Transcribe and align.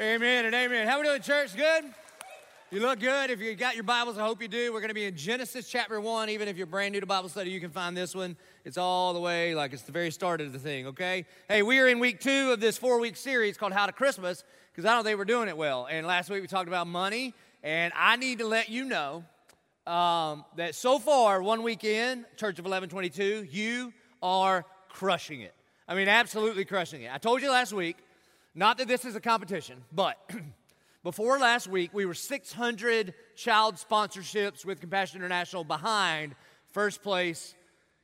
Amen 0.00 0.46
and 0.46 0.54
amen. 0.54 0.88
How 0.88 0.98
we 0.98 1.04
doing, 1.04 1.20
church? 1.20 1.54
Good? 1.54 1.84
You 2.70 2.80
look 2.80 3.00
good. 3.00 3.28
If 3.28 3.38
you 3.38 3.54
got 3.54 3.74
your 3.74 3.84
Bibles, 3.84 4.16
I 4.16 4.22
hope 4.22 4.40
you 4.40 4.48
do. 4.48 4.72
We're 4.72 4.80
going 4.80 4.88
to 4.88 4.94
be 4.94 5.04
in 5.04 5.14
Genesis 5.14 5.68
chapter 5.68 6.00
1. 6.00 6.30
Even 6.30 6.48
if 6.48 6.56
you're 6.56 6.66
brand 6.66 6.92
new 6.92 7.00
to 7.00 7.06
Bible 7.06 7.28
study, 7.28 7.50
you 7.50 7.60
can 7.60 7.68
find 7.68 7.94
this 7.94 8.14
one. 8.14 8.34
It's 8.64 8.78
all 8.78 9.12
the 9.12 9.20
way, 9.20 9.54
like 9.54 9.74
it's 9.74 9.82
the 9.82 9.92
very 9.92 10.10
start 10.10 10.40
of 10.40 10.54
the 10.54 10.58
thing, 10.58 10.86
okay? 10.86 11.26
Hey, 11.48 11.62
we 11.62 11.78
are 11.80 11.86
in 11.86 11.98
week 11.98 12.18
two 12.18 12.50
of 12.50 12.60
this 12.60 12.78
four 12.78 12.98
week 12.98 13.14
series 13.14 13.58
called 13.58 13.74
How 13.74 13.84
to 13.84 13.92
Christmas 13.92 14.42
because 14.72 14.86
I 14.86 14.94
don't 14.94 15.04
think 15.04 15.18
we're 15.18 15.26
doing 15.26 15.50
it 15.50 15.56
well. 15.58 15.86
And 15.90 16.06
last 16.06 16.30
week 16.30 16.40
we 16.40 16.48
talked 16.48 16.68
about 16.68 16.86
money, 16.86 17.34
and 17.62 17.92
I 17.94 18.16
need 18.16 18.38
to 18.38 18.46
let 18.46 18.70
you 18.70 18.86
know 18.86 19.22
um, 19.86 20.46
that 20.56 20.74
so 20.74 20.98
far, 20.98 21.42
one 21.42 21.62
week 21.62 21.84
in, 21.84 22.24
Church 22.38 22.58
of 22.58 22.64
1122, 22.64 23.48
you 23.50 23.92
are 24.22 24.64
crushing 24.88 25.42
it. 25.42 25.54
I 25.86 25.94
mean, 25.94 26.08
absolutely 26.08 26.64
crushing 26.64 27.02
it. 27.02 27.12
I 27.12 27.18
told 27.18 27.42
you 27.42 27.50
last 27.50 27.74
week 27.74 27.98
not 28.54 28.78
that 28.78 28.88
this 28.88 29.04
is 29.04 29.14
a 29.14 29.20
competition, 29.20 29.84
but 29.92 30.16
before 31.04 31.38
last 31.38 31.68
week, 31.68 31.92
we 31.94 32.06
were 32.06 32.14
600 32.14 33.14
child 33.36 33.76
sponsorships 33.76 34.64
with 34.64 34.80
Compassion 34.80 35.18
International 35.18 35.62
behind 35.64 36.34
first 36.72 37.02
place. 37.02 37.54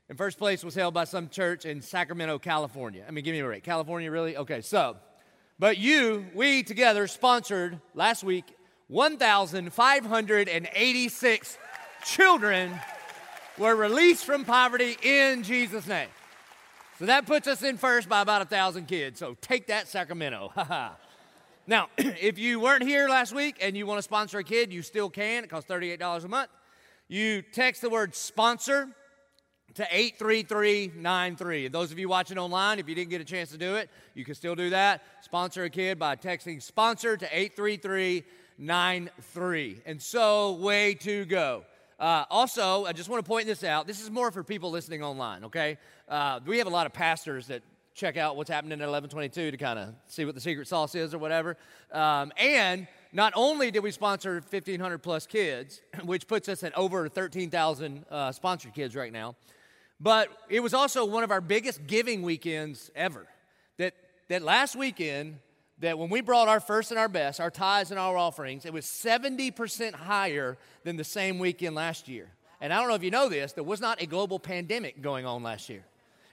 And 0.09 0.17
first 0.17 0.39
place 0.39 0.63
was 0.63 0.77
held 0.77 0.95
by 0.95 1.03
some 1.03 1.29
church 1.29 1.65
in 1.65 1.83
Sacramento, 1.83 2.39
California. 2.39 3.05
I 3.09 3.11
mean, 3.11 3.25
give 3.25 3.33
me 3.33 3.41
a 3.41 3.45
break. 3.45 3.65
California, 3.65 4.09
really? 4.09 4.37
Okay, 4.37 4.61
so, 4.61 4.99
but 5.59 5.79
you, 5.79 6.27
we 6.33 6.63
together 6.63 7.09
sponsored 7.09 7.81
last 7.93 8.23
week 8.23 8.45
1,586 8.89 11.59
children 12.05 12.73
were 13.59 13.75
released 13.75 14.25
from 14.25 14.45
poverty 14.45 14.97
in 15.03 15.43
Jesus' 15.43 15.89
name. 15.89 16.07
So 16.99 17.07
that 17.07 17.27
puts 17.27 17.47
us 17.47 17.63
in 17.63 17.77
first 17.77 18.09
by 18.09 18.23
about 18.23 18.41
a 18.41 18.47
thousand 18.47 18.87
kids. 18.87 19.19
So 19.19 19.37
take 19.43 19.67
that, 19.67 19.87
Sacramento. 19.87 20.51
now, 21.67 21.91
if 21.99 22.39
you 22.39 22.59
weren't 22.59 22.85
here 22.85 23.07
last 23.07 23.35
week 23.35 23.59
and 23.61 23.77
you 23.77 23.85
want 23.85 23.99
to 23.99 24.03
sponsor 24.03 24.39
a 24.39 24.45
kid, 24.45 24.73
you 24.73 24.81
still 24.81 25.11
can. 25.11 25.45
It 25.45 25.51
costs 25.51 25.71
$38 25.71 26.25
a 26.25 26.29
month. 26.29 26.49
You 27.09 27.43
text 27.43 27.83
the 27.83 27.91
word 27.91 28.15
sponsor 28.15 28.89
to 29.75 29.87
83393. 29.91 31.67
And 31.67 31.75
those 31.75 31.93
of 31.93 31.99
you 31.99 32.09
watching 32.09 32.39
online, 32.39 32.79
if 32.79 32.89
you 32.89 32.95
didn't 32.95 33.11
get 33.11 33.21
a 33.21 33.25
chance 33.25 33.51
to 33.51 33.59
do 33.59 33.77
it, 33.77 33.91
you 34.15 34.25
can 34.25 34.35
still 34.35 34.55
do 34.55 34.71
that. 34.71 35.03
Sponsor 35.21 35.65
a 35.65 35.71
kid 35.71 35.99
by 35.99 36.17
texting 36.17 36.63
sponsor 36.63 37.19
to 37.19 37.29
83393. 37.31 39.83
And 39.85 40.01
so, 40.01 40.53
way 40.53 40.95
to 40.95 41.27
go. 41.27 41.65
Uh, 41.99 42.25
also, 42.31 42.85
I 42.85 42.93
just 42.93 43.09
want 43.09 43.25
to 43.25 43.29
point 43.29 43.47
this 43.47 43.65
out. 43.65 43.87
This 43.87 44.03
is 44.03 44.11
more 44.11 44.31
for 44.31 44.45
people 44.45 44.71
listening 44.71 45.03
online, 45.03 45.45
okay? 45.45 45.79
Uh, 46.09 46.41
we 46.45 46.59
have 46.59 46.67
a 46.67 46.71
lot 46.71 46.87
of 46.87 46.93
pastors 46.93 47.47
that 47.47 47.63
check 47.95 48.19
out 48.19 48.37
what's 48.37 48.51
happening 48.51 48.73
at 48.73 48.87
1122 48.87 49.51
to 49.51 49.57
kind 49.57 49.79
of 49.79 49.95
see 50.07 50.27
what 50.27 50.35
the 50.35 50.41
secret 50.41 50.69
sauce 50.69 50.95
is 50.95 51.15
or 51.15 51.19
whatever. 51.19 51.57
Um, 51.91 52.33
and 52.37 52.87
not 53.13 53.33
only 53.35 53.71
did 53.71 53.83
we 53.83 53.91
sponsor 53.91 54.35
1,500 54.35 54.99
plus 54.99 55.27
kids, 55.27 55.81
which 56.05 56.29
puts 56.29 56.51
us 56.51 56.63
at 56.63 56.77
over 56.77 57.09
13,000 57.09 58.05
uh, 58.11 58.33
sponsored 58.33 58.75
kids 58.75 58.95
right 58.95 59.13
now, 59.13 59.35
but 59.99 60.29
it 60.51 60.61
was 60.61 60.75
also 60.75 61.07
one 61.07 61.25
of 61.25 61.31
our 61.31 61.41
biggest 61.41 61.87
giving 61.87 62.21
weekends 62.21 62.91
ever. 62.95 63.27
That, 63.79 63.95
that 64.29 64.43
last 64.43 64.77
weekend, 64.77 65.39
that 65.81 65.99
when 65.99 66.09
we 66.09 66.21
brought 66.21 66.49
our 66.49 66.61
first 66.61 66.91
and 66.91 66.99
our 66.99 67.09
best, 67.09 67.41
our 67.41 67.51
tithes 67.51 67.91
and 67.91 68.01
our 68.01 68.17
offerings, 68.17 68.65
it 68.65 68.73
was 68.73 68.87
70% 68.87 69.95
higher 69.95 70.57
than 70.85 70.97
the 70.97 71.05
same 71.05 71.39
weekend 71.39 71.75
last 71.75 72.09
year. 72.09 72.29
And 72.61 72.73
I 72.73 72.79
don't 72.79 72.89
know 72.89 72.95
if 72.95 73.03
you 73.03 73.11
know 73.11 73.29
this, 73.29 73.53
there 73.53 73.65
was 73.65 73.81
not 73.81 74.01
a 74.01 74.07
global 74.07 74.39
pandemic 74.39 75.03
going 75.03 75.27
on 75.27 75.43
last 75.43 75.69
year. 75.69 75.85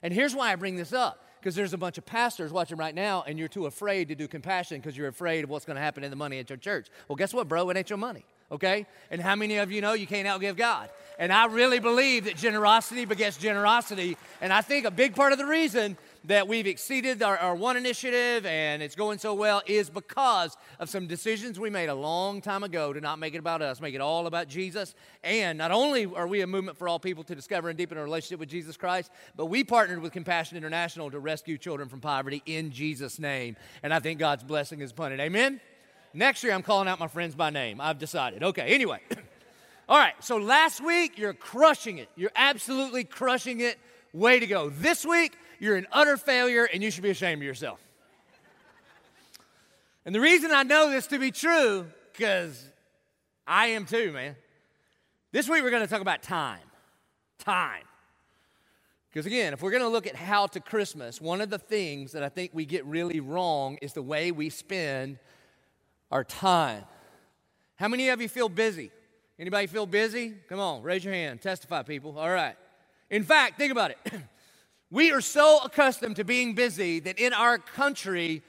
And 0.02 0.14
here's 0.14 0.36
why 0.36 0.52
I 0.52 0.56
bring 0.56 0.76
this 0.76 0.94
up 0.94 1.24
because 1.44 1.56
there's 1.56 1.74
a 1.74 1.78
bunch 1.78 1.98
of 1.98 2.06
pastors 2.06 2.54
watching 2.54 2.78
right 2.78 2.96
now, 2.96 3.26
and 3.28 3.38
you're 3.38 3.50
too 3.50 3.66
afraid 3.66 4.08
to 4.08 4.16
do 4.16 4.30
compassion 4.30 4.80
because 4.80 4.96
you're 4.96 5.10
afraid 5.10 5.44
of 5.44 5.50
what's 5.50 5.66
going 5.66 5.76
to 5.76 5.82
happen 5.82 6.02
in 6.02 6.10
the 6.10 6.16
money 6.16 6.40
at 6.40 6.50
your 6.50 6.56
church. 6.56 6.88
Well, 7.10 7.18
guess 7.18 7.34
what, 7.34 7.50
bro? 7.50 7.70
It 7.70 7.76
ain't 7.76 7.90
your 7.90 7.98
money, 7.98 8.24
okay? 8.50 8.86
And 9.12 9.20
how 9.20 9.36
many 9.36 9.58
of 9.58 9.70
you 9.70 9.82
know 9.82 9.92
you 9.92 10.08
can't 10.08 10.26
outgive 10.26 10.56
God? 10.56 10.90
And 11.20 11.34
I 11.34 11.48
really 11.48 11.80
believe 11.80 12.26
that 12.26 12.38
generosity 12.38 13.04
begets 13.04 13.36
generosity. 13.36 14.16
And 14.40 14.54
I 14.54 14.62
think 14.62 14.86
a 14.86 14.92
big 14.92 15.16
part 15.16 15.34
of 15.34 15.38
the 15.38 15.46
reason 15.46 15.98
that 16.26 16.48
we've 16.48 16.68
exceeded 16.68 17.22
our, 17.22 17.38
our, 17.38 17.56
one 17.56 17.76
initiative 17.76 18.46
and 18.46 18.82
it's 18.82 18.96
going 18.96 19.20
so 19.20 19.34
well 19.34 19.62
is 19.66 19.90
because 19.90 20.56
of 20.80 20.90
some 20.90 21.06
decisions 21.06 21.60
we 21.60 21.70
made 21.70 21.90
a 21.90 21.94
long 21.94 22.40
time 22.40 22.64
ago 22.64 22.94
to 22.94 23.02
not 23.02 23.20
make 23.20 23.34
it 23.34 23.40
about 23.40 23.62
us, 23.62 23.82
make 23.82 23.94
it 23.94 24.00
all 24.00 24.26
about 24.26 24.48
Jesus. 24.48 24.96
And 25.24 25.58
not 25.58 25.72
only 25.72 26.06
are 26.06 26.28
we 26.28 26.42
a 26.42 26.48
movement 26.48 26.78
for 26.78 26.88
all 26.88 27.00
people 27.00 27.24
to 27.26 27.36
discover 27.36 27.68
and 27.68 27.78
deepen 27.78 27.98
a 27.98 28.04
relationship 28.04 28.40
with 28.40 28.50
Jesus 28.50 28.78
Christ, 28.78 29.12
but 29.36 29.48
we 29.48 29.64
partnered 29.64 30.02
with 30.02 30.14
Compassion 30.14 30.56
International 30.56 31.12
to 31.12 31.20
rescue 31.20 31.58
children 31.58 31.90
from 31.90 32.00
poverty 32.00 32.42
in 32.46 32.72
Jesus' 32.72 33.20
name. 33.20 33.58
And 33.82 33.94
I 33.94 34.00
think 34.00 34.20
God's 34.20 34.44
blessing 34.44 34.80
is 34.80 34.92
upon 34.92 35.12
it. 35.12 35.20
Amen? 35.20 35.60
Next 36.14 36.44
year, 36.44 36.54
I'm 36.54 36.64
calling 36.64 36.88
out 36.88 37.00
my 37.00 37.08
friends 37.08 37.36
by 37.36 37.50
name. 37.50 37.82
I've 37.82 38.00
decided. 38.00 38.44
Okay, 38.44 38.68
anyway. 38.74 39.00
all 39.90 39.98
right, 39.98 40.14
so 40.24 40.38
last 40.38 40.80
week, 40.80 41.18
you're 41.18 41.34
crushing 41.34 41.98
it. 41.98 42.08
You're 42.16 42.32
absolutely 42.36 43.04
crushing 43.04 43.60
it. 43.60 43.78
Way 44.14 44.40
to 44.40 44.46
go. 44.46 44.70
This 44.70 45.04
week, 45.06 45.36
you're 45.64 45.78
an 45.78 45.88
utter 45.94 46.18
failure 46.18 46.66
and 46.66 46.84
you 46.84 46.92
should 46.92 47.04
be 47.04 47.10
ashamed 47.10 47.42
of 47.42 47.46
yourself. 47.46 47.80
And 50.06 50.14
the 50.14 50.20
reason 50.20 50.52
I 50.52 50.64
know 50.64 50.92
this 50.92 51.08
to 51.08 51.18
be 51.18 51.32
true, 51.32 51.88
because 52.12 52.70
I 53.48 53.68
am 53.68 53.86
too, 53.86 54.12
man. 54.12 54.36
This 55.32 55.48
week 55.48 55.64
we're 55.64 55.70
going 55.70 55.82
to 55.82 55.88
talk 55.88 56.02
about 56.02 56.22
time. 56.22 56.60
Time. 57.40 57.84
Because 59.10 59.26
again, 59.26 59.54
if 59.54 59.62
we're 59.62 59.72
going 59.72 59.84
to 59.84 59.88
look 59.88 60.06
at 60.06 60.18
how 60.18 60.48
to 60.48 60.60
Christmas, 60.60 61.22
one 61.22 61.40
of 61.40 61.50
the 61.50 61.60
things 61.60 62.12
that 62.12 62.24
I 62.24 62.30
think 62.30 62.52
we 62.54 62.66
get 62.66 62.86
really 62.86 63.22
wrong 63.22 63.78
is 63.82 63.94
the 63.94 64.02
way 64.02 64.34
we 64.34 64.50
spend 64.50 65.18
our 66.12 66.26
time. 66.26 66.84
How 67.78 67.88
many 67.88 68.10
of 68.10 68.22
you 68.22 68.28
feel 68.28 68.50
busy? 68.50 68.92
Anybody 69.40 69.68
feel 69.68 69.86
busy? 69.86 70.34
Come 70.50 70.60
on, 70.60 70.84
raise 70.84 71.06
your 71.06 71.14
hand. 71.14 71.42
Testify, 71.42 71.84
people. 71.84 72.20
All 72.20 72.30
right. 72.30 72.56
In 73.10 73.24
fact, 73.24 73.58
think 73.58 73.72
about 73.72 73.92
it. 73.92 73.98
We 74.94 75.12
are 75.12 75.22
so 75.22 75.60
accustomed 75.64 76.18
to 76.18 76.24
being 76.24 76.54
busy 76.54 77.00
that 77.00 77.18
in 77.18 77.34
our 77.34 77.58
country, 77.58 78.44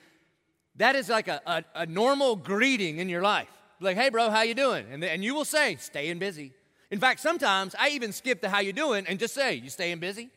that 0.77 0.95
is 0.95 1.09
like 1.09 1.27
a, 1.27 1.41
a, 1.47 1.65
a 1.75 1.87
normal 1.87 2.37
greeting 2.37 2.99
in 2.99 3.09
your 3.09 3.23
life. 3.23 3.49
Like, 3.81 3.97
hey, 3.97 4.11
bro, 4.11 4.29
how 4.29 4.43
you 4.43 4.53
doing? 4.53 4.85
And, 4.93 5.03
and 5.03 5.25
you 5.25 5.35
will 5.35 5.47
say, 5.47 5.77
staying 5.77 6.19
busy. 6.19 6.53
In 6.91 7.01
fact, 7.01 7.21
sometimes 7.21 7.75
I 7.79 7.89
even 7.89 8.13
skip 8.13 8.43
the 8.43 8.51
how 8.51 8.61
you 8.61 8.75
doing 8.75 9.07
and 9.09 9.19
just 9.19 9.33
say, 9.33 9.55
you 9.55 9.71
staying 9.71 10.01
busy? 10.01 10.29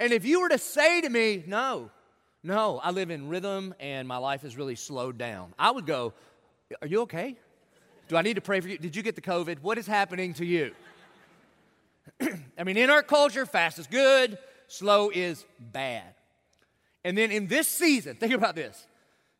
And 0.00 0.12
if 0.12 0.24
you 0.24 0.40
were 0.40 0.48
to 0.48 0.58
say 0.58 1.00
to 1.00 1.08
me, 1.08 1.44
no, 1.46 1.92
no, 2.42 2.80
I 2.82 2.90
live 2.90 3.12
in 3.12 3.28
rhythm 3.28 3.72
and 3.78 4.08
my 4.08 4.16
life 4.16 4.42
is 4.42 4.56
really 4.56 4.74
slowed 4.74 5.16
down, 5.16 5.54
I 5.56 5.70
would 5.70 5.86
go, 5.86 6.12
are 6.82 6.88
you 6.88 7.02
okay? 7.02 7.36
Do 8.08 8.16
I 8.16 8.22
need 8.22 8.34
to 8.34 8.40
pray 8.40 8.58
for 8.58 8.66
you? 8.66 8.78
Did 8.78 8.96
you 8.96 9.02
get 9.04 9.14
the 9.14 9.22
COVID? 9.22 9.58
What 9.62 9.78
is 9.78 9.86
happening 9.86 10.34
to 10.34 10.44
you? 10.44 10.72
I 12.58 12.64
mean, 12.64 12.76
in 12.76 12.90
our 12.90 13.04
culture, 13.04 13.46
fast 13.46 13.78
is 13.78 13.86
good, 13.86 14.38
slow 14.68 15.10
is 15.10 15.44
bad. 15.58 16.14
And 17.04 17.16
then 17.16 17.30
in 17.30 17.46
this 17.46 17.68
season, 17.68 18.16
think 18.16 18.32
about 18.32 18.56
this. 18.56 18.86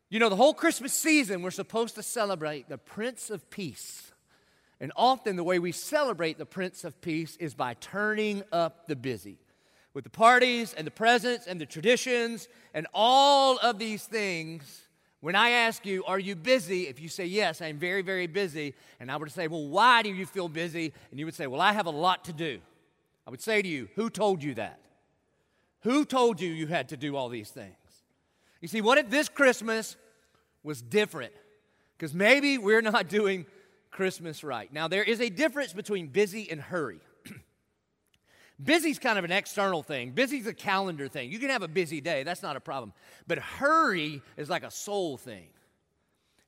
You 0.09 0.19
know, 0.19 0.29
the 0.29 0.37
whole 0.37 0.53
Christmas 0.53 0.93
season, 0.93 1.41
we're 1.41 1.51
supposed 1.51 1.95
to 1.95 2.03
celebrate 2.03 2.69
the 2.69 2.77
Prince 2.77 3.29
of 3.29 3.49
Peace. 3.49 4.11
And 4.79 4.91
often 4.95 5.35
the 5.35 5.43
way 5.43 5.59
we 5.59 5.71
celebrate 5.71 6.37
the 6.37 6.45
Prince 6.45 6.83
of 6.83 7.01
Peace 7.01 7.35
is 7.37 7.53
by 7.53 7.73
turning 7.75 8.43
up 8.51 8.87
the 8.87 8.95
busy 8.95 9.37
with 9.93 10.03
the 10.03 10.09
parties 10.09 10.73
and 10.75 10.85
the 10.85 10.91
presents 10.91 11.47
and 11.47 11.59
the 11.59 11.65
traditions 11.65 12.47
and 12.73 12.85
all 12.93 13.57
of 13.57 13.79
these 13.79 14.05
things. 14.05 14.83
When 15.19 15.35
I 15.35 15.49
ask 15.49 15.85
you, 15.85 16.05
Are 16.05 16.19
you 16.19 16.35
busy? 16.35 16.87
If 16.87 17.01
you 17.01 17.09
say 17.09 17.25
yes, 17.25 17.61
I'm 17.61 17.79
very, 17.79 18.03
very 18.03 18.27
busy. 18.27 18.75
And 18.99 19.11
I 19.11 19.17
would 19.17 19.31
say, 19.31 19.47
Well, 19.47 19.67
why 19.67 20.03
do 20.03 20.09
you 20.09 20.25
feel 20.25 20.47
busy? 20.47 20.93
And 21.09 21.19
you 21.19 21.25
would 21.25 21.35
say, 21.35 21.47
Well, 21.47 21.61
I 21.61 21.73
have 21.73 21.87
a 21.87 21.91
lot 21.91 22.25
to 22.25 22.33
do. 22.33 22.59
I 23.25 23.31
would 23.31 23.41
say 23.41 23.61
to 23.61 23.67
you, 23.67 23.89
Who 23.95 24.09
told 24.09 24.43
you 24.43 24.53
that? 24.53 24.79
Who 25.81 26.05
told 26.05 26.41
you 26.41 26.49
you 26.49 26.67
had 26.67 26.89
to 26.89 26.97
do 26.97 27.15
all 27.15 27.29
these 27.29 27.49
things? 27.49 27.75
You 28.61 28.67
see, 28.67 28.81
what 28.81 28.97
if 28.97 29.09
this 29.09 29.29
Christmas 29.29 29.95
was 30.63 30.81
different? 30.81 31.33
Because 31.97 32.13
maybe 32.13 32.57
we're 32.57 32.81
not 32.81 33.07
doing 33.09 33.45
Christmas 33.91 34.43
right. 34.43 34.71
Now, 34.71 34.87
there 34.87 35.03
is 35.03 35.21
a 35.21 35.29
difference 35.29 35.73
between 35.73 36.07
busy 36.07 36.49
and 36.49 36.59
hurry. 36.59 36.99
Busy's 38.63 38.99
kind 38.99 39.17
of 39.17 39.25
an 39.25 39.31
external 39.31 39.83
thing. 39.83 40.11
Busy's 40.11 40.47
a 40.47 40.53
calendar 40.53 41.07
thing. 41.07 41.31
You 41.31 41.39
can 41.39 41.49
have 41.49 41.63
a 41.63 41.67
busy 41.67 42.01
day, 42.01 42.23
that's 42.23 42.43
not 42.43 42.55
a 42.55 42.59
problem. 42.59 42.93
But 43.27 43.39
hurry 43.39 44.21
is 44.35 44.49
like 44.49 44.63
a 44.63 44.71
soul 44.71 45.17
thing. 45.17 45.47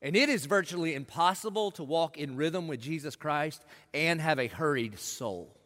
And 0.01 0.15
it 0.15 0.29
is 0.29 0.45
virtually 0.45 0.95
impossible 0.95 1.71
to 1.71 1.83
walk 1.83 2.17
in 2.17 2.37
rhythm 2.37 2.67
with 2.67 2.79
Jesus 2.79 3.15
Christ 3.15 3.63
and 3.93 4.21
have 4.21 4.39
a 4.39 4.47
hurried 4.47 4.97
soul. 4.97 5.58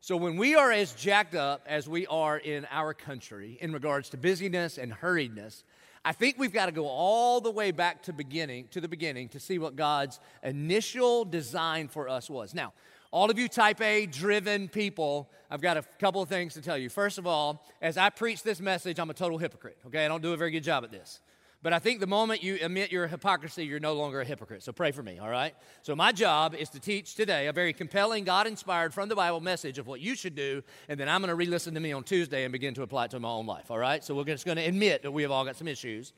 So, 0.00 0.16
when 0.16 0.36
we 0.36 0.54
are 0.54 0.70
as 0.70 0.92
jacked 0.92 1.34
up 1.34 1.62
as 1.66 1.88
we 1.88 2.06
are 2.06 2.38
in 2.38 2.66
our 2.70 2.94
country 2.94 3.58
in 3.60 3.72
regards 3.72 4.10
to 4.10 4.16
busyness 4.16 4.78
and 4.78 4.92
hurriedness, 4.92 5.64
I 6.04 6.12
think 6.12 6.36
we've 6.38 6.52
got 6.52 6.66
to 6.66 6.72
go 6.72 6.86
all 6.86 7.40
the 7.40 7.50
way 7.50 7.72
back 7.72 8.04
to 8.04 8.12
beginning 8.12 8.68
to 8.70 8.80
the 8.80 8.86
beginning 8.86 9.28
to 9.30 9.40
see 9.40 9.58
what 9.58 9.74
God's 9.74 10.20
initial 10.44 11.24
design 11.24 11.88
for 11.88 12.08
us 12.08 12.30
was. 12.30 12.54
Now, 12.54 12.72
all 13.10 13.30
of 13.30 13.38
you 13.38 13.48
type 13.48 13.80
A 13.80 14.06
driven 14.06 14.68
people, 14.68 15.28
I've 15.50 15.60
got 15.60 15.76
a 15.76 15.82
couple 15.98 16.22
of 16.22 16.28
things 16.28 16.54
to 16.54 16.60
tell 16.60 16.78
you. 16.78 16.88
First 16.88 17.18
of 17.18 17.26
all, 17.26 17.64
as 17.82 17.96
I 17.96 18.10
preach 18.10 18.42
this 18.42 18.60
message, 18.60 19.00
I'm 19.00 19.10
a 19.10 19.14
total 19.14 19.38
hypocrite, 19.38 19.78
okay? 19.86 20.04
I 20.04 20.08
don't 20.08 20.22
do 20.22 20.32
a 20.32 20.36
very 20.36 20.50
good 20.52 20.62
job 20.62 20.84
at 20.84 20.92
this. 20.92 21.20
But 21.62 21.72
I 21.72 21.78
think 21.78 22.00
the 22.00 22.06
moment 22.06 22.42
you 22.42 22.58
admit 22.62 22.92
your 22.92 23.06
hypocrisy, 23.06 23.64
you're 23.64 23.80
no 23.80 23.94
longer 23.94 24.20
a 24.20 24.24
hypocrite. 24.24 24.62
So 24.62 24.72
pray 24.72 24.92
for 24.92 25.02
me, 25.02 25.18
all 25.18 25.28
right? 25.28 25.54
So 25.82 25.96
my 25.96 26.12
job 26.12 26.54
is 26.54 26.68
to 26.70 26.80
teach 26.80 27.14
today 27.14 27.48
a 27.48 27.52
very 27.52 27.72
compelling, 27.72 28.24
God 28.24 28.46
inspired, 28.46 28.94
from 28.94 29.08
the 29.08 29.16
Bible 29.16 29.40
message 29.40 29.78
of 29.78 29.86
what 29.86 30.00
you 30.00 30.14
should 30.14 30.34
do, 30.34 30.62
and 30.88 31.00
then 31.00 31.08
I'm 31.08 31.20
going 31.20 31.28
to 31.28 31.34
re 31.34 31.46
listen 31.46 31.74
to 31.74 31.80
me 31.80 31.92
on 31.92 32.04
Tuesday 32.04 32.44
and 32.44 32.52
begin 32.52 32.74
to 32.74 32.82
apply 32.82 33.06
it 33.06 33.10
to 33.12 33.20
my 33.20 33.28
own 33.28 33.46
life, 33.46 33.70
all 33.70 33.78
right? 33.78 34.04
So 34.04 34.14
we're 34.14 34.24
just 34.24 34.44
going 34.44 34.58
to 34.58 34.64
admit 34.64 35.02
that 35.02 35.10
we 35.10 35.22
have 35.22 35.30
all 35.30 35.44
got 35.44 35.56
some 35.56 35.68
issues. 35.68 36.12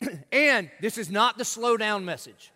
and 0.32 0.70
this 0.80 0.98
is 0.98 1.10
not 1.10 1.38
the 1.38 1.44
slow 1.44 1.76
down 1.76 2.04
message. 2.04 2.50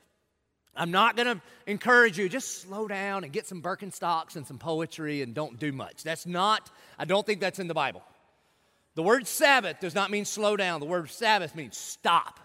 I'm 0.75 0.91
not 0.91 1.17
going 1.17 1.27
to 1.27 1.43
encourage 1.67 2.19
you, 2.19 2.29
just 2.29 2.63
slow 2.63 2.89
down 2.89 3.25
and 3.25 3.33
get 3.33 3.47
some 3.47 3.61
Birkenstocks 3.61 4.37
and 4.37 4.47
some 4.47 4.59
poetry 4.59 5.21
and 5.23 5.35
don't 5.35 5.59
do 5.59 5.73
much. 5.73 6.03
That's 6.03 6.27
not, 6.27 6.71
I 6.99 7.05
don't 7.05 7.27
think 7.27 7.41
that's 7.41 7.59
in 7.59 7.69
the 7.69 7.75
Bible. 7.75 8.03
The 9.01 9.05
word 9.05 9.27
Sabbath 9.27 9.81
does 9.81 9.95
not 9.95 10.11
mean 10.11 10.27
slow 10.27 10.59
down, 10.59 10.79
the 10.79 10.85
word 10.85 11.09
Sabbath 11.09 11.55
means 11.55 11.75
stop. 11.75 12.39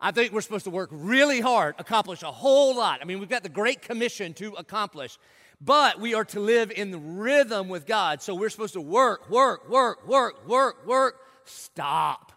I 0.00 0.12
think 0.12 0.32
we're 0.32 0.40
supposed 0.40 0.62
to 0.62 0.70
work 0.70 0.90
really 0.92 1.40
hard, 1.40 1.74
accomplish 1.76 2.22
a 2.22 2.30
whole 2.30 2.76
lot. 2.76 3.00
I 3.02 3.04
mean, 3.04 3.18
we've 3.18 3.28
got 3.28 3.42
the 3.42 3.48
Great 3.48 3.82
Commission 3.82 4.32
to 4.34 4.52
accomplish, 4.52 5.18
but 5.60 5.98
we 5.98 6.14
are 6.14 6.24
to 6.26 6.38
live 6.38 6.70
in 6.70 6.92
the 6.92 7.00
rhythm 7.00 7.68
with 7.68 7.84
God. 7.84 8.22
So 8.22 8.32
we're 8.32 8.48
supposed 8.48 8.74
to 8.74 8.80
work, 8.80 9.28
work, 9.28 9.68
work, 9.68 10.06
work, 10.06 10.46
work, 10.46 10.86
work, 10.86 11.16
stop. 11.46 12.30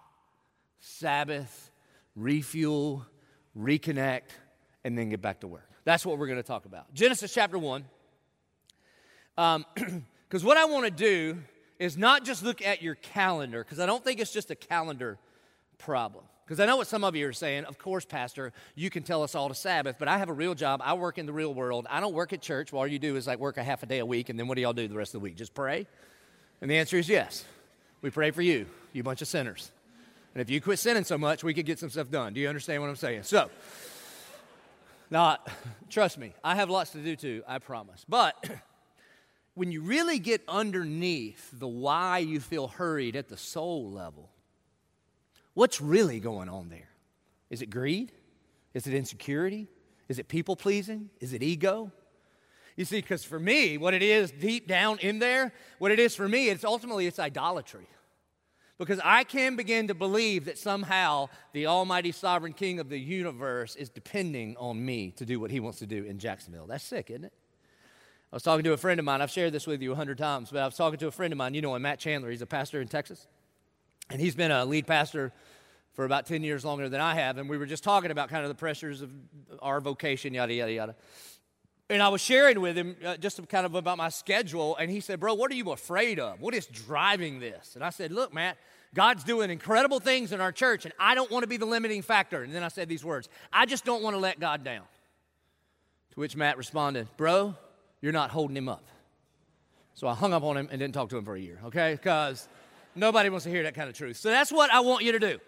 Sabbath, 0.80 1.70
refuel, 2.16 3.06
reconnect, 3.56 4.32
and 4.84 4.98
then 4.98 5.10
get 5.10 5.22
back 5.22 5.42
to 5.42 5.48
work. 5.48 5.70
That's 5.84 6.04
what 6.04 6.18
we're 6.18 6.26
going 6.26 6.40
to 6.40 6.44
talk 6.44 6.66
about. 6.66 6.92
Genesis 6.96 7.32
chapter 7.32 7.60
1. 7.60 7.86
Because 9.36 9.56
um, 9.56 9.66
what 10.42 10.58
I 10.58 10.66
want 10.66 10.86
to 10.86 10.90
do 10.92 11.38
is 11.80 11.98
not 11.98 12.24
just 12.24 12.44
look 12.44 12.62
at 12.62 12.82
your 12.82 12.96
calendar, 12.96 13.64
because 13.64 13.80
I 13.80 13.86
don't 13.86 14.04
think 14.04 14.20
it's 14.20 14.32
just 14.32 14.52
a 14.52 14.56
calendar 14.56 15.18
problem. 15.78 16.24
Because 16.46 16.60
I 16.60 16.68
know 16.68 16.78
what 16.78 16.88
some 16.88 17.04
of 17.04 17.16
you 17.16 17.28
are 17.28 17.34
saying. 17.34 17.66
Of 17.66 17.80
course, 17.80 18.06
Pastor, 18.06 18.54
you 18.76 18.92
can 18.92 19.02
tell 19.02 19.24
us 19.24 19.34
all 19.34 19.50
to 19.50 19.56
Sabbath, 19.56 19.96
but 19.98 20.08
I 20.08 20.20
have 20.20 20.30
a 20.30 20.34
real 20.34 20.54
job. 20.54 20.80
I 20.84 20.94
work 20.94 21.18
in 21.18 21.26
the 21.26 21.34
real 21.34 21.54
world. 21.54 21.88
I 21.90 22.00
don't 22.00 22.14
work 22.14 22.34
at 22.34 22.42
church. 22.42 22.72
All 22.72 22.86
you 22.86 23.00
do 23.00 23.16
is 23.16 23.26
like 23.26 23.40
work 23.40 23.58
a 23.58 23.64
half 23.64 23.82
a 23.82 23.88
day 23.88 23.98
a 23.98 24.06
week, 24.06 24.30
and 24.30 24.40
then 24.40 24.48
what 24.48 24.56
do 24.56 24.62
y'all 24.62 24.74
do 24.74 24.88
the 24.88 24.96
rest 24.96 25.16
of 25.16 25.22
the 25.22 25.24
week? 25.24 25.36
Just 25.36 25.56
pray? 25.56 25.88
And 26.62 26.70
the 26.70 26.78
answer 26.78 26.98
is 26.98 27.10
yes. 27.10 27.44
We 28.02 28.12
pray 28.12 28.30
for 28.30 28.44
you, 28.44 28.68
you 28.94 29.02
bunch 29.02 29.24
of 29.24 29.28
sinners. 29.28 29.72
And 30.36 30.42
if 30.42 30.50
you 30.50 30.62
quit 30.62 30.78
sinning 30.78 31.04
so 31.04 31.18
much, 31.18 31.44
we 31.44 31.54
could 31.54 31.66
get 31.66 31.80
some 31.80 31.90
stuff 31.90 32.12
done. 32.12 32.34
Do 32.34 32.40
you 32.40 32.48
understand 32.48 32.82
what 32.82 32.90
I'm 32.90 32.96
saying? 32.96 33.24
So, 33.24 33.50
not, 35.10 35.50
trust 35.90 36.18
me, 36.20 36.34
I 36.44 36.56
have 36.56 36.70
lots 36.70 36.92
to 36.92 37.00
do 37.00 37.16
too, 37.16 37.44
I 37.48 37.58
promise. 37.58 38.06
But 38.08 38.36
when 39.56 39.72
you 39.72 39.82
really 39.82 40.20
get 40.20 40.42
underneath 40.48 41.50
the 41.52 41.68
why 41.68 42.20
you 42.20 42.40
feel 42.40 42.68
hurried 42.68 43.16
at 43.16 43.30
the 43.30 43.38
soul 43.38 43.90
level, 43.90 44.30
what's 45.54 45.82
really 45.82 46.20
going 46.20 46.50
on 46.50 46.70
there? 46.70 46.90
Is 47.50 47.62
it 47.62 47.70
greed? 47.70 48.12
Is 48.74 48.86
it 48.86 48.94
insecurity? 48.94 49.68
Is 50.10 50.20
it 50.20 50.28
people 50.28 50.56
pleasing? 50.56 51.10
Is 51.22 51.34
it 51.34 51.42
ego? 51.42 51.92
You 52.76 52.84
see, 52.84 52.98
because 52.98 53.24
for 53.24 53.40
me, 53.40 53.78
what 53.78 53.94
it 53.94 54.04
is 54.04 54.32
deep 54.32 54.68
down 54.68 55.00
in 55.00 55.20
there, 55.20 55.54
what 55.80 55.92
it 55.92 56.00
is 56.00 56.14
for 56.14 56.28
me, 56.28 56.50
it's 56.50 56.66
ultimately 56.66 57.08
it's 57.08 57.20
idolatry. 57.20 57.88
Because 58.78 59.00
I 59.02 59.24
can 59.24 59.56
begin 59.56 59.88
to 59.88 59.94
believe 59.94 60.46
that 60.46 60.58
somehow 60.58 61.30
the 61.54 61.68
Almighty 61.68 62.12
Sovereign 62.12 62.52
King 62.52 62.82
of 62.82 62.90
the 62.90 63.00
universe 63.00 63.78
is 63.78 63.88
depending 63.88 64.58
on 64.58 64.86
me 64.86 65.12
to 65.12 65.26
do 65.26 65.40
what 65.40 65.50
he 65.50 65.62
wants 65.62 65.80
to 65.80 65.86
do 65.86 66.04
in 66.04 66.20
Jacksonville. 66.20 66.68
That's 66.68 66.84
sick, 66.84 67.10
isn't 67.10 67.24
it? 67.24 67.34
I 68.36 68.38
was 68.38 68.44
talking 68.44 68.66
to 68.66 68.74
a 68.74 68.78
friend 68.78 69.00
of 69.00 69.06
mine. 69.06 69.22
I've 69.22 69.32
shared 69.32 69.54
this 69.54 69.66
with 69.66 69.82
you 69.82 69.94
a 69.94 69.96
hundred 69.96 70.18
times, 70.18 70.50
but 70.52 70.62
I 70.62 70.66
was 70.66 70.76
talking 70.76 71.00
to 71.00 71.08
a 71.08 71.12
friend 71.12 71.32
of 71.32 71.38
mine. 71.38 71.54
You 71.54 71.62
know 71.62 71.74
him, 71.74 71.84
Matt 71.84 72.00
Chandler. 72.00 72.30
He's 72.30 72.42
a 72.42 72.46
pastor 72.46 72.82
in 72.82 72.90
Texas. 72.90 73.28
And 74.10 74.20
he's 74.20 74.36
been 74.36 74.52
a 74.52 74.66
lead 74.66 74.86
pastor 74.86 75.32
for 75.94 76.04
about 76.04 76.26
10 76.26 76.44
years 76.44 76.66
longer 76.66 76.90
than 76.90 77.00
I 77.00 77.16
have. 77.16 77.38
And 77.38 77.50
we 77.50 77.58
were 77.58 77.66
just 77.66 77.82
talking 77.82 78.12
about 78.12 78.28
kind 78.28 78.44
of 78.44 78.50
the 78.50 78.56
pressures 78.56 79.02
of 79.02 79.10
our 79.62 79.80
vocation, 79.80 80.34
yada, 80.34 80.54
yada, 80.54 80.74
yada. 80.74 80.96
And 81.90 82.02
I 82.02 82.10
was 82.10 82.20
sharing 82.20 82.60
with 82.60 82.78
him 82.78 82.98
uh, 83.06 83.16
just 83.16 83.40
kind 83.48 83.66
of 83.66 83.74
about 83.74 83.98
my 83.98 84.10
schedule. 84.10 84.76
And 84.76 84.92
he 84.92 85.00
said, 85.00 85.22
Bro, 85.22 85.36
what 85.36 85.50
are 85.50 85.56
you 85.56 85.72
afraid 85.72 86.20
of? 86.20 86.42
What 86.42 86.54
is 86.54 86.66
driving 86.66 87.40
this? 87.40 87.76
And 87.76 87.86
I 87.86 87.90
said, 87.90 88.12
Look, 88.12 88.34
Matt, 88.34 88.58
God's 88.94 89.24
doing 89.24 89.50
incredible 89.50 90.02
things 90.02 90.34
in 90.34 90.42
our 90.42 90.52
church, 90.52 90.84
and 90.84 90.94
I 91.00 91.16
don't 91.16 91.32
want 91.32 91.44
to 91.44 91.48
be 91.48 91.56
the 91.56 91.66
limiting 91.66 92.02
factor. 92.02 92.44
And 92.44 92.54
then 92.54 92.64
I 92.64 92.68
said 92.68 92.90
these 92.90 93.06
words 93.06 93.30
I 93.54 93.66
just 93.66 93.86
don't 93.86 94.04
want 94.04 94.14
to 94.14 94.20
let 94.20 94.42
God 94.42 94.66
down. 94.66 94.84
To 96.16 96.20
which 96.20 96.36
Matt 96.36 96.58
responded, 96.58 97.08
Bro, 97.16 97.56
you're 98.02 98.14
not 98.14 98.32
holding 98.32 98.58
him 98.58 98.70
up. 98.70 98.86
So 99.94 100.08
I 100.08 100.14
hung 100.14 100.34
up 100.34 100.44
on 100.44 100.58
him 100.58 100.68
and 100.72 100.80
didn't 100.80 100.94
talk 100.94 101.10
to 101.10 101.18
him 101.18 101.24
for 101.26 101.36
a 101.36 101.40
year, 101.40 101.60
okay? 101.66 101.94
Because 101.94 102.48
nobody 102.96 103.30
wants 103.30 103.46
to 103.46 103.50
hear 103.50 103.64
that 103.64 103.76
kind 103.76 103.90
of 103.90 103.96
truth. 103.96 104.18
So 104.18 104.30
that's 104.30 104.52
what 104.52 104.72
I 104.72 104.82
want 104.82 105.04
you 105.04 105.14
to 105.14 105.20
do. 105.20 105.40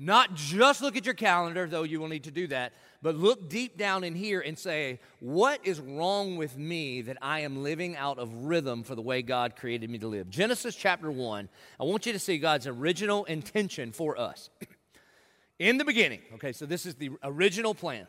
Not 0.00 0.34
just 0.34 0.80
look 0.80 0.96
at 0.96 1.04
your 1.04 1.14
calendar, 1.14 1.66
though 1.66 1.82
you 1.82 1.98
will 1.98 2.06
need 2.06 2.24
to 2.24 2.30
do 2.30 2.46
that, 2.46 2.72
but 3.02 3.16
look 3.16 3.48
deep 3.48 3.76
down 3.76 4.04
in 4.04 4.14
here 4.14 4.40
and 4.40 4.56
say, 4.56 5.00
What 5.18 5.60
is 5.66 5.80
wrong 5.80 6.36
with 6.36 6.56
me 6.56 7.02
that 7.02 7.16
I 7.20 7.40
am 7.40 7.64
living 7.64 7.96
out 7.96 8.20
of 8.20 8.32
rhythm 8.32 8.84
for 8.84 8.94
the 8.94 9.02
way 9.02 9.22
God 9.22 9.56
created 9.56 9.90
me 9.90 9.98
to 9.98 10.06
live? 10.06 10.30
Genesis 10.30 10.76
chapter 10.76 11.10
1, 11.10 11.48
I 11.80 11.84
want 11.84 12.06
you 12.06 12.12
to 12.12 12.18
see 12.20 12.38
God's 12.38 12.68
original 12.68 13.24
intention 13.24 13.90
for 13.90 14.16
us. 14.16 14.50
in 15.58 15.78
the 15.78 15.84
beginning, 15.84 16.20
okay, 16.34 16.52
so 16.52 16.64
this 16.64 16.86
is 16.86 16.94
the 16.94 17.10
original 17.24 17.74
plan. 17.74 18.06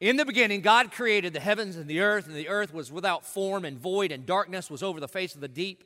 In 0.00 0.16
the 0.16 0.24
beginning, 0.24 0.60
God 0.60 0.92
created 0.92 1.32
the 1.32 1.40
heavens 1.40 1.76
and 1.76 1.88
the 1.88 2.00
earth, 2.00 2.26
and 2.26 2.34
the 2.34 2.48
earth 2.48 2.74
was 2.74 2.90
without 2.90 3.24
form 3.24 3.64
and 3.64 3.78
void, 3.78 4.12
and 4.12 4.26
darkness 4.26 4.70
was 4.70 4.82
over 4.82 5.00
the 5.00 5.08
face 5.08 5.34
of 5.34 5.40
the 5.40 5.48
deep. 5.48 5.84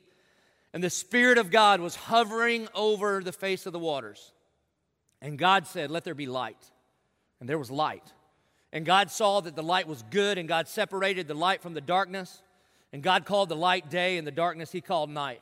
And 0.73 0.83
the 0.83 0.89
Spirit 0.89 1.37
of 1.37 1.51
God 1.51 1.79
was 1.79 1.95
hovering 1.95 2.67
over 2.75 3.23
the 3.23 3.31
face 3.31 3.65
of 3.65 3.73
the 3.73 3.79
waters. 3.79 4.33
And 5.21 5.37
God 5.37 5.67
said, 5.67 5.91
Let 5.91 6.03
there 6.03 6.15
be 6.15 6.27
light. 6.27 6.71
And 7.39 7.47
there 7.47 7.57
was 7.57 7.71
light. 7.71 8.13
And 8.71 8.85
God 8.85 9.09
saw 9.09 9.41
that 9.41 9.55
the 9.55 9.63
light 9.63 9.87
was 9.87 10.03
good, 10.09 10.37
and 10.37 10.47
God 10.47 10.67
separated 10.67 11.27
the 11.27 11.33
light 11.33 11.61
from 11.61 11.73
the 11.73 11.81
darkness. 11.81 12.41
And 12.91 13.01
God 13.03 13.25
called 13.25 13.49
the 13.49 13.55
light 13.55 13.89
day, 13.89 14.17
and 14.17 14.25
the 14.25 14.31
darkness 14.31 14.71
he 14.71 14.81
called 14.81 15.09
night. 15.09 15.41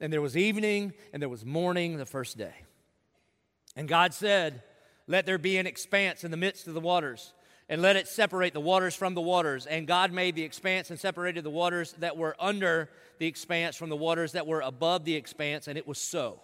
And 0.00 0.12
there 0.12 0.22
was 0.22 0.36
evening, 0.36 0.94
and 1.12 1.20
there 1.20 1.28
was 1.28 1.44
morning 1.44 1.96
the 1.96 2.06
first 2.06 2.38
day. 2.38 2.54
And 3.76 3.86
God 3.88 4.14
said, 4.14 4.62
Let 5.06 5.26
there 5.26 5.38
be 5.38 5.58
an 5.58 5.66
expanse 5.66 6.24
in 6.24 6.30
the 6.30 6.36
midst 6.36 6.66
of 6.66 6.74
the 6.74 6.80
waters 6.80 7.32
and 7.70 7.80
let 7.80 7.94
it 7.94 8.08
separate 8.08 8.52
the 8.52 8.60
waters 8.60 8.96
from 8.96 9.14
the 9.14 9.20
waters. 9.20 9.64
And 9.64 9.86
God 9.86 10.12
made 10.12 10.34
the 10.34 10.42
expanse 10.42 10.90
and 10.90 10.98
separated 10.98 11.44
the 11.44 11.50
waters 11.50 11.94
that 12.00 12.16
were 12.16 12.34
under 12.40 12.90
the 13.18 13.28
expanse 13.28 13.76
from 13.76 13.88
the 13.88 13.96
waters 13.96 14.32
that 14.32 14.46
were 14.46 14.60
above 14.60 15.04
the 15.04 15.14
expanse, 15.14 15.68
and 15.68 15.78
it 15.78 15.86
was 15.86 15.98
so. 15.98 16.40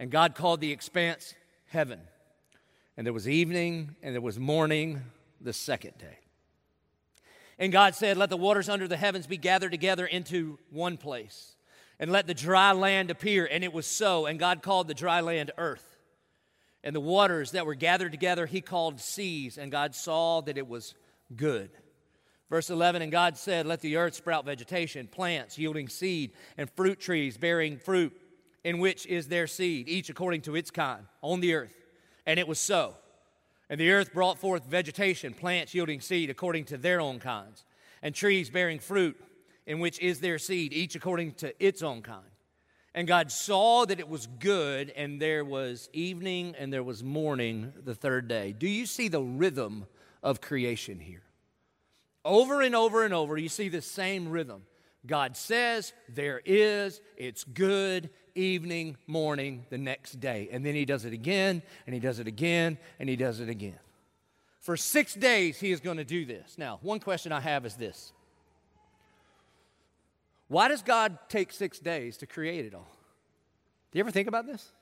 And 0.00 0.10
God 0.10 0.34
called 0.34 0.62
the 0.62 0.72
expanse 0.72 1.34
heaven. 1.66 2.00
And 2.96 3.06
there 3.06 3.12
was 3.12 3.28
evening 3.28 3.96
and 4.02 4.14
there 4.14 4.22
was 4.22 4.38
morning 4.38 5.02
the 5.42 5.52
second 5.52 5.98
day. 5.98 6.18
And 7.58 7.70
God 7.70 7.94
said, 7.94 8.16
Let 8.16 8.30
the 8.30 8.36
waters 8.38 8.70
under 8.70 8.88
the 8.88 8.96
heavens 8.96 9.26
be 9.26 9.36
gathered 9.36 9.72
together 9.72 10.06
into 10.06 10.58
one 10.70 10.96
place, 10.96 11.54
and 12.00 12.10
let 12.10 12.26
the 12.26 12.34
dry 12.34 12.72
land 12.72 13.10
appear. 13.10 13.46
And 13.50 13.62
it 13.62 13.74
was 13.74 13.86
so. 13.86 14.24
And 14.24 14.38
God 14.38 14.62
called 14.62 14.88
the 14.88 14.94
dry 14.94 15.20
land 15.20 15.50
earth 15.58 15.93
and 16.84 16.94
the 16.94 17.00
waters 17.00 17.52
that 17.52 17.64
were 17.64 17.74
gathered 17.74 18.12
together 18.12 18.44
he 18.46 18.60
called 18.60 19.00
seas, 19.00 19.56
and 19.56 19.72
God 19.72 19.94
saw 19.94 20.42
that 20.42 20.58
it 20.58 20.68
was 20.68 20.94
good. 21.34 21.70
Verse 22.50 22.68
11, 22.68 23.00
and 23.00 23.10
God 23.10 23.38
said, 23.38 23.66
Let 23.66 23.80
the 23.80 23.96
earth 23.96 24.14
sprout 24.14 24.44
vegetation, 24.44 25.06
plants 25.06 25.58
yielding 25.58 25.88
seed, 25.88 26.32
and 26.58 26.70
fruit 26.70 27.00
trees 27.00 27.38
bearing 27.38 27.78
fruit, 27.78 28.12
in 28.62 28.78
which 28.78 29.06
is 29.06 29.28
their 29.28 29.46
seed, 29.46 29.88
each 29.88 30.10
according 30.10 30.42
to 30.42 30.56
its 30.56 30.70
kind, 30.70 31.06
on 31.22 31.40
the 31.40 31.54
earth. 31.54 31.74
And 32.26 32.38
it 32.38 32.46
was 32.46 32.58
so. 32.58 32.94
And 33.70 33.80
the 33.80 33.90
earth 33.90 34.12
brought 34.12 34.38
forth 34.38 34.66
vegetation, 34.66 35.32
plants 35.32 35.74
yielding 35.74 36.02
seed 36.02 36.28
according 36.28 36.66
to 36.66 36.76
their 36.76 37.00
own 37.00 37.18
kinds, 37.18 37.64
and 38.02 38.14
trees 38.14 38.50
bearing 38.50 38.78
fruit, 38.78 39.18
in 39.66 39.80
which 39.80 39.98
is 40.00 40.20
their 40.20 40.38
seed, 40.38 40.74
each 40.74 40.94
according 40.94 41.32
to 41.32 41.54
its 41.64 41.82
own 41.82 42.02
kind. 42.02 42.26
And 42.94 43.08
God 43.08 43.32
saw 43.32 43.84
that 43.86 43.98
it 43.98 44.08
was 44.08 44.28
good, 44.38 44.90
and 44.90 45.20
there 45.20 45.44
was 45.44 45.88
evening 45.92 46.54
and 46.56 46.72
there 46.72 46.82
was 46.82 47.02
morning 47.02 47.72
the 47.84 47.94
third 47.94 48.28
day. 48.28 48.52
Do 48.52 48.68
you 48.68 48.86
see 48.86 49.08
the 49.08 49.22
rhythm 49.22 49.86
of 50.22 50.40
creation 50.40 51.00
here? 51.00 51.22
Over 52.24 52.62
and 52.62 52.74
over 52.74 53.04
and 53.04 53.12
over, 53.12 53.36
you 53.36 53.48
see 53.48 53.68
the 53.68 53.82
same 53.82 54.30
rhythm. 54.30 54.62
God 55.06 55.36
says, 55.36 55.92
There 56.08 56.40
is, 56.44 57.00
it's 57.16 57.42
good, 57.42 58.10
evening, 58.36 58.96
morning, 59.06 59.66
the 59.70 59.78
next 59.78 60.20
day. 60.20 60.48
And 60.52 60.64
then 60.64 60.74
He 60.74 60.84
does 60.84 61.04
it 61.04 61.12
again, 61.12 61.62
and 61.86 61.94
He 61.94 62.00
does 62.00 62.20
it 62.20 62.28
again, 62.28 62.78
and 63.00 63.08
He 63.08 63.16
does 63.16 63.40
it 63.40 63.48
again. 63.48 63.78
For 64.60 64.76
six 64.76 65.14
days, 65.14 65.58
He 65.58 65.72
is 65.72 65.80
going 65.80 65.98
to 65.98 66.04
do 66.04 66.24
this. 66.24 66.54
Now, 66.56 66.78
one 66.80 67.00
question 67.00 67.32
I 67.32 67.40
have 67.40 67.66
is 67.66 67.74
this 67.74 68.12
why 70.48 70.68
does 70.68 70.82
God 70.82 71.18
take 71.28 71.52
six 71.52 71.78
days 71.78 72.16
to 72.18 72.26
create 72.26 72.64
it 72.64 72.74
all? 72.74 72.90
Do 73.90 73.98
you 73.98 74.00
ever 74.00 74.10
think 74.10 74.28
about 74.28 74.46
this? 74.46 74.72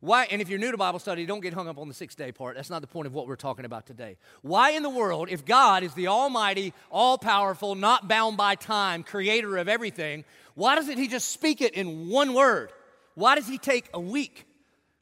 Why, 0.00 0.26
and 0.30 0.40
if 0.40 0.48
you're 0.48 0.58
new 0.58 0.70
to 0.70 0.78
Bible 0.78 0.98
study, 0.98 1.26
don't 1.26 1.40
get 1.40 1.52
hung 1.52 1.68
up 1.68 1.78
on 1.78 1.86
the 1.86 1.94
six 1.94 2.14
day 2.14 2.32
part. 2.32 2.56
That's 2.56 2.70
not 2.70 2.80
the 2.80 2.86
point 2.86 3.06
of 3.06 3.12
what 3.12 3.26
we're 3.26 3.36
talking 3.36 3.66
about 3.66 3.86
today. 3.86 4.16
Why 4.40 4.70
in 4.70 4.82
the 4.82 4.90
world, 4.90 5.28
if 5.30 5.44
God 5.44 5.82
is 5.82 5.92
the 5.92 6.06
Almighty, 6.06 6.72
all 6.90 7.18
powerful, 7.18 7.74
not 7.74 8.08
bound 8.08 8.38
by 8.38 8.54
time, 8.54 9.02
creator 9.02 9.58
of 9.58 9.68
everything, 9.68 10.24
why 10.54 10.74
doesn't 10.74 10.96
He 10.96 11.06
just 11.06 11.28
speak 11.28 11.60
it 11.60 11.74
in 11.74 12.08
one 12.08 12.32
word? 12.32 12.72
Why 13.14 13.34
does 13.34 13.46
He 13.46 13.58
take 13.58 13.90
a 13.92 14.00
week? 14.00 14.46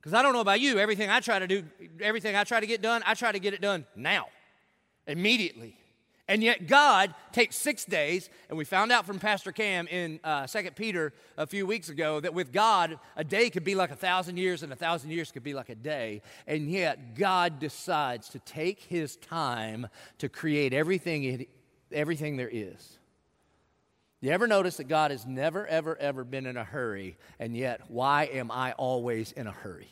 Because 0.00 0.14
I 0.14 0.23
don't 0.23 0.33
know 0.33 0.40
about 0.40 0.61
you, 0.61 0.78
everything 0.78 1.11
I 1.11 1.21
try 1.21 1.38
to 1.38 1.47
do, 1.47 1.64
everything 2.00 2.35
I 2.35 2.43
try 2.43 2.59
to 2.59 2.67
get 2.67 2.83
done, 2.83 3.02
I 3.07 3.14
try 3.14 3.31
to 3.31 3.38
get 3.38 3.55
it 3.55 3.61
done 3.61 3.87
now, 3.95 4.26
immediately. 5.07 5.76
And 6.29 6.43
yet 6.43 6.67
God 6.67 7.15
takes 7.33 7.57
six 7.57 7.87
days, 7.87 8.29
and 8.51 8.59
we 8.59 8.67
found 8.67 8.93
out 8.93 9.07
from 9.07 9.19
Pastor 9.19 9.51
Cam 9.51 9.87
in 9.89 10.21
uh, 10.23 10.47
2 10.47 10.71
Peter 10.73 11.15
a 11.39 11.47
few 11.47 11.67
weeks 11.67 11.89
ago 11.89 12.21
that 12.21 12.35
with 12.35 12.53
God, 12.53 12.99
a 13.17 13.25
day 13.25 13.49
could 13.49 13.65
be 13.65 13.75
like 13.75 13.91
a 13.91 13.97
thousand 13.97 14.37
years, 14.37 14.63
and 14.63 14.71
a 14.71 14.77
thousand 14.77 15.11
years 15.11 15.33
could 15.33 15.43
be 15.43 15.55
like 15.55 15.71
a 15.71 15.75
day. 15.75 16.21
And 16.47 16.71
yet 16.71 17.15
God 17.15 17.59
decides 17.59 18.29
to 18.31 18.41
take 18.41 18.81
his 18.81 19.17
time 19.17 19.89
to 20.19 20.29
create 20.29 20.75
everything, 20.75 21.25
it, 21.25 21.49
everything 21.91 22.37
there 22.37 22.51
is. 22.53 22.99
You 24.21 24.31
ever 24.31 24.47
notice 24.47 24.77
that 24.77 24.89
God 24.89 25.13
has 25.13 25.25
never, 25.25 25.67
ever, 25.67 25.97
ever 25.97 26.25
been 26.25 26.45
in 26.45 26.59
a 26.59 26.65
hurry, 26.65 27.17
and 27.39 27.57
yet 27.57 27.83
why 27.89 28.25
am 28.25 28.51
I 28.51 28.73
always 28.73 29.33
in 29.33 29.47
a 29.47 29.53
hurry? 29.53 29.89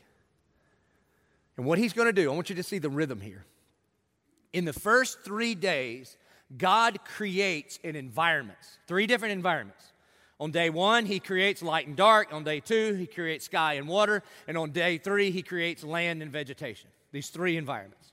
And 1.56 1.64
what 1.64 1.78
he's 1.78 1.94
going 1.94 2.06
to 2.06 2.12
do, 2.12 2.30
I 2.30 2.34
want 2.34 2.50
you 2.50 2.56
to 2.56 2.62
see 2.62 2.78
the 2.78 2.90
rhythm 2.90 3.22
here. 3.22 3.46
In 4.52 4.66
the 4.66 4.74
first 4.74 5.22
three 5.22 5.54
days, 5.54 6.18
God 6.54 6.98
creates 7.04 7.78
in 7.82 7.96
environments, 7.96 8.78
three 8.86 9.06
different 9.06 9.32
environments. 9.32 9.84
On 10.38 10.50
day 10.50 10.68
one, 10.68 11.06
he 11.06 11.18
creates 11.18 11.62
light 11.62 11.86
and 11.86 11.96
dark. 11.96 12.32
On 12.32 12.44
day 12.44 12.60
two, 12.60 12.94
he 12.94 13.06
creates 13.06 13.46
sky 13.46 13.74
and 13.74 13.88
water. 13.88 14.22
And 14.46 14.58
on 14.58 14.70
day 14.70 14.98
three, 14.98 15.30
he 15.30 15.42
creates 15.42 15.82
land 15.82 16.22
and 16.22 16.30
vegetation. 16.30 16.90
These 17.10 17.30
three 17.30 17.56
environments. 17.56 18.12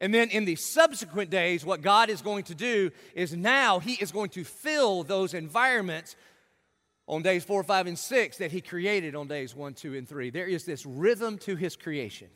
And 0.00 0.12
then 0.12 0.28
in 0.28 0.44
the 0.44 0.56
subsequent 0.56 1.30
days, 1.30 1.64
what 1.64 1.80
God 1.80 2.10
is 2.10 2.20
going 2.20 2.44
to 2.44 2.54
do 2.54 2.90
is 3.14 3.34
now 3.34 3.78
he 3.78 3.94
is 3.94 4.12
going 4.12 4.30
to 4.30 4.44
fill 4.44 5.02
those 5.02 5.32
environments 5.32 6.16
on 7.08 7.22
days 7.22 7.44
four, 7.44 7.62
five, 7.64 7.86
and 7.86 7.98
six 7.98 8.38
that 8.38 8.52
he 8.52 8.60
created 8.60 9.14
on 9.14 9.28
days 9.28 9.54
one, 9.54 9.72
two, 9.72 9.94
and 9.94 10.08
three. 10.08 10.30
There 10.30 10.46
is 10.46 10.64
this 10.64 10.84
rhythm 10.84 11.38
to 11.38 11.56
his 11.56 11.76
creation. 11.76 12.28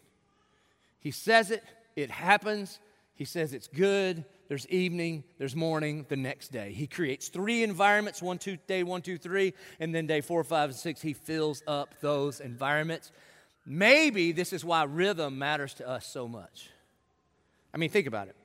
He 1.00 1.10
says 1.10 1.50
it, 1.50 1.62
it 1.96 2.10
happens. 2.10 2.80
He 3.14 3.24
says 3.24 3.52
it's 3.52 3.68
good, 3.68 4.24
there's 4.48 4.66
evening, 4.68 5.24
there's 5.36 5.54
morning, 5.54 6.06
the 6.08 6.16
next 6.16 6.52
day. 6.52 6.72
He 6.72 6.86
creates 6.86 7.28
three 7.28 7.62
environments 7.62 8.22
one, 8.22 8.38
two, 8.38 8.56
day 8.66 8.82
one, 8.82 9.02
two, 9.02 9.18
three, 9.18 9.52
and 9.78 9.94
then 9.94 10.06
day 10.06 10.22
four, 10.22 10.42
five, 10.42 10.70
and 10.70 10.78
six, 10.78 11.02
he 11.02 11.12
fills 11.12 11.62
up 11.66 11.94
those 12.00 12.40
environments. 12.40 13.12
Maybe 13.66 14.32
this 14.32 14.54
is 14.54 14.64
why 14.64 14.84
rhythm 14.84 15.38
matters 15.38 15.74
to 15.74 15.88
us 15.88 16.06
so 16.06 16.26
much. 16.26 16.70
I 17.74 17.76
mean, 17.76 17.90
think 17.90 18.06
about 18.06 18.28
it. 18.28 18.36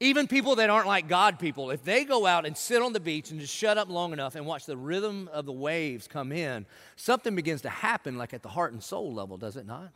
Even 0.00 0.28
people 0.28 0.56
that 0.56 0.70
aren't 0.70 0.86
like 0.86 1.08
God 1.08 1.38
people, 1.38 1.70
if 1.70 1.82
they 1.84 2.04
go 2.04 2.24
out 2.24 2.46
and 2.46 2.56
sit 2.56 2.80
on 2.80 2.92
the 2.92 3.00
beach 3.00 3.30
and 3.30 3.40
just 3.40 3.54
shut 3.54 3.76
up 3.76 3.90
long 3.90 4.12
enough 4.12 4.36
and 4.36 4.46
watch 4.46 4.64
the 4.64 4.76
rhythm 4.76 5.28
of 5.32 5.44
the 5.44 5.52
waves 5.52 6.06
come 6.06 6.32
in, 6.32 6.64
something 6.96 7.34
begins 7.34 7.62
to 7.62 7.68
happen, 7.68 8.16
like 8.16 8.32
at 8.32 8.42
the 8.42 8.48
heart 8.48 8.72
and 8.72 8.82
soul 8.82 9.12
level, 9.12 9.36
does 9.36 9.56
it 9.56 9.66
not? 9.66 9.90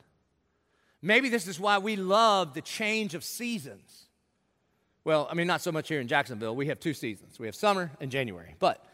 Maybe 1.01 1.29
this 1.29 1.47
is 1.47 1.59
why 1.59 1.79
we 1.79 1.97
love 1.97 2.53
the 2.53 2.61
change 2.61 3.15
of 3.15 3.25
seasons. 3.25 4.07
Well, 5.05 5.27
I 5.31 5.35
mean, 5.35 5.47
not 5.49 5.61
so 5.61 5.73
much 5.73 5.89
here 5.89 6.01
in 6.01 6.07
Jacksonville. 6.07 6.55
We 6.55 6.69
have 6.69 6.79
two 6.79 6.95
seasons 6.95 7.39
we 7.41 7.47
have 7.47 7.57
summer 7.57 7.91
and 8.01 8.11
January. 8.11 8.55
But, 8.59 8.85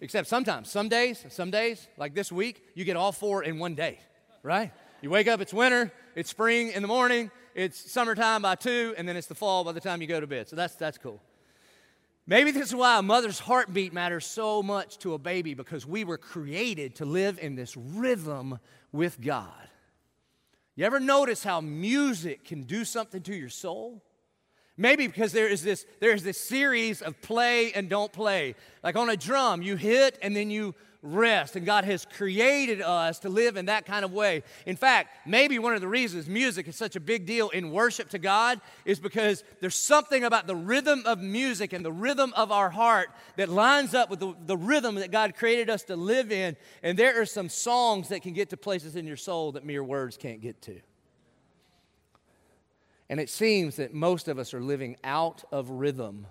except 0.00 0.28
sometimes, 0.28 0.70
some 0.70 0.88
days, 0.88 1.24
some 1.30 1.50
days, 1.50 1.88
like 1.96 2.14
this 2.14 2.30
week, 2.30 2.62
you 2.74 2.84
get 2.84 2.96
all 2.96 3.12
four 3.12 3.42
in 3.42 3.58
one 3.58 3.74
day, 3.74 3.98
right? 4.42 4.70
You 5.00 5.10
wake 5.10 5.28
up, 5.28 5.40
it's 5.40 5.54
winter, 5.54 5.92
it's 6.14 6.28
spring 6.28 6.72
in 6.72 6.82
the 6.82 6.88
morning, 6.88 7.30
it's 7.54 7.90
summertime 7.90 8.42
by 8.42 8.54
two, 8.54 8.94
and 8.98 9.08
then 9.08 9.16
it's 9.16 9.28
the 9.28 9.34
fall 9.34 9.64
by 9.64 9.72
the 9.72 9.80
time 9.80 10.02
you 10.02 10.06
go 10.06 10.20
to 10.20 10.26
bed. 10.26 10.48
So 10.48 10.56
that's, 10.56 10.74
that's 10.74 10.98
cool. 10.98 11.22
Maybe 12.26 12.50
this 12.50 12.68
is 12.68 12.74
why 12.74 12.98
a 12.98 13.02
mother's 13.02 13.38
heartbeat 13.38 13.94
matters 13.94 14.26
so 14.26 14.62
much 14.62 14.98
to 14.98 15.14
a 15.14 15.18
baby 15.18 15.54
because 15.54 15.86
we 15.86 16.04
were 16.04 16.18
created 16.18 16.96
to 16.96 17.04
live 17.04 17.38
in 17.38 17.54
this 17.54 17.76
rhythm 17.76 18.58
with 18.92 19.20
God. 19.20 19.68
You 20.74 20.84
ever 20.84 21.00
notice 21.00 21.42
how 21.42 21.62
music 21.62 22.44
can 22.44 22.64
do 22.64 22.84
something 22.84 23.22
to 23.22 23.34
your 23.34 23.48
soul? 23.48 24.02
Maybe 24.76 25.06
because 25.06 25.32
there 25.32 25.48
is 25.48 25.62
this 25.62 25.86
there 26.00 26.12
is 26.12 26.22
this 26.22 26.38
series 26.38 27.00
of 27.00 27.20
play 27.22 27.72
and 27.72 27.88
don't 27.88 28.12
play. 28.12 28.54
Like 28.82 28.96
on 28.96 29.08
a 29.08 29.16
drum, 29.16 29.62
you 29.62 29.76
hit 29.76 30.18
and 30.20 30.36
then 30.36 30.50
you 30.50 30.74
rest. 31.02 31.56
And 31.56 31.64
God 31.64 31.84
has 31.84 32.04
created 32.04 32.80
us 32.82 33.20
to 33.20 33.28
live 33.28 33.56
in 33.56 33.66
that 33.66 33.86
kind 33.86 34.04
of 34.04 34.12
way. 34.12 34.42
In 34.66 34.76
fact, 34.76 35.26
maybe 35.26 35.58
one 35.58 35.74
of 35.74 35.80
the 35.80 35.88
reasons 35.88 36.28
music 36.28 36.68
is 36.68 36.76
such 36.76 36.96
a 36.96 37.00
big 37.00 37.26
deal 37.26 37.48
in 37.50 37.70
worship 37.70 38.10
to 38.10 38.18
God 38.18 38.60
is 38.84 38.98
because 38.98 39.44
there's 39.60 39.74
something 39.74 40.24
about 40.24 40.46
the 40.46 40.56
rhythm 40.56 41.02
of 41.06 41.20
music 41.20 41.72
and 41.72 41.84
the 41.84 41.92
rhythm 41.92 42.32
of 42.36 42.50
our 42.52 42.70
heart 42.70 43.08
that 43.36 43.48
lines 43.48 43.94
up 43.94 44.10
with 44.10 44.20
the, 44.20 44.34
the 44.46 44.56
rhythm 44.56 44.96
that 44.96 45.10
God 45.10 45.34
created 45.36 45.70
us 45.70 45.84
to 45.84 45.96
live 45.96 46.32
in. 46.32 46.56
And 46.82 46.98
there 46.98 47.20
are 47.20 47.26
some 47.26 47.48
songs 47.48 48.08
that 48.08 48.22
can 48.22 48.32
get 48.32 48.50
to 48.50 48.56
places 48.56 48.96
in 48.96 49.06
your 49.06 49.16
soul 49.16 49.52
that 49.52 49.64
mere 49.64 49.84
words 49.84 50.16
can't 50.16 50.40
get 50.40 50.60
to. 50.62 50.80
And 53.08 53.20
it 53.20 53.30
seems 53.30 53.76
that 53.76 53.94
most 53.94 54.28
of 54.28 54.38
us 54.38 54.52
are 54.52 54.60
living 54.60 54.96
out 55.04 55.44
of 55.52 55.70
rhythm 55.70 56.26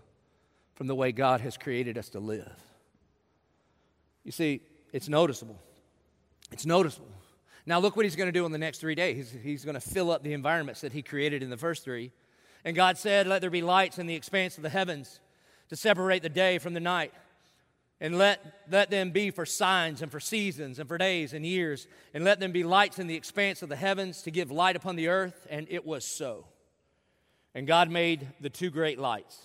from 0.75 0.87
the 0.87 0.95
way 0.95 1.11
God 1.11 1.41
has 1.41 1.57
created 1.57 1.97
us 1.97 2.09
to 2.09 2.19
live. 2.19 2.51
You 4.23 4.31
see, 4.31 4.61
it's 4.91 5.07
noticeable. 5.07 5.59
It's 6.51 6.65
noticeable. 6.65 7.07
Now, 7.65 7.79
look 7.79 7.95
what 7.95 8.05
he's 8.05 8.15
going 8.15 8.27
to 8.27 8.37
do 8.37 8.45
in 8.45 8.51
the 8.51 8.57
next 8.57 8.79
three 8.79 8.95
days. 8.95 9.31
He's, 9.31 9.41
he's 9.41 9.65
going 9.65 9.75
to 9.75 9.81
fill 9.81 10.11
up 10.11 10.23
the 10.23 10.33
environments 10.33 10.81
that 10.81 10.93
he 10.93 11.01
created 11.01 11.41
in 11.41 11.49
the 11.49 11.57
first 11.57 11.83
three. 11.83 12.11
And 12.63 12.75
God 12.75 12.97
said, 12.97 13.25
Let 13.25 13.41
there 13.41 13.49
be 13.49 13.61
lights 13.61 13.97
in 13.97 14.07
the 14.07 14.15
expanse 14.15 14.57
of 14.57 14.63
the 14.63 14.69
heavens 14.69 15.19
to 15.69 15.75
separate 15.75 16.21
the 16.21 16.29
day 16.29 16.59
from 16.59 16.73
the 16.73 16.79
night. 16.79 17.13
And 18.01 18.17
let, 18.17 18.65
let 18.69 18.91
them 18.91 19.11
be 19.11 19.31
for 19.31 19.45
signs 19.45 20.01
and 20.01 20.11
for 20.11 20.19
seasons 20.19 20.79
and 20.79 20.87
for 20.87 20.97
days 20.97 21.33
and 21.33 21.45
years. 21.45 21.87
And 22.13 22.23
let 22.23 22.39
them 22.39 22.51
be 22.51 22.63
lights 22.63 22.99
in 22.99 23.07
the 23.07 23.15
expanse 23.15 23.61
of 23.61 23.69
the 23.69 23.75
heavens 23.75 24.21
to 24.23 24.31
give 24.31 24.51
light 24.51 24.75
upon 24.75 24.95
the 24.95 25.07
earth. 25.07 25.47
And 25.49 25.65
it 25.69 25.85
was 25.85 26.05
so. 26.05 26.45
And 27.55 27.65
God 27.65 27.89
made 27.89 28.27
the 28.41 28.49
two 28.49 28.69
great 28.69 28.99
lights 28.99 29.39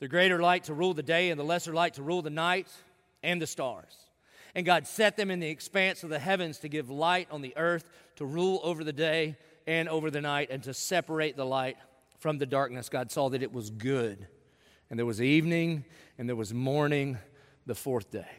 the 0.00 0.08
greater 0.08 0.40
light 0.40 0.64
to 0.64 0.72
rule 0.72 0.94
the 0.94 1.02
day, 1.02 1.28
and 1.28 1.38
the 1.38 1.44
lesser 1.44 1.74
light 1.74 1.94
to 1.94 2.02
rule 2.02 2.22
the 2.22 2.30
night 2.30 2.68
and 3.22 3.40
the 3.40 3.46
stars. 3.46 3.94
And 4.54 4.64
God 4.64 4.86
set 4.86 5.18
them 5.18 5.30
in 5.30 5.40
the 5.40 5.48
expanse 5.50 6.02
of 6.02 6.08
the 6.08 6.18
heavens 6.18 6.58
to 6.60 6.68
give 6.68 6.88
light 6.88 7.28
on 7.30 7.42
the 7.42 7.54
earth, 7.56 7.88
to 8.16 8.24
rule 8.24 8.60
over 8.64 8.82
the 8.82 8.94
day 8.94 9.36
and 9.66 9.90
over 9.90 10.10
the 10.10 10.22
night, 10.22 10.48
and 10.50 10.62
to 10.62 10.72
separate 10.72 11.36
the 11.36 11.44
light 11.44 11.76
from 12.18 12.38
the 12.38 12.46
darkness. 12.46 12.88
God 12.88 13.10
saw 13.10 13.28
that 13.28 13.42
it 13.42 13.52
was 13.52 13.68
good. 13.68 14.26
And 14.88 14.98
there 14.98 15.04
was 15.04 15.20
evening, 15.20 15.84
and 16.16 16.26
there 16.26 16.34
was 16.34 16.54
morning 16.54 17.18
the 17.66 17.74
fourth 17.74 18.10
day. 18.10 18.30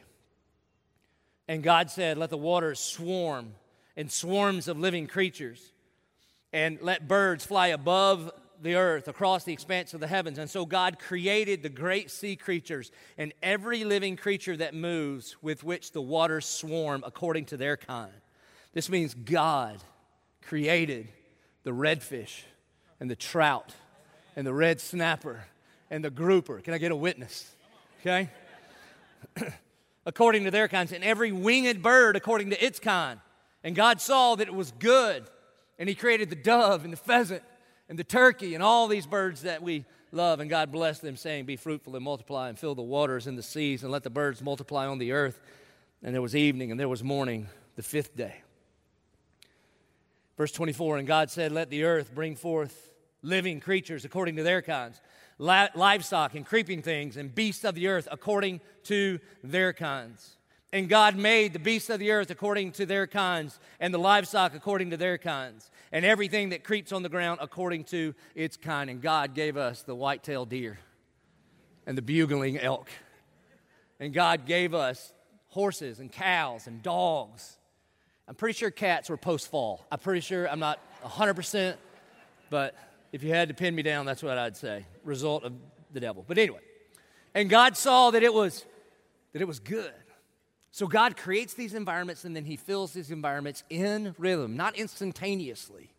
And 1.46 1.62
God 1.62 1.90
said, 1.90 2.18
Let 2.18 2.30
the 2.30 2.36
waters 2.36 2.80
swarm 2.80 3.54
in 3.96 4.08
swarms 4.08 4.66
of 4.66 4.80
living 4.80 5.06
creatures, 5.06 5.72
and 6.52 6.78
let 6.82 7.06
birds 7.06 7.46
fly 7.46 7.68
above 7.68 8.32
the 8.62 8.76
earth, 8.76 9.08
across 9.08 9.44
the 9.44 9.52
expanse 9.52 9.94
of 9.94 10.00
the 10.00 10.06
heavens. 10.06 10.38
And 10.38 10.48
so 10.48 10.64
God 10.64 10.98
created 10.98 11.62
the 11.62 11.68
great 11.68 12.10
sea 12.10 12.36
creatures 12.36 12.90
and 13.18 13.32
every 13.42 13.84
living 13.84 14.16
creature 14.16 14.56
that 14.56 14.74
moves 14.74 15.36
with 15.42 15.64
which 15.64 15.92
the 15.92 16.02
waters 16.02 16.46
swarm 16.46 17.02
according 17.06 17.46
to 17.46 17.56
their 17.56 17.76
kind. 17.76 18.12
This 18.72 18.88
means 18.88 19.14
God 19.14 19.78
created 20.42 21.08
the 21.64 21.72
redfish 21.72 22.42
and 23.00 23.10
the 23.10 23.16
trout 23.16 23.74
and 24.36 24.46
the 24.46 24.54
red 24.54 24.80
snapper 24.80 25.44
and 25.90 26.04
the 26.04 26.10
grouper. 26.10 26.60
Can 26.60 26.74
I 26.74 26.78
get 26.78 26.92
a 26.92 26.96
witness? 26.96 27.54
Okay? 28.00 28.30
according 30.06 30.44
to 30.44 30.50
their 30.50 30.68
kinds, 30.68 30.92
and 30.92 31.04
every 31.04 31.32
winged 31.32 31.82
bird 31.82 32.16
according 32.16 32.50
to 32.50 32.64
its 32.64 32.78
kind. 32.78 33.20
And 33.64 33.74
God 33.74 34.00
saw 34.00 34.34
that 34.34 34.48
it 34.48 34.54
was 34.54 34.72
good, 34.72 35.24
and 35.78 35.88
He 35.88 35.94
created 35.94 36.30
the 36.30 36.36
dove 36.36 36.84
and 36.84 36.92
the 36.92 36.96
pheasant 36.98 37.42
and 37.88 37.98
the 37.98 38.04
turkey 38.04 38.54
and 38.54 38.62
all 38.62 38.88
these 38.88 39.06
birds 39.06 39.42
that 39.42 39.62
we 39.62 39.84
love. 40.12 40.40
And 40.40 40.48
God 40.48 40.70
blessed 40.70 41.02
them, 41.02 41.16
saying, 41.16 41.46
Be 41.46 41.56
fruitful 41.56 41.94
and 41.96 42.04
multiply 42.04 42.48
and 42.48 42.58
fill 42.58 42.74
the 42.74 42.82
waters 42.82 43.26
and 43.26 43.36
the 43.36 43.42
seas 43.42 43.82
and 43.82 43.90
let 43.90 44.02
the 44.02 44.10
birds 44.10 44.42
multiply 44.42 44.86
on 44.86 44.98
the 44.98 45.12
earth. 45.12 45.40
And 46.02 46.14
there 46.14 46.22
was 46.22 46.36
evening 46.36 46.70
and 46.70 46.78
there 46.78 46.88
was 46.88 47.02
morning 47.02 47.48
the 47.76 47.82
fifth 47.82 48.16
day. 48.16 48.42
Verse 50.36 50.52
24 50.52 50.98
And 50.98 51.06
God 51.06 51.30
said, 51.30 51.52
Let 51.52 51.70
the 51.70 51.84
earth 51.84 52.14
bring 52.14 52.36
forth 52.36 52.90
living 53.22 53.60
creatures 53.60 54.04
according 54.04 54.36
to 54.36 54.42
their 54.42 54.62
kinds, 54.62 55.00
livestock 55.38 56.34
and 56.34 56.44
creeping 56.44 56.82
things, 56.82 57.16
and 57.16 57.34
beasts 57.34 57.64
of 57.64 57.74
the 57.74 57.88
earth 57.88 58.08
according 58.10 58.60
to 58.84 59.18
their 59.42 59.72
kinds. 59.72 60.36
And 60.72 60.88
God 60.88 61.16
made 61.16 61.52
the 61.52 61.58
beasts 61.58 61.90
of 61.90 62.00
the 62.00 62.12
earth 62.12 62.30
according 62.30 62.72
to 62.72 62.86
their 62.86 63.06
kinds, 63.06 63.60
and 63.78 63.92
the 63.92 63.98
livestock 63.98 64.54
according 64.54 64.90
to 64.90 64.96
their 64.96 65.18
kinds, 65.18 65.70
and 65.92 66.04
everything 66.04 66.48
that 66.50 66.64
creeps 66.64 66.92
on 66.92 67.02
the 67.02 67.10
ground 67.10 67.40
according 67.42 67.84
to 67.84 68.14
its 68.34 68.56
kind. 68.56 68.88
And 68.88 69.02
God 69.02 69.34
gave 69.34 69.56
us 69.56 69.82
the 69.82 69.94
white 69.94 70.22
tailed 70.22 70.48
deer 70.48 70.78
and 71.86 71.96
the 71.98 72.02
bugling 72.02 72.58
elk. 72.58 72.88
And 74.00 74.14
God 74.14 74.46
gave 74.46 74.72
us 74.72 75.12
horses 75.48 76.00
and 76.00 76.10
cows 76.10 76.66
and 76.66 76.82
dogs. 76.82 77.58
I'm 78.26 78.34
pretty 78.34 78.56
sure 78.56 78.70
cats 78.70 79.10
were 79.10 79.18
post 79.18 79.50
fall. 79.50 79.84
I'm 79.92 79.98
pretty 79.98 80.20
sure, 80.20 80.48
I'm 80.48 80.60
not 80.60 80.80
100%, 81.04 81.74
but 82.48 82.74
if 83.12 83.22
you 83.22 83.28
had 83.28 83.48
to 83.48 83.54
pin 83.54 83.74
me 83.74 83.82
down, 83.82 84.06
that's 84.06 84.22
what 84.22 84.38
I'd 84.38 84.56
say. 84.56 84.86
Result 85.04 85.44
of 85.44 85.52
the 85.92 86.00
devil. 86.00 86.24
But 86.26 86.38
anyway, 86.38 86.60
and 87.34 87.50
God 87.50 87.76
saw 87.76 88.10
that 88.12 88.22
it 88.22 88.32
was 88.32 88.64
that 89.32 89.40
it 89.40 89.48
was 89.48 89.58
good. 89.58 89.92
So 90.72 90.86
God 90.86 91.18
creates 91.18 91.52
these 91.52 91.74
environments 91.74 92.24
and 92.24 92.34
then 92.34 92.46
he 92.46 92.56
fills 92.56 92.94
these 92.94 93.10
environments 93.10 93.62
in 93.68 94.14
rhythm, 94.18 94.56
not 94.56 94.74
instantaneously, 94.74 95.92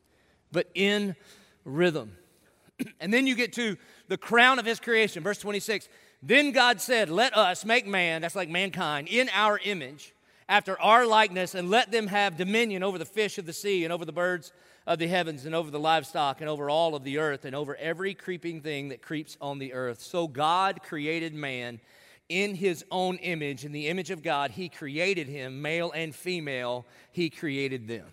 but 0.51 0.68
in 0.74 1.15
rhythm. 1.63 2.18
and 3.00 3.13
then 3.13 3.27
you 3.27 3.36
get 3.36 3.53
to 3.53 3.77
the 4.08 4.18
crown 4.18 4.58
of 4.58 4.65
his 4.65 4.80
creation, 4.80 5.22
verse 5.22 5.38
26. 5.38 5.88
Then 6.24 6.53
God 6.53 6.82
said, 6.82 7.10
Let 7.10 7.38
us 7.38 7.65
make 7.65 7.86
man, 7.86 8.24
that's 8.24 8.36
like 8.36 8.50
mankind, 8.50 9.10
in 9.10 9.30
our 9.34 9.60
image, 9.63 10.12
after 10.50 10.80
our 10.82 11.06
likeness, 11.06 11.53
and 11.53 11.70
let 11.70 11.92
them 11.92 12.08
have 12.08 12.36
dominion 12.36 12.82
over 12.82 12.98
the 12.98 13.06
fish 13.06 13.38
of 13.38 13.46
the 13.46 13.53
sea, 13.53 13.84
and 13.84 13.94
over 13.94 14.06
the 14.06 14.12
birds 14.12 14.51
of 14.88 14.98
the 14.98 15.08
heavens, 15.08 15.46
and 15.46 15.53
over 15.53 15.70
the 15.70 15.80
livestock, 15.80 16.42
and 16.42 16.50
over 16.50 16.70
all 16.70 16.96
of 16.96 17.03
the 17.03 17.20
earth, 17.20 17.46
and 17.46 17.56
over 17.56 17.75
every 17.75 18.15
creeping 18.15 18.62
thing 18.62 18.89
that 18.89 19.03
creeps 19.03 19.38
on 19.39 19.60
the 19.60 19.74
earth. 19.74 20.01
So 20.01 20.27
God 20.27 20.82
created 20.82 21.36
man 21.36 21.80
in 22.30 22.56
his 22.56 22.84
own 22.92 23.18
image. 23.18 23.65
In 23.65 23.72
the 23.72 23.88
image 23.88 24.12
of 24.12 24.24
God, 24.24 24.51
he 24.51 24.70
created 24.70 25.27
him, 25.27 25.62
male 25.62 25.92
and 25.92 26.13
female, 26.15 26.86
he 27.12 27.30
created 27.30 27.88
them. 27.88 28.06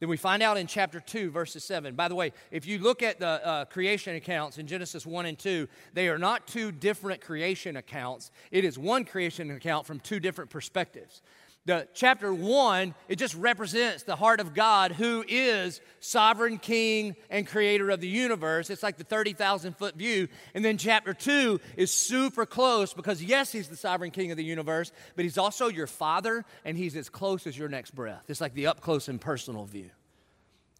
Then 0.00 0.08
we 0.08 0.16
find 0.16 0.42
out 0.44 0.56
in 0.56 0.68
chapter 0.68 1.00
2, 1.00 1.30
verses 1.30 1.64
7. 1.64 1.96
By 1.96 2.06
the 2.06 2.14
way, 2.14 2.32
if 2.52 2.66
you 2.66 2.78
look 2.78 3.02
at 3.02 3.18
the 3.18 3.44
uh, 3.44 3.64
creation 3.64 4.14
accounts 4.14 4.58
in 4.58 4.68
Genesis 4.68 5.04
1 5.04 5.26
and 5.26 5.36
2, 5.36 5.66
they 5.92 6.08
are 6.08 6.18
not 6.18 6.46
two 6.46 6.70
different 6.70 7.20
creation 7.20 7.76
accounts. 7.76 8.30
It 8.52 8.64
is 8.64 8.78
one 8.78 9.04
creation 9.04 9.50
account 9.50 9.86
from 9.86 9.98
two 9.98 10.20
different 10.20 10.50
perspectives. 10.50 11.20
The 11.68 11.86
chapter 11.92 12.32
1, 12.32 12.94
it 13.08 13.16
just 13.16 13.34
represents 13.34 14.02
the 14.02 14.16
heart 14.16 14.40
of 14.40 14.54
God 14.54 14.92
who 14.92 15.22
is 15.28 15.82
sovereign 16.00 16.56
king 16.56 17.14
and 17.28 17.46
creator 17.46 17.90
of 17.90 18.00
the 18.00 18.08
universe. 18.08 18.70
It's 18.70 18.82
like 18.82 18.96
the 18.96 19.04
30,000 19.04 19.76
foot 19.76 19.94
view. 19.94 20.28
And 20.54 20.64
then 20.64 20.78
chapter 20.78 21.12
2 21.12 21.60
is 21.76 21.92
super 21.92 22.46
close 22.46 22.94
because, 22.94 23.22
yes, 23.22 23.52
he's 23.52 23.68
the 23.68 23.76
sovereign 23.76 24.12
king 24.12 24.30
of 24.30 24.38
the 24.38 24.44
universe, 24.44 24.92
but 25.14 25.26
he's 25.26 25.36
also 25.36 25.68
your 25.68 25.86
father 25.86 26.46
and 26.64 26.74
he's 26.74 26.96
as 26.96 27.10
close 27.10 27.46
as 27.46 27.58
your 27.58 27.68
next 27.68 27.94
breath. 27.94 28.24
It's 28.28 28.40
like 28.40 28.54
the 28.54 28.68
up 28.68 28.80
close 28.80 29.06
and 29.08 29.20
personal 29.20 29.66
view. 29.66 29.90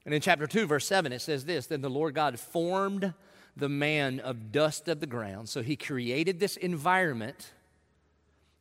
And 0.06 0.14
in 0.14 0.22
chapter 0.22 0.46
2, 0.46 0.66
verse 0.66 0.86
7, 0.86 1.12
it 1.12 1.20
says 1.20 1.44
this 1.44 1.66
Then 1.66 1.82
the 1.82 1.90
Lord 1.90 2.14
God 2.14 2.40
formed 2.40 3.12
the 3.54 3.68
man 3.68 4.20
of 4.20 4.52
dust 4.52 4.88
of 4.88 5.00
the 5.00 5.06
ground. 5.06 5.50
So 5.50 5.60
he 5.60 5.76
created 5.76 6.40
this 6.40 6.56
environment. 6.56 7.52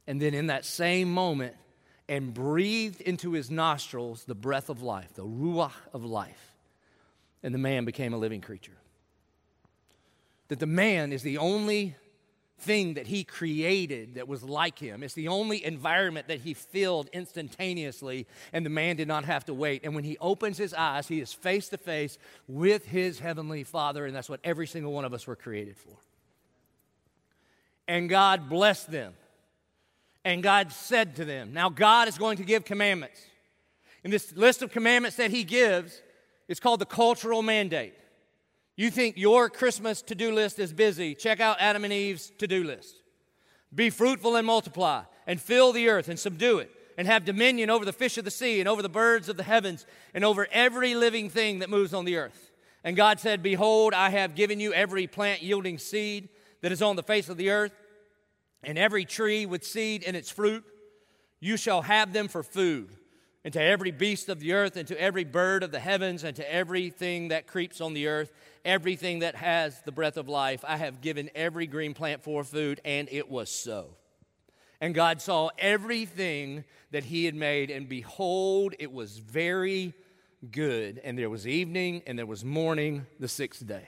And 0.05 0.21
then 0.21 0.33
in 0.33 0.47
that 0.47 0.65
same 0.65 1.09
moment, 1.09 1.55
and 2.09 2.33
breathed 2.33 3.01
into 3.01 3.33
his 3.33 3.51
nostrils 3.51 4.23
the 4.23 4.35
breath 4.35 4.69
of 4.69 4.81
life, 4.81 5.13
the 5.13 5.25
ruach 5.25 5.73
of 5.93 6.05
life. 6.05 6.53
And 7.43 7.53
the 7.53 7.59
man 7.59 7.85
became 7.85 8.13
a 8.13 8.17
living 8.17 8.41
creature. 8.41 8.77
That 10.47 10.59
the 10.59 10.65
man 10.65 11.11
is 11.11 11.21
the 11.21 11.37
only 11.37 11.95
thing 12.59 12.95
that 12.95 13.05
he 13.07 13.23
created 13.23 14.15
that 14.15 14.27
was 14.27 14.43
like 14.43 14.79
him. 14.79 15.03
It's 15.03 15.13
the 15.13 15.27
only 15.27 15.63
environment 15.63 16.27
that 16.27 16.39
he 16.39 16.53
filled 16.53 17.07
instantaneously, 17.13 18.25
and 18.51 18.65
the 18.65 18.69
man 18.69 18.95
did 18.95 19.07
not 19.07 19.25
have 19.25 19.45
to 19.45 19.53
wait. 19.53 19.83
And 19.83 19.93
when 19.93 20.03
he 20.03 20.17
opens 20.19 20.57
his 20.57 20.73
eyes, 20.73 21.07
he 21.07 21.19
is 21.19 21.31
face 21.31 21.69
to 21.69 21.77
face 21.77 22.17
with 22.47 22.85
his 22.85 23.19
heavenly 23.19 23.63
Father, 23.63 24.05
and 24.05 24.15
that's 24.15 24.29
what 24.29 24.39
every 24.43 24.65
single 24.65 24.91
one 24.91 25.05
of 25.05 25.13
us 25.13 25.27
were 25.27 25.35
created 25.35 25.77
for. 25.77 25.95
And 27.87 28.09
God 28.09 28.49
blessed 28.49 28.91
them 28.91 29.13
and 30.27 30.43
God 30.43 30.73
said 30.73 31.15
to 31.15 31.25
them, 31.25 31.53
Now 31.53 31.69
God 31.69 32.09
is 32.09 32.17
going 32.17 32.35
to 32.35 32.43
give 32.43 32.65
commandments. 32.65 33.17
In 34.03 34.11
this 34.11 34.35
list 34.35 34.61
of 34.61 34.71
commandments 34.71 35.15
that 35.15 35.31
He 35.31 35.45
gives, 35.45 36.01
it's 36.49 36.59
called 36.59 36.81
the 36.81 36.85
cultural 36.85 37.41
mandate. 37.41 37.93
You 38.75 38.91
think 38.91 39.17
your 39.17 39.49
Christmas 39.49 40.01
to 40.01 40.15
do 40.15 40.33
list 40.33 40.59
is 40.59 40.73
busy? 40.73 41.15
Check 41.15 41.39
out 41.39 41.55
Adam 41.61 41.85
and 41.85 41.93
Eve's 41.93 42.29
to 42.39 42.47
do 42.47 42.65
list. 42.65 42.95
Be 43.73 43.89
fruitful 43.89 44.35
and 44.35 44.45
multiply, 44.45 45.03
and 45.25 45.39
fill 45.39 45.71
the 45.71 45.87
earth 45.87 46.09
and 46.09 46.19
subdue 46.19 46.57
it, 46.59 46.71
and 46.97 47.07
have 47.07 47.23
dominion 47.23 47.69
over 47.69 47.85
the 47.85 47.93
fish 47.93 48.17
of 48.17 48.25
the 48.25 48.31
sea, 48.31 48.59
and 48.59 48.67
over 48.67 48.81
the 48.81 48.89
birds 48.89 49.29
of 49.29 49.37
the 49.37 49.43
heavens, 49.43 49.85
and 50.13 50.25
over 50.25 50.45
every 50.51 50.93
living 50.93 51.29
thing 51.29 51.59
that 51.59 51.69
moves 51.69 51.93
on 51.93 52.03
the 52.03 52.17
earth. 52.17 52.51
And 52.83 52.97
God 52.97 53.21
said, 53.21 53.41
Behold, 53.41 53.93
I 53.93 54.09
have 54.09 54.35
given 54.35 54.59
you 54.59 54.73
every 54.73 55.07
plant 55.07 55.41
yielding 55.41 55.77
seed 55.77 56.27
that 56.61 56.73
is 56.73 56.81
on 56.81 56.97
the 56.97 57.03
face 57.03 57.29
of 57.29 57.37
the 57.37 57.49
earth 57.49 57.71
and 58.63 58.77
every 58.77 59.05
tree 59.05 59.45
with 59.45 59.63
seed 59.63 60.03
in 60.03 60.15
its 60.15 60.29
fruit, 60.29 60.63
you 61.39 61.57
shall 61.57 61.81
have 61.83 62.13
them 62.13 62.27
for 62.27 62.43
food. 62.43 62.89
And 63.43 63.53
to 63.53 63.61
every 63.61 63.91
beast 63.91 64.27
of 64.27 64.39
the 64.41 64.53
earth, 64.53 64.75
and 64.75 64.87
to 64.89 64.99
every 64.99 65.23
bird 65.23 65.63
of 65.63 65.71
the 65.71 65.79
heavens, 65.79 66.25
and 66.25 66.35
to 66.35 66.53
everything 66.53 67.29
that 67.29 67.47
creeps 67.47 67.79
on 67.79 67.93
the 67.93 68.07
earth, 68.07 68.31
everything 68.65 69.19
that 69.19 69.35
has 69.35 69.79
the 69.81 69.91
breath 69.91 70.17
of 70.17 70.27
life, 70.27 70.65
I 70.67 70.75
have 70.75 70.99
given 70.99 71.29
every 71.33 71.65
green 71.65 71.93
plant 71.93 72.23
for 72.23 72.43
food, 72.43 72.81
and 72.83 73.07
it 73.09 73.29
was 73.29 73.49
so. 73.49 73.95
And 74.81 74.93
God 74.93 75.21
saw 75.21 75.49
everything 75.57 76.65
that 76.91 77.05
He 77.05 77.25
had 77.25 77.35
made, 77.35 77.71
and 77.71 77.87
behold, 77.87 78.73
it 78.79 78.91
was 78.91 79.17
very 79.17 79.93
good. 80.51 80.99
And 81.03 81.17
there 81.17 81.29
was 81.29 81.47
evening, 81.47 82.03
and 82.05 82.19
there 82.19 82.25
was 82.25 82.43
morning 82.43 83.05
the 83.19 83.29
sixth 83.29 83.65
day. 83.65 83.87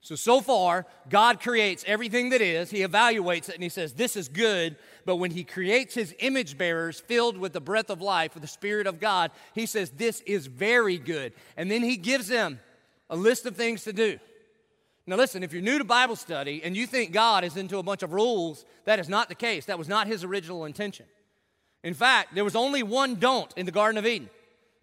So, 0.00 0.14
so 0.14 0.40
far, 0.40 0.86
God 1.08 1.40
creates 1.40 1.84
everything 1.86 2.30
that 2.30 2.40
is. 2.40 2.70
He 2.70 2.80
evaluates 2.80 3.48
it 3.48 3.54
and 3.54 3.62
he 3.62 3.68
says, 3.68 3.94
This 3.94 4.16
is 4.16 4.28
good. 4.28 4.76
But 5.04 5.16
when 5.16 5.30
he 5.30 5.42
creates 5.42 5.94
his 5.94 6.14
image 6.20 6.56
bearers 6.56 7.00
filled 7.00 7.36
with 7.36 7.52
the 7.52 7.60
breath 7.60 7.90
of 7.90 8.00
life, 8.00 8.34
with 8.34 8.42
the 8.42 8.48
Spirit 8.48 8.86
of 8.86 9.00
God, 9.00 9.32
he 9.54 9.66
says, 9.66 9.90
This 9.90 10.20
is 10.20 10.46
very 10.46 10.98
good. 10.98 11.32
And 11.56 11.70
then 11.70 11.82
he 11.82 11.96
gives 11.96 12.28
them 12.28 12.60
a 13.10 13.16
list 13.16 13.44
of 13.46 13.56
things 13.56 13.84
to 13.84 13.92
do. 13.92 14.18
Now, 15.06 15.16
listen, 15.16 15.42
if 15.42 15.52
you're 15.52 15.62
new 15.62 15.78
to 15.78 15.84
Bible 15.84 16.16
study 16.16 16.60
and 16.62 16.76
you 16.76 16.86
think 16.86 17.12
God 17.12 17.42
is 17.42 17.56
into 17.56 17.78
a 17.78 17.82
bunch 17.82 18.02
of 18.02 18.12
rules, 18.12 18.66
that 18.84 18.98
is 18.98 19.08
not 19.08 19.28
the 19.30 19.34
case. 19.34 19.64
That 19.64 19.78
was 19.78 19.88
not 19.88 20.06
his 20.06 20.22
original 20.22 20.66
intention. 20.66 21.06
In 21.82 21.94
fact, 21.94 22.34
there 22.34 22.44
was 22.44 22.54
only 22.54 22.82
one 22.82 23.14
don't 23.14 23.52
in 23.56 23.64
the 23.64 23.72
Garden 23.72 23.98
of 23.98 24.06
Eden. 24.06 24.28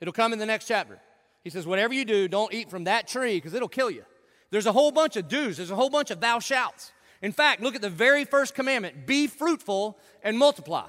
It'll 0.02 0.14
come 0.14 0.34
in 0.34 0.40
the 0.40 0.46
next 0.46 0.68
chapter. 0.68 1.00
He 1.44 1.52
says, 1.52 1.68
Whatever 1.68 1.94
you 1.94 2.06
do, 2.06 2.28
don't 2.28 2.54
eat 2.54 2.70
from 2.70 2.86
that 2.86 3.08
tree 3.08 3.36
because 3.36 3.54
it'll 3.54 3.68
kill 3.68 3.92
you. 3.92 4.04
There's 4.56 4.68
a 4.68 4.72
whole 4.72 4.92
bunch 4.92 5.18
of 5.18 5.28
do's, 5.28 5.58
there's 5.58 5.70
a 5.70 5.76
whole 5.76 5.90
bunch 5.90 6.12
of 6.12 6.22
thou 6.22 6.40
shalt. 6.40 6.94
In 7.22 7.34
fact, 7.34 7.62
look 7.62 7.76
at 7.76 7.82
the 7.82 7.90
very 7.90 8.24
first 8.24 8.56
commandment 8.56 9.06
be 9.06 9.28
fruitful 9.28 9.98
and 10.24 10.38
multiply. 10.38 10.88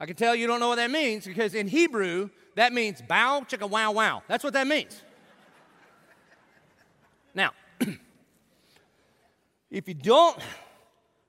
I 0.00 0.06
can 0.06 0.16
tell 0.16 0.34
you 0.34 0.48
don't 0.48 0.58
know 0.58 0.66
what 0.66 0.78
that 0.78 0.90
means 0.90 1.24
because 1.24 1.54
in 1.54 1.68
Hebrew, 1.68 2.30
that 2.56 2.72
means 2.72 3.00
bow, 3.00 3.46
chicka, 3.48 3.70
wow, 3.70 3.92
wow. 3.92 4.24
That's 4.26 4.42
what 4.42 4.54
that 4.54 4.66
means. 4.66 5.00
now, 7.32 7.52
if 9.70 9.86
you 9.86 9.94
don't, 9.94 10.36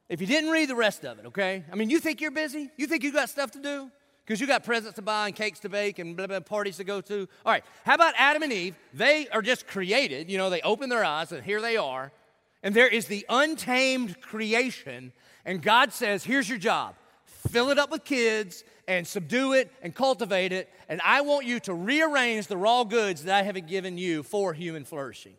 if 0.09 0.19
you 0.19 0.25
didn't 0.25 0.49
read 0.49 0.67
the 0.67 0.75
rest 0.75 1.05
of 1.05 1.19
it, 1.19 1.27
okay? 1.27 1.63
I 1.71 1.75
mean, 1.75 1.91
you 1.91 1.99
think 1.99 2.21
you're 2.21 2.31
busy? 2.31 2.71
You 2.75 2.87
think 2.87 3.03
you 3.03 3.13
got 3.13 3.29
stuff 3.29 3.51
to 3.51 3.59
do? 3.59 3.91
Because 4.25 4.39
you 4.39 4.47
got 4.47 4.63
presents 4.63 4.95
to 4.95 5.01
buy 5.01 5.27
and 5.27 5.35
cakes 5.35 5.59
to 5.59 5.69
bake 5.69 5.99
and 5.99 6.15
blah, 6.15 6.27
blah, 6.27 6.39
parties 6.39 6.77
to 6.77 6.83
go 6.83 7.01
to. 7.01 7.27
All 7.45 7.51
right, 7.51 7.63
how 7.85 7.95
about 7.95 8.13
Adam 8.17 8.43
and 8.43 8.53
Eve? 8.53 8.75
They 8.93 9.27
are 9.29 9.41
just 9.41 9.67
created. 9.67 10.29
You 10.29 10.37
know, 10.37 10.49
they 10.49 10.61
open 10.61 10.89
their 10.89 11.03
eyes 11.03 11.31
and 11.31 11.43
here 11.43 11.61
they 11.61 11.77
are. 11.77 12.11
And 12.61 12.73
there 12.73 12.87
is 12.87 13.07
the 13.07 13.25
untamed 13.27 14.21
creation. 14.21 15.11
And 15.45 15.61
God 15.61 15.91
says, 15.91 16.23
here's 16.23 16.47
your 16.47 16.57
job 16.57 16.95
fill 17.49 17.69
it 17.69 17.77
up 17.77 17.91
with 17.91 18.05
kids 18.05 18.63
and 18.87 19.05
subdue 19.05 19.53
it 19.53 19.69
and 19.81 19.93
cultivate 19.93 20.53
it. 20.53 20.69
And 20.87 21.01
I 21.03 21.21
want 21.21 21.45
you 21.45 21.59
to 21.61 21.73
rearrange 21.73 22.47
the 22.47 22.57
raw 22.57 22.85
goods 22.85 23.25
that 23.25 23.37
I 23.37 23.43
have 23.43 23.67
given 23.67 23.97
you 23.97 24.23
for 24.23 24.53
human 24.53 24.85
flourishing. 24.85 25.35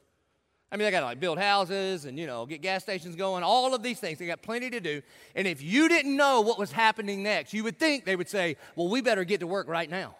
I 0.73 0.77
mean, 0.77 0.87
they 0.87 0.91
got 0.91 1.01
to 1.01 1.07
like 1.07 1.21
build 1.21 1.39
houses 1.39 2.05
and, 2.05 2.19
you 2.19 2.27
know, 2.27 2.47
get 2.47 2.61
gas 2.61 2.83
stations 2.83 3.15
going, 3.15 3.45
all 3.45 3.75
of 3.75 3.83
these 3.83 4.01
things. 4.01 4.19
They 4.19 4.27
got 4.27 4.43
plenty 4.43 4.71
to 4.71 4.81
do. 4.81 5.03
And 5.37 5.47
if 5.47 5.63
you 5.63 5.89
didn't 5.89 6.17
know 6.17 6.41
what 6.41 6.59
was 6.59 6.73
happening 6.73 7.23
next, 7.23 7.53
you 7.55 7.63
would 7.65 7.79
think 7.79 8.05
they 8.05 8.17
would 8.17 8.29
say, 8.29 8.57
well, 8.75 8.89
we 8.89 9.01
better 9.01 9.25
get 9.25 9.41
to 9.41 9.47
work 9.47 9.69
right 9.69 9.89
now 9.89 10.17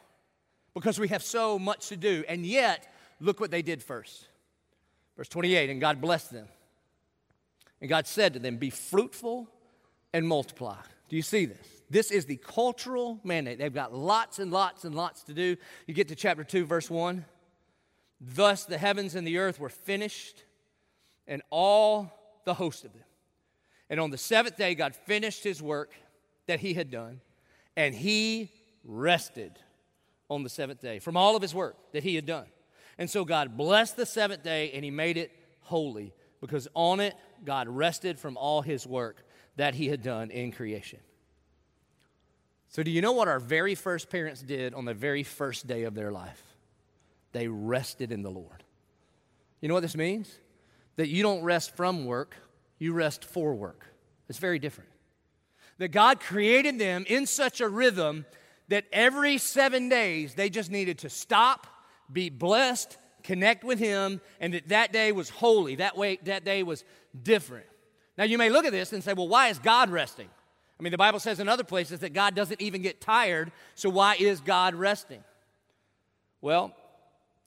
because 0.75 0.99
we 0.99 1.09
have 1.09 1.23
so 1.23 1.59
much 1.59 1.89
to 1.89 1.97
do. 1.97 2.25
And 2.29 2.47
yet, 2.47 2.87
look 3.21 3.41
what 3.41 3.51
they 3.51 3.63
did 3.63 3.83
first. 3.83 4.29
Verse 5.17 5.29
28 5.29 5.71
And 5.71 5.81
God 5.81 6.01
blessed 6.01 6.33
them. 6.33 6.47
And 7.81 7.89
God 7.89 8.07
said 8.07 8.35
to 8.35 8.39
them, 8.39 8.57
Be 8.57 8.71
fruitful 8.71 9.49
and 10.13 10.27
multiply. 10.27 10.77
Do 11.09 11.17
you 11.17 11.23
see 11.23 11.47
this? 11.47 11.67
This 11.91 12.11
is 12.11 12.25
the 12.25 12.37
cultural 12.37 13.21
mandate. 13.25 13.59
They've 13.59 13.73
got 13.73 13.95
lots 13.95 14.39
and 14.39 14.51
lots 14.51 14.85
and 14.85 14.95
lots 14.95 15.23
to 15.25 15.35
do. 15.35 15.57
You 15.87 15.95
get 15.95 16.09
to 16.09 16.15
chapter 16.15 16.43
2, 16.43 16.65
verse 16.65 16.91
1. 16.91 17.25
Thus 18.33 18.65
the 18.65 18.79
heavens 18.79 19.15
and 19.15 19.27
the 19.27 19.39
earth 19.39 19.61
were 19.61 19.69
finished, 19.69 20.45
and 21.27 21.43
all 21.51 22.13
the 22.45 22.55
host 22.55 22.85
of 22.85 22.93
them. 22.93 23.03
And 23.91 24.01
on 24.01 24.11
the 24.11 24.19
seventh 24.19 24.57
day, 24.57 24.75
God 24.75 24.95
finished 24.95 25.45
his 25.45 25.61
work 25.61 25.93
that 26.47 26.61
he 26.61 26.75
had 26.75 26.91
done, 26.91 27.21
and 27.77 27.95
he 27.95 28.51
rested 28.85 29.59
on 30.31 30.43
the 30.43 30.49
seventh 30.49 30.81
day 30.81 30.99
from 30.99 31.17
all 31.17 31.37
of 31.37 31.43
his 31.43 31.55
work 31.55 31.77
that 31.93 32.03
he 32.03 32.15
had 32.15 32.25
done. 32.25 32.47
And 32.97 33.11
so 33.11 33.25
God 33.25 33.57
blessed 33.57 33.97
the 33.97 34.07
seventh 34.07 34.43
day, 34.43 34.71
and 34.73 34.85
he 34.85 34.91
made 34.91 35.17
it 35.17 35.31
holy 35.61 36.15
because 36.41 36.69
on 36.75 37.01
it, 37.01 37.15
God 37.45 37.69
rested 37.69 38.19
from 38.19 38.37
all 38.37 38.63
his 38.63 38.87
work 38.87 39.25
that 39.57 39.75
he 39.75 39.89
had 39.89 40.03
done 40.03 40.31
in 40.31 40.53
creation. 40.53 41.01
So, 42.69 42.83
do 42.83 42.91
you 42.91 43.01
know 43.01 43.13
what 43.13 43.29
our 43.29 43.39
very 43.39 43.75
first 43.75 44.11
parents 44.11 44.43
did 44.43 44.75
on 44.75 44.85
the 44.85 44.95
very 44.95 45.23
first 45.23 45.67
day 45.67 45.85
of 45.85 45.95
their 45.95 46.11
life? 46.11 46.54
They 47.35 47.49
rested 47.49 48.11
in 48.11 48.23
the 48.23 48.31
Lord. 48.31 48.63
You 49.61 49.69
know 49.69 49.75
what 49.75 49.83
this 49.83 49.97
means? 49.97 50.35
That 50.97 51.09
you 51.09 51.23
don't 51.23 51.43
rest 51.43 51.77
from 51.77 52.07
work, 52.07 52.37
you 52.79 52.95
rest 52.95 53.25
for 53.25 53.55
work. 53.55 53.87
It's 54.29 54.39
very 54.39 54.59
different. 54.59 54.91
That 55.79 55.89
God 55.89 56.21
created 56.21 56.79
them 56.79 57.05
in 57.07 57.27
such 57.27 57.61
a 57.61 57.69
rhythm 57.69 58.25
that 58.69 58.85
every 58.93 59.37
seven 59.39 59.89
days 59.89 60.35
they 60.35 60.49
just 60.49 60.71
needed 60.71 60.99
to 60.99 61.11
stop, 61.11 61.67
be 62.11 62.31
blessed, 62.31 62.97
connect 63.23 63.65
with 63.65 63.79
Him, 63.79 64.21
and 64.41 64.55
that 64.55 64.69
that 64.69 64.93
day 64.93 65.13
was 65.13 65.29
holy. 65.29 65.77
That 65.77 65.97
way, 65.97 66.19
that 66.25 66.45
day 66.45 66.63
was 66.63 66.85
different. 67.21 67.67
Now 68.17 68.25
you 68.25 68.39
may 68.39 68.49
look 68.49 68.65
at 68.65 68.73
this 68.73 68.93
and 68.93 69.03
say, 69.03 69.13
well, 69.13 69.29
why 69.29 69.49
is 69.49 69.59
God 69.59 69.91
resting? 69.91 70.29
I 70.79 70.83
mean, 70.83 70.93
the 70.93 70.99
Bible 70.99 71.21
says 71.21 71.41
in 71.41 71.49
other 71.49 71.65
places 71.65 72.01
that 72.01 72.13
God 72.13 72.35
doesn't 72.35 72.61
even 72.61 72.83
get 72.83 73.01
tired, 73.01 73.53
so 73.75 73.91
why 73.91 74.17
is 74.17 74.41
God 74.41 74.75
resting? 74.75 75.23
Well, 76.41 76.75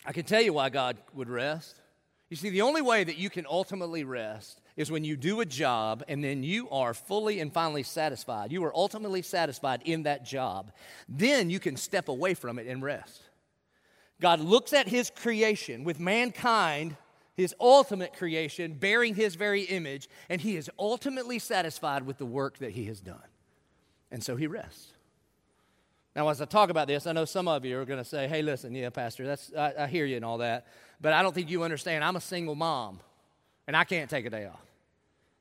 I 0.08 0.14
can 0.14 0.24
tell 0.24 0.42
you 0.42 0.54
why 0.54 0.70
God 0.70 0.98
would 1.14 1.30
rest. 1.30 1.82
You 2.30 2.38
see, 2.38 2.50
the 2.50 2.62
only 2.62 2.82
way 2.82 3.04
that 3.04 3.18
you 3.18 3.30
can 3.30 3.46
ultimately 3.46 4.06
rest 4.06 4.62
is 4.78 4.90
when 4.90 5.04
you 5.04 5.18
do 5.18 5.42
a 5.42 5.46
job 5.46 6.02
and 6.08 6.24
then 6.24 6.44
you 6.44 6.70
are 6.70 6.94
fully 6.94 7.42
and 7.42 7.52
finally 7.52 7.84
satisfied. 7.84 8.54
You 8.54 8.64
are 8.64 8.76
ultimately 8.76 9.22
satisfied 9.22 9.82
in 9.84 10.04
that 10.04 10.24
job. 10.24 10.72
Then 11.10 11.50
you 11.50 11.60
can 11.60 11.76
step 11.76 12.08
away 12.08 12.36
from 12.36 12.58
it 12.58 12.68
and 12.68 12.82
rest. 12.82 13.22
God 14.22 14.40
looks 14.40 14.72
at 14.72 14.88
his 14.88 15.10
creation 15.10 15.84
with 15.84 16.00
mankind, 16.00 16.96
his 17.36 17.54
ultimate 17.60 18.14
creation, 18.14 18.76
bearing 18.76 19.14
his 19.14 19.36
very 19.36 19.64
image, 19.64 20.08
and 20.30 20.40
he 20.40 20.56
is 20.56 20.72
ultimately 20.80 21.38
satisfied 21.38 22.04
with 22.04 22.18
the 22.18 22.26
work 22.26 22.60
that 22.60 22.72
he 22.72 22.86
has 22.86 23.02
done. 23.02 23.20
And 24.10 24.24
so 24.24 24.38
he 24.38 24.48
rests. 24.48 24.94
Now, 26.18 26.30
as 26.30 26.42
I 26.42 26.46
talk 26.46 26.72
about 26.72 26.88
this, 26.88 27.06
I 27.06 27.12
know 27.12 27.26
some 27.26 27.48
of 27.48 27.64
you 27.64 27.80
are 27.80 27.86
going 27.86 28.00
to 28.00 28.10
say, 28.10 28.28
hey, 28.28 28.42
listen, 28.42 28.74
yeah, 28.74 28.90
Pastor, 28.90 29.28
that's, 29.28 29.54
I, 29.56 29.74
I 29.82 29.88
hear 29.88 30.04
you 30.04 30.16
and 30.16 30.26
all 30.26 30.40
that, 30.40 30.66
but 31.00 31.14
I 31.14 31.22
don't 31.22 31.32
think 31.32 31.48
you 31.48 31.62
understand. 31.62 32.04
I'm 32.04 32.16
a 32.16 32.22
single 32.22 32.56
mom, 32.56 33.00
and 33.68 33.78
I 33.78 33.84
can't 33.84 34.10
take 34.10 34.26
a 34.26 34.32
day 34.32 34.48
off. 34.48 34.66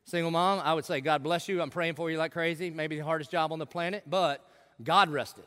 Single 0.04 0.30
mom, 0.30 0.60
I 0.62 0.74
would 0.74 0.84
say, 0.84 1.00
God 1.00 1.22
bless 1.22 1.48
you. 1.48 1.62
I'm 1.62 1.70
praying 1.70 1.94
for 1.94 2.10
you 2.10 2.18
like 2.18 2.32
crazy. 2.32 2.68
Maybe 2.68 2.98
the 2.98 3.04
hardest 3.04 3.30
job 3.30 3.52
on 3.52 3.58
the 3.58 3.64
planet, 3.64 4.02
but 4.06 4.46
God 4.84 5.08
rested. 5.08 5.46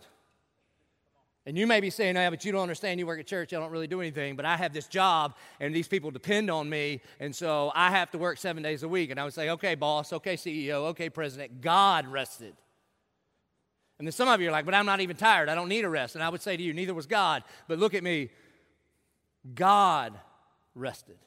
And 1.45 1.55
you 1.55 1.67
may 1.67 1.79
be 1.79 1.91
saying, 1.91 2.15
yeah, 2.15 2.31
but 2.31 2.43
you 2.43 2.51
don't 2.51 2.63
understand. 2.63 2.99
You 2.99 3.05
work 3.05 3.19
at 3.19 3.27
church, 3.27 3.53
I 3.53 3.59
don't 3.59 3.71
really 3.71 3.85
do 3.85 4.01
anything, 4.01 4.35
but 4.35 4.45
I 4.45 4.57
have 4.57 4.73
this 4.73 4.87
job, 4.87 5.35
and 5.59 5.75
these 5.75 5.87
people 5.87 6.09
depend 6.09 6.49
on 6.49 6.67
me, 6.67 7.01
and 7.19 7.35
so 7.35 7.71
I 7.75 7.91
have 7.91 8.09
to 8.11 8.17
work 8.17 8.39
seven 8.39 8.63
days 8.63 8.81
a 8.81 8.87
week. 8.87 9.11
And 9.11 9.19
I 9.19 9.25
would 9.25 9.35
say, 9.35 9.51
okay, 9.51 9.75
boss, 9.75 10.11
okay, 10.11 10.35
CEO, 10.37 10.87
okay, 10.87 11.11
president, 11.11 11.61
God 11.61 12.07
rested. 12.07 12.55
And 13.99 14.07
then 14.07 14.13
some 14.13 14.29
of 14.29 14.39
you 14.41 14.47
are 14.47 14.51
like, 14.51 14.65
but 14.65 14.73
I'm 14.73 14.85
not 14.85 15.01
even 15.01 15.17
tired. 15.17 15.49
I 15.49 15.55
don't 15.55 15.67
need 15.67 15.83
a 15.83 15.89
rest. 15.89 16.15
And 16.15 16.23
I 16.23 16.29
would 16.29 16.41
say 16.41 16.55
to 16.55 16.63
you, 16.63 16.73
neither 16.73 16.93
was 16.93 17.05
God. 17.05 17.43
But 17.67 17.79
look 17.79 17.93
at 17.93 18.03
me. 18.03 18.29
God 19.53 20.17
rested. 20.73 21.17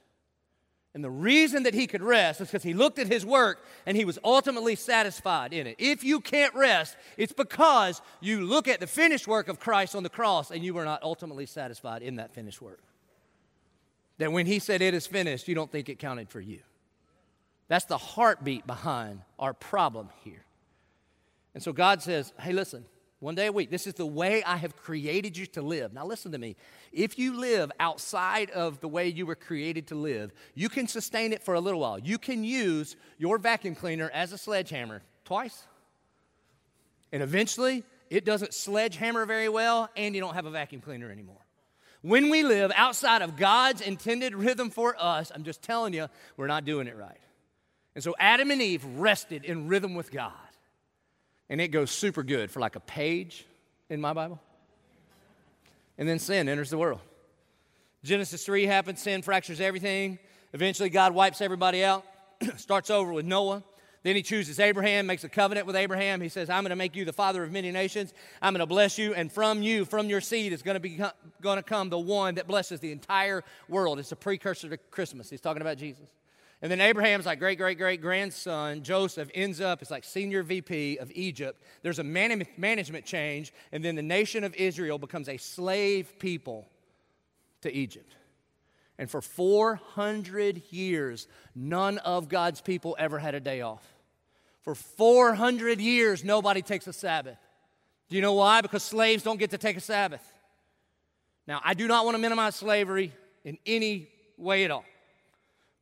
And 0.95 1.03
the 1.03 1.11
reason 1.11 1.63
that 1.63 1.73
he 1.73 1.87
could 1.87 2.03
rest 2.03 2.41
is 2.41 2.49
because 2.49 2.63
he 2.63 2.75
looked 2.75 2.99
at 2.99 3.07
his 3.07 3.25
work 3.25 3.65
and 3.87 3.97
he 3.97 4.05
was 4.05 4.19
ultimately 4.25 4.75
satisfied 4.75 5.53
in 5.53 5.67
it. 5.67 5.77
If 5.79 6.05
you 6.05 6.21
can't 6.21 6.55
rest, 6.55 6.97
it's 7.17 7.33
because 7.33 8.03
you 8.21 8.43
look 8.43 8.69
at 8.69 8.81
the 8.81 8.87
finished 8.87 9.27
work 9.27 9.49
of 9.49 9.59
Christ 9.59 9.95
on 9.95 10.03
the 10.03 10.11
cross 10.11 10.51
and 10.51 10.63
you 10.63 10.75
were 10.75 10.85
not 10.85 11.03
ultimately 11.03 11.47
satisfied 11.47 12.03
in 12.03 12.17
that 12.17 12.35
finished 12.35 12.61
work. 12.61 12.83
That 14.19 14.33
when 14.33 14.45
he 14.45 14.59
said 14.59 14.83
it 14.83 14.93
is 14.93 15.07
finished, 15.07 15.49
you 15.49 15.55
don't 15.55 15.73
think 15.73 15.89
it 15.89 15.99
counted 15.99 16.29
for 16.29 16.41
you. 16.41 16.61
That's 17.69 17.87
the 17.87 17.99
heartbeat 17.99 18.67
behind 18.67 19.23
our 19.39 19.55
problem 19.55 20.11
here. 20.25 20.45
And 21.55 21.63
so 21.63 21.73
God 21.73 22.03
says, 22.03 22.33
hey, 22.41 22.53
listen, 22.53 22.85
one 23.23 23.37
day 23.37 23.47
a 23.47 23.53
week, 23.53 23.71
this 23.71 23.87
is 23.87 23.95
the 23.95 24.05
way 24.05 24.43
I 24.43 24.57
have 24.57 24.77
created 24.77 25.37
you 25.37 25.47
to 25.47 25.63
live. 25.63 25.93
Now, 25.93 26.05
listen 26.05 26.33
to 26.33 26.39
me. 26.39 26.57
If 26.93 27.21
you 27.21 27.39
live 27.39 27.71
outside 27.79 28.51
of 28.51 28.81
the 28.81 28.89
way 28.89 29.07
you 29.07 29.27
were 29.27 29.37
created 29.37 29.87
to 29.89 29.95
live, 29.95 30.33
you 30.55 30.69
can 30.69 30.89
sustain 30.89 31.33
it 31.33 31.43
for 31.43 31.55
a 31.55 31.61
little 31.61 31.79
while. 31.79 32.01
You 32.01 32.19
can 32.19 32.43
use 32.43 32.97
your 33.19 33.39
vacuum 33.39 33.77
cleaner 33.77 34.11
as 34.13 34.33
a 34.33 34.39
sledgehammer 34.39 35.03
twice. 35.25 35.63
And 37.13 37.23
eventually, 37.23 37.85
it 38.11 38.25
doesn't 38.25 38.55
sledgehammer 38.55 39.25
very 39.25 39.49
well, 39.49 39.89
and 39.97 40.17
you 40.17 40.21
don't 40.21 40.35
have 40.35 40.47
a 40.47 40.51
vacuum 40.51 40.81
cleaner 40.81 41.09
anymore. 41.09 41.47
When 42.01 42.29
we 42.29 42.43
live 42.43 42.73
outside 42.75 43.23
of 43.23 43.37
God's 43.37 43.83
intended 43.83 44.35
rhythm 44.35 44.69
for 44.69 44.97
us, 44.99 45.31
I'm 45.33 45.45
just 45.45 45.63
telling 45.63 45.95
you, 45.95 46.09
we're 46.37 46.49
not 46.49 46.65
doing 46.65 46.89
it 46.89 46.97
right. 46.97 47.21
And 47.95 48.03
so 48.03 48.17
Adam 48.19 48.51
and 48.51 48.61
Eve 48.61 48.85
rested 48.97 49.45
in 49.45 49.69
rhythm 49.69 49.95
with 49.95 50.11
God 50.11 50.33
and 51.53 51.61
it 51.61 51.69
goes 51.69 51.91
super 51.91 52.23
good 52.23 52.51
for 52.51 52.61
like 52.61 52.77
a 52.77 52.81
page 52.81 53.47
in 53.91 54.01
my 54.01 54.15
Bible. 54.15 54.41
And 55.99 56.09
then 56.09 56.19
sin 56.19 56.49
enters 56.49 56.71
the 56.71 56.79
world. 56.79 57.01
Genesis 58.03 58.43
3 58.47 58.65
happens, 58.65 59.03
sin 59.03 59.21
fractures 59.21 59.61
everything. 59.61 60.19
Eventually, 60.55 60.89
God 60.89 61.13
wipes 61.13 61.43
everybody 61.43 61.85
out, 61.85 62.07
starts 62.57 62.89
over 62.89 63.13
with 63.13 63.27
Noah. 63.27 63.63
Then 64.03 64.17
he 64.17 64.23
chooses 64.23 64.59
Abraham, 64.59 65.07
makes 65.07 65.25
a 65.25 65.29
covenant 65.29 65.67
with 65.67 65.77
Abraham. 65.77 66.23
He 66.23 66.31
says, 66.31 66.49
I'm 66.49 66.63
going 66.63 66.71
to 66.71 66.77
make 66.77 66.97
you 66.97 67.05
the 67.05 67.13
father 67.13 67.45
of 67.45 67.53
many 67.53 67.71
nations. 67.71 68.15
I'm 68.41 68.55
going 68.55 68.61
to 68.61 68.67
bless 68.67 68.97
you, 68.97 69.13
and 69.13 69.31
from 69.31 69.61
you, 69.61 69.85
from 69.85 70.09
your 70.09 70.23
seed, 70.23 70.55
is 70.55 70.63
going 70.63 70.77
to, 70.77 70.81
be, 70.81 71.03
going 71.43 71.59
to 71.59 71.63
come 71.63 71.91
the 71.91 71.99
one 71.99 72.37
that 72.37 72.47
blesses 72.47 72.81
the 72.81 72.93
entire 72.93 73.45
world. 73.69 73.99
It's 73.99 74.11
a 74.11 74.17
precursor 74.17 74.71
to 74.71 74.79
Christmas. 74.79 75.29
He's 75.29 75.43
talking 75.43 75.61
about 75.61 75.77
Jesus. 75.77 76.09
And 76.63 76.71
then 76.71 76.81
Abraham's 76.81 77.27
like 77.27 77.41
great, 77.41 77.59
great, 77.59 77.77
great 77.77 78.01
grandson, 78.01 78.85
Joseph, 78.85 79.29
ends 79.35 79.61
up 79.61 79.83
as 79.83 79.91
like 79.91 80.05
senior 80.05 80.45
VP 80.45 80.99
of 80.99 81.11
Egypt. 81.13 81.61
There's 81.83 81.99
a 81.99 82.05
man- 82.05 82.47
management 82.57 83.05
change, 83.05 83.53
and 83.73 83.85
then 83.85 83.97
the 83.97 84.03
nation 84.03 84.45
of 84.45 84.55
Israel 84.55 84.97
becomes 84.97 85.29
a 85.29 85.37
slave 85.39 86.21
people 86.21 86.69
to 87.63 87.73
Egypt. 87.73 88.15
And 88.97 89.11
for 89.11 89.21
400 89.21 90.63
years, 90.71 91.27
none 91.57 91.99
of 91.99 92.29
God's 92.29 92.61
people 92.61 92.95
ever 92.97 93.19
had 93.19 93.35
a 93.35 93.41
day 93.41 93.63
off. 93.63 93.85
For 94.63 94.77
400 94.77 95.81
years, 95.81 96.23
nobody 96.23 96.63
takes 96.63 96.87
a 96.87 96.93
Sabbath. 96.93 97.39
Do 98.09 98.15
you 98.15 98.23
know 98.23 98.35
why? 98.35 98.61
Because 98.61 98.85
slaves 98.85 99.25
don't 99.25 99.39
get 99.39 99.51
to 99.51 99.59
take 99.59 99.77
a 99.77 99.81
Sabbath. 99.81 100.23
Now, 101.49 101.61
I 101.65 101.75
do 101.75 101.89
not 101.89 102.05
want 102.05 102.15
to 102.15 102.21
minimize 102.21 102.55
slavery 102.55 103.13
in 103.45 103.59
any 103.67 104.09
way 104.37 104.65
at 104.65 104.71
all. 104.71 104.85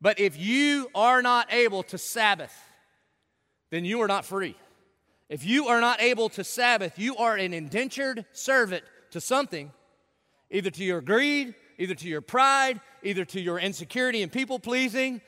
But 0.01 0.19
if 0.19 0.39
you 0.39 0.89
are 0.95 1.23
not 1.23 1.53
able 1.53 1.83
to 1.85 1.99
Sabbath, 1.99 2.55
then 3.71 3.85
you 3.85 4.01
are 4.03 4.09
not 4.09 4.25
free. 4.25 4.57
If 5.29 5.45
you 5.45 5.69
are 5.69 5.81
not 5.81 6.01
able 6.01 6.29
to 6.31 6.43
Sabbath, 6.43 6.99
you 6.99 7.17
are 7.17 7.37
an 7.37 7.55
indentured 7.55 8.25
servant 8.33 8.83
to 9.13 9.21
something, 9.21 9.71
either 10.51 10.71
to 10.71 10.85
your 10.85 11.01
greed, 11.01 11.55
either 11.79 11.95
to 11.95 12.09
your 12.09 12.21
pride, 12.21 12.81
either 13.03 13.25
to 13.27 13.41
your 13.41 13.59
insecurity 13.59 14.23
and 14.23 14.33
people 14.33 14.59
pleasing. 14.59 15.21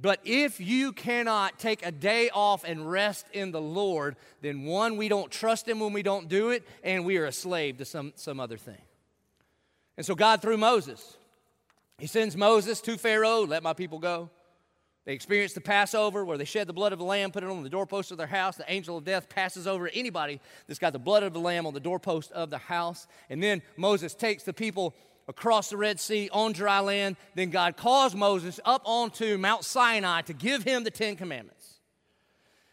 But 0.00 0.20
if 0.24 0.60
you 0.60 0.92
cannot 0.92 1.58
take 1.58 1.84
a 1.84 1.92
day 1.92 2.30
off 2.32 2.64
and 2.64 2.90
rest 2.90 3.26
in 3.32 3.50
the 3.50 3.60
Lord, 3.60 4.16
then 4.40 4.64
one, 4.64 4.96
we 4.96 5.08
don't 5.08 5.30
trust 5.30 5.68
Him 5.68 5.80
when 5.80 5.92
we 5.92 6.02
don't 6.02 6.28
do 6.28 6.50
it, 6.50 6.66
and 6.82 7.04
we 7.04 7.18
are 7.18 7.26
a 7.26 7.32
slave 7.32 7.78
to 7.78 7.84
some, 7.84 8.12
some 8.16 8.40
other 8.40 8.56
thing. 8.56 8.80
And 9.96 10.06
so, 10.06 10.14
God, 10.14 10.40
through 10.40 10.56
Moses, 10.56 11.18
he 12.00 12.06
sends 12.06 12.36
Moses 12.36 12.80
to 12.82 12.96
Pharaoh, 12.96 13.46
let 13.46 13.62
my 13.62 13.74
people 13.74 13.98
go. 13.98 14.30
They 15.04 15.12
experience 15.12 15.52
the 15.52 15.60
Passover 15.60 16.24
where 16.24 16.38
they 16.38 16.44
shed 16.44 16.66
the 16.66 16.72
blood 16.72 16.92
of 16.92 16.98
the 16.98 17.04
lamb, 17.04 17.30
put 17.30 17.42
it 17.42 17.48
on 17.48 17.62
the 17.62 17.68
doorpost 17.68 18.10
of 18.10 18.18
their 18.18 18.26
house. 18.26 18.56
The 18.56 18.70
angel 18.70 18.96
of 18.96 19.04
death 19.04 19.28
passes 19.28 19.66
over 19.66 19.88
anybody 19.92 20.40
that's 20.66 20.78
got 20.78 20.92
the 20.92 20.98
blood 20.98 21.22
of 21.22 21.32
the 21.32 21.40
lamb 21.40 21.66
on 21.66 21.74
the 21.74 21.80
doorpost 21.80 22.32
of 22.32 22.50
the 22.50 22.58
house. 22.58 23.06
And 23.28 23.42
then 23.42 23.62
Moses 23.76 24.14
takes 24.14 24.44
the 24.44 24.52
people 24.52 24.94
across 25.28 25.70
the 25.70 25.76
Red 25.76 26.00
Sea 26.00 26.30
on 26.32 26.52
dry 26.52 26.80
land. 26.80 27.16
Then 27.34 27.50
God 27.50 27.76
calls 27.76 28.14
Moses 28.14 28.60
up 28.64 28.82
onto 28.84 29.36
Mount 29.36 29.64
Sinai 29.64 30.22
to 30.22 30.32
give 30.32 30.64
him 30.64 30.84
the 30.84 30.90
Ten 30.90 31.16
Commandments. 31.16 31.80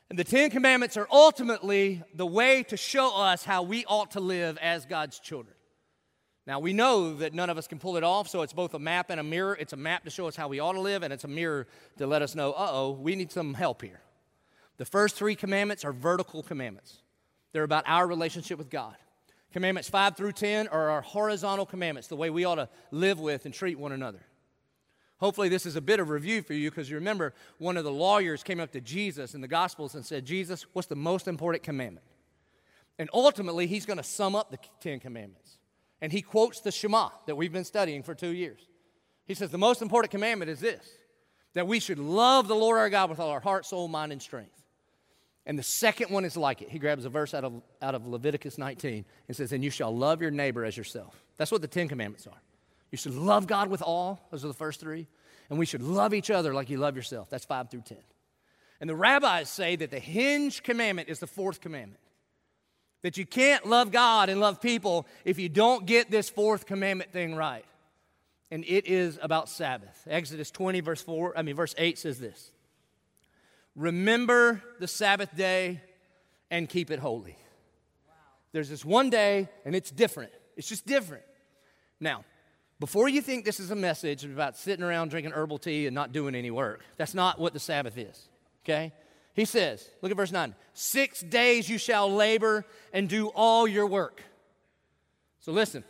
And 0.09 0.17
the 0.17 0.23
Ten 0.23 0.49
Commandments 0.49 0.95
are 0.95 1.07
ultimately 1.11 2.01
the 2.13 2.25
way 2.25 2.63
to 2.63 2.77
show 2.77 3.15
us 3.15 3.43
how 3.43 3.63
we 3.63 3.83
ought 3.85 4.11
to 4.11 4.19
live 4.19 4.57
as 4.59 4.85
God's 4.85 5.19
children. 5.19 5.57
Now, 6.47 6.62
we 6.62 6.71
know 6.71 7.13
that 7.15 7.33
none 7.33 7.49
of 7.49 7.57
us 7.57 7.67
can 7.67 7.77
pull 7.77 7.97
it 7.97 8.05
off, 8.05 8.29
so 8.29 8.41
it's 8.41 8.53
both 8.53 8.73
a 8.73 8.79
map 8.79 9.10
and 9.10 9.19
a 9.19 9.23
mirror. 9.23 9.57
It's 9.60 9.73
a 9.73 9.77
map 9.77 10.05
to 10.05 10.10
show 10.10 10.29
us 10.29 10.36
how 10.38 10.47
we 10.47 10.62
ought 10.62 10.73
to 10.73 10.79
live, 10.79 11.03
and 11.03 11.12
it's 11.12 11.25
a 11.25 11.27
mirror 11.27 11.67
to 11.97 12.07
let 12.07 12.21
us 12.21 12.36
know, 12.36 12.53
uh 12.53 12.69
oh, 12.71 12.91
we 12.91 13.17
need 13.17 13.33
some 13.33 13.53
help 13.53 13.81
here. 13.81 13.99
The 14.77 14.86
first 14.86 15.15
three 15.15 15.36
commandments 15.36 15.83
are 15.83 15.91
vertical 15.91 16.41
commandments, 16.41 17.01
they're 17.51 17.63
about 17.63 17.83
our 17.86 18.07
relationship 18.07 18.57
with 18.57 18.69
God. 18.69 18.95
Commandments 19.51 19.89
5 19.89 20.15
through 20.15 20.33
10 20.33 20.69
are 20.69 20.89
our 20.89 21.01
horizontal 21.01 21.65
commandments, 21.65 22.07
the 22.07 22.15
way 22.15 22.29
we 22.29 22.45
ought 22.45 22.55
to 22.55 22.69
live 22.91 23.19
with 23.19 23.45
and 23.45 23.53
treat 23.53 23.77
one 23.77 23.91
another. 23.91 24.25
Hopefully, 25.19 25.49
this 25.49 25.65
is 25.65 25.75
a 25.75 25.81
bit 25.81 25.99
of 25.99 26.10
review 26.10 26.43
for 26.43 26.53
you 26.53 26.69
because 26.69 26.89
you 26.89 26.95
remember 26.95 27.33
one 27.57 27.75
of 27.75 27.83
the 27.83 27.91
lawyers 27.91 28.43
came 28.43 28.60
up 28.60 28.71
to 28.71 28.79
Jesus 28.79 29.33
in 29.33 29.41
the 29.41 29.47
Gospels 29.47 29.95
and 29.95 30.05
said, 30.05 30.25
Jesus, 30.25 30.65
what's 30.73 30.88
the 30.88 30.95
most 30.95 31.27
important 31.27 31.63
commandment? 31.63 32.05
And 32.99 33.10
ultimately, 33.13 33.67
he's 33.67 33.86
going 33.86 33.97
to 33.97 34.03
sum 34.03 34.36
up 34.36 34.51
the 34.51 34.60
Ten 34.79 34.99
Commandments. 34.99 35.57
And 36.01 36.12
he 36.12 36.21
quotes 36.21 36.62
the 36.62 36.71
Shema 36.71 37.10
that 37.25 37.36
we've 37.36 37.51
been 37.51 37.63
studying 37.63 38.03
for 38.03 38.13
two 38.13 38.29
years. 38.29 38.60
He 39.25 39.33
says, 39.33 39.49
The 39.49 39.57
most 39.57 39.81
important 39.81 40.12
commandment 40.12 40.49
is 40.49 40.60
this 40.60 40.86
that 41.53 41.67
we 41.67 41.79
should 41.79 41.97
love 41.97 42.47
the 42.47 42.55
Lord 42.55 42.77
our 42.77 42.89
God 42.89 43.10
with 43.10 43.19
all 43.19 43.29
our 43.29 43.39
heart, 43.39 43.65
soul, 43.65 43.88
mind, 43.88 44.12
and 44.12 44.21
strength. 44.21 44.63
And 45.47 45.57
the 45.57 45.63
second 45.63 46.12
one 46.12 46.25
is 46.25 46.36
like 46.36 46.62
it. 46.62 46.69
He 46.69 46.77
grabs 46.77 47.05
a 47.05 47.10
verse 47.10 47.33
out 47.33 47.45
of, 47.45 47.63
out 47.81 47.95
of 47.95 48.05
Leviticus 48.05 48.57
19 48.57 49.05
and 49.27 49.38
says, 49.38 49.53
And 49.53 49.63
you 49.63 49.69
shall 49.69 49.95
love 49.95 50.21
your 50.21 50.29
neighbor 50.29 50.65
as 50.65 50.75
yourself. 50.75 51.23
That's 51.38 51.51
what 51.51 51.62
the 51.62 51.67
Ten 51.67 51.88
Commandments 51.88 52.27
are. 52.27 52.41
You 52.91 52.97
should 52.97 53.15
love 53.15 53.47
God 53.47 53.69
with 53.69 53.81
all. 53.81 54.27
Those 54.29 54.43
are 54.45 54.49
the 54.49 54.53
first 54.53 54.79
three. 54.79 55.07
And 55.49 55.57
we 55.57 55.65
should 55.65 55.81
love 55.81 56.13
each 56.13 56.29
other 56.29 56.53
like 56.53 56.69
you 56.69 56.77
love 56.77 56.95
yourself. 56.95 57.29
That's 57.29 57.45
five 57.45 57.71
through 57.71 57.83
10. 57.83 57.97
And 58.81 58.89
the 58.89 58.95
rabbis 58.95 59.49
say 59.49 59.75
that 59.77 59.89
the 59.89 59.99
hinge 59.99 60.63
commandment 60.63 61.10
is 61.10 61.19
the 61.19 61.27
fourth 61.27 61.62
commandment. 61.62 62.01
That 63.03 63.17
you 63.17 63.25
can't 63.25 63.65
love 63.65 63.91
God 63.91 64.29
and 64.29 64.39
love 64.39 64.62
people 64.62 65.07
if 65.23 65.39
you 65.39 65.49
don't 65.49 65.86
get 65.86 66.10
this 66.10 66.29
fourth 66.29 66.65
commandment 66.65 67.12
thing 67.12 67.36
right. 67.36 67.65
And 68.49 68.63
it 68.65 68.88
is 68.88 69.19
about 69.21 69.49
Sabbath. 69.49 70.07
Exodus 70.10 70.51
20, 70.51 70.79
verse 70.79 71.01
4, 71.01 71.38
I 71.38 71.41
mean, 71.41 71.55
verse 71.55 71.75
8 71.77 71.97
says 71.97 72.19
this 72.19 72.51
Remember 73.75 74.63
the 74.79 74.88
Sabbath 74.88 75.36
day 75.36 75.81
and 76.49 76.67
keep 76.67 76.89
it 76.89 76.99
holy. 76.99 77.38
There's 78.51 78.69
this 78.69 78.83
one 78.83 79.10
day, 79.10 79.49
and 79.65 79.75
it's 79.75 79.91
different. 79.91 80.31
It's 80.55 80.67
just 80.67 80.88
different. 80.88 81.23
Now, 81.99 82.23
before 82.79 83.10
you 83.10 83.21
think 83.21 83.45
this 83.45 83.60
is 83.60 83.71
a 83.71 83.75
message 83.75 84.23
about 84.23 84.57
sitting 84.57 84.83
around 84.83 85.10
drinking 85.10 85.33
herbal 85.33 85.57
tea 85.60 85.88
and 85.88 85.95
not 85.95 86.12
doing 86.12 86.36
any 86.36 86.51
work, 86.51 86.83
that's 86.95 87.13
not 87.13 87.39
what 87.39 87.53
the 87.53 87.60
Sabbath 87.60 87.97
is, 87.97 88.29
okay? 88.63 88.93
He 89.38 89.45
says, 89.45 89.88
look 90.02 90.10
at 90.10 90.17
verse 90.17 90.32
9 90.32 90.56
Six 90.73 91.21
days 91.21 91.69
you 91.69 91.78
shall 91.78 92.12
labor 92.12 92.65
and 92.91 93.08
do 93.08 93.28
all 93.28 93.67
your 93.67 93.86
work. 93.86 94.23
So 95.39 95.52
listen, 95.52 95.84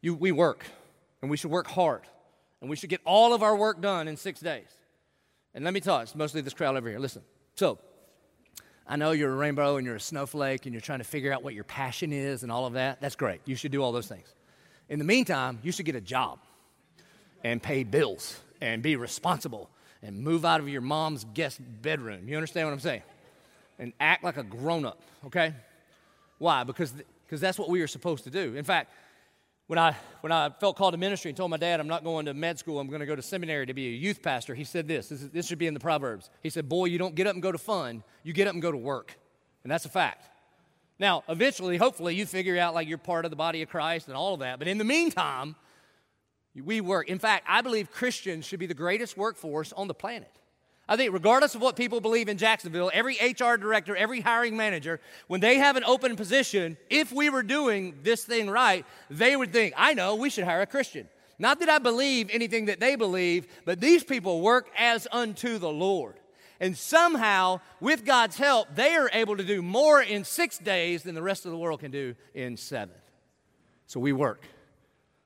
you, 0.00 0.14
we 0.14 0.32
work, 0.32 0.64
and 1.20 1.30
we 1.30 1.36
should 1.36 1.50
work 1.50 1.66
hard, 1.68 2.00
and 2.62 2.70
we 2.70 2.76
should 2.76 2.88
get 2.88 3.02
all 3.04 3.34
of 3.34 3.42
our 3.42 3.54
work 3.54 3.82
done 3.82 4.08
in 4.08 4.16
six 4.16 4.40
days. 4.40 4.66
And 5.54 5.62
let 5.62 5.74
me 5.74 5.80
tell 5.80 5.98
you, 5.98 6.02
it's 6.04 6.14
mostly 6.14 6.40
this 6.40 6.54
crowd 6.54 6.74
over 6.74 6.88
here. 6.88 6.98
Listen, 6.98 7.22
so 7.54 7.78
I 8.86 8.96
know 8.96 9.10
you're 9.12 9.32
a 9.32 9.36
rainbow 9.36 9.76
and 9.76 9.86
you're 9.86 9.96
a 9.96 10.00
snowflake 10.00 10.64
and 10.64 10.72
you're 10.72 10.80
trying 10.80 11.00
to 11.00 11.04
figure 11.04 11.34
out 11.34 11.42
what 11.42 11.52
your 11.52 11.64
passion 11.64 12.14
is 12.14 12.42
and 12.42 12.50
all 12.50 12.64
of 12.64 12.72
that. 12.72 13.02
That's 13.02 13.14
great. 13.14 13.42
You 13.44 13.56
should 13.56 13.72
do 13.72 13.82
all 13.82 13.92
those 13.92 14.08
things. 14.08 14.34
In 14.88 14.98
the 14.98 15.04
meantime, 15.04 15.58
you 15.62 15.70
should 15.70 15.84
get 15.84 15.96
a 15.96 16.00
job 16.00 16.38
and 17.44 17.62
pay 17.62 17.84
bills 17.84 18.40
and 18.62 18.82
be 18.82 18.96
responsible 18.96 19.68
and 20.04 20.20
move 20.20 20.44
out 20.44 20.60
of 20.60 20.68
your 20.68 20.82
mom's 20.82 21.24
guest 21.34 21.60
bedroom. 21.82 22.28
You 22.28 22.36
understand 22.36 22.68
what 22.68 22.72
I'm 22.72 22.80
saying? 22.80 23.02
And 23.80 23.92
act 23.98 24.22
like 24.22 24.36
a 24.36 24.44
grown 24.44 24.84
up, 24.84 25.02
okay? 25.26 25.54
Why? 26.38 26.62
Because 26.62 26.92
because 27.24 27.40
that's 27.40 27.58
what 27.58 27.68
we 27.68 27.80
are 27.80 27.88
supposed 27.88 28.22
to 28.24 28.30
do. 28.30 28.54
In 28.54 28.64
fact, 28.64 28.92
when 29.66 29.78
I, 29.78 29.96
when 30.20 30.30
I 30.30 30.50
felt 30.50 30.76
called 30.76 30.92
to 30.92 30.98
ministry 30.98 31.30
and 31.30 31.36
told 31.36 31.50
my 31.50 31.56
dad 31.56 31.80
I'm 31.80 31.88
not 31.88 32.04
going 32.04 32.26
to 32.26 32.34
med 32.34 32.58
school, 32.58 32.78
I'm 32.78 32.86
going 32.86 33.00
to 33.00 33.06
go 33.06 33.16
to 33.16 33.22
seminary 33.22 33.66
to 33.66 33.74
be 33.74 33.88
a 33.88 33.90
youth 33.90 34.22
pastor, 34.22 34.54
he 34.54 34.64
said 34.64 34.86
this, 34.86 35.08
this, 35.08 35.22
is, 35.22 35.30
this 35.30 35.46
should 35.46 35.58
be 35.58 35.66
in 35.66 35.74
the 35.74 35.80
Proverbs. 35.80 36.30
He 36.42 36.50
said, 36.50 36.68
Boy, 36.68 36.84
you 36.86 36.98
don't 36.98 37.14
get 37.14 37.26
up 37.26 37.32
and 37.34 37.42
go 37.42 37.50
to 37.50 37.58
fun, 37.58 38.02
you 38.22 38.32
get 38.32 38.46
up 38.46 38.52
and 38.52 38.62
go 38.62 38.70
to 38.70 38.76
work. 38.76 39.18
And 39.62 39.70
that's 39.70 39.86
a 39.86 39.88
fact. 39.88 40.28
Now, 40.98 41.24
eventually, 41.28 41.76
hopefully, 41.76 42.14
you 42.14 42.26
figure 42.26 42.58
out 42.58 42.74
like 42.74 42.86
you're 42.86 42.98
part 42.98 43.24
of 43.24 43.32
the 43.32 43.36
body 43.36 43.62
of 43.62 43.68
Christ 43.68 44.06
and 44.06 44.16
all 44.16 44.34
of 44.34 44.40
that. 44.40 44.58
But 44.58 44.68
in 44.68 44.78
the 44.78 44.84
meantime, 44.84 45.56
we 46.62 46.80
work. 46.80 47.08
In 47.08 47.18
fact, 47.18 47.46
I 47.48 47.62
believe 47.62 47.90
Christians 47.90 48.44
should 48.44 48.60
be 48.60 48.66
the 48.66 48.74
greatest 48.74 49.16
workforce 49.16 49.72
on 49.72 49.88
the 49.88 49.94
planet. 49.94 50.30
I 50.86 50.96
think, 50.96 51.14
regardless 51.14 51.54
of 51.54 51.62
what 51.62 51.76
people 51.76 52.00
believe 52.00 52.28
in 52.28 52.36
Jacksonville, 52.36 52.90
every 52.92 53.16
HR 53.16 53.56
director, 53.56 53.96
every 53.96 54.20
hiring 54.20 54.56
manager, 54.56 55.00
when 55.28 55.40
they 55.40 55.56
have 55.56 55.76
an 55.76 55.84
open 55.84 56.14
position, 56.14 56.76
if 56.90 57.10
we 57.10 57.30
were 57.30 57.42
doing 57.42 58.00
this 58.02 58.24
thing 58.24 58.50
right, 58.50 58.84
they 59.08 59.34
would 59.34 59.50
think, 59.50 59.72
I 59.78 59.94
know, 59.94 60.14
we 60.14 60.28
should 60.28 60.44
hire 60.44 60.60
a 60.60 60.66
Christian. 60.66 61.08
Not 61.38 61.58
that 61.60 61.70
I 61.70 61.78
believe 61.78 62.28
anything 62.30 62.66
that 62.66 62.80
they 62.80 62.96
believe, 62.96 63.46
but 63.64 63.80
these 63.80 64.04
people 64.04 64.42
work 64.42 64.68
as 64.78 65.08
unto 65.10 65.58
the 65.58 65.70
Lord. 65.70 66.16
And 66.60 66.76
somehow, 66.76 67.60
with 67.80 68.04
God's 68.04 68.36
help, 68.36 68.68
they 68.74 68.94
are 68.94 69.10
able 69.12 69.36
to 69.38 69.42
do 69.42 69.62
more 69.62 70.02
in 70.02 70.22
six 70.22 70.58
days 70.58 71.02
than 71.02 71.14
the 71.14 71.22
rest 71.22 71.46
of 71.46 71.50
the 71.50 71.58
world 71.58 71.80
can 71.80 71.90
do 71.90 72.14
in 72.34 72.56
seven. 72.56 72.94
So 73.86 74.00
we 74.00 74.12
work. 74.12 74.42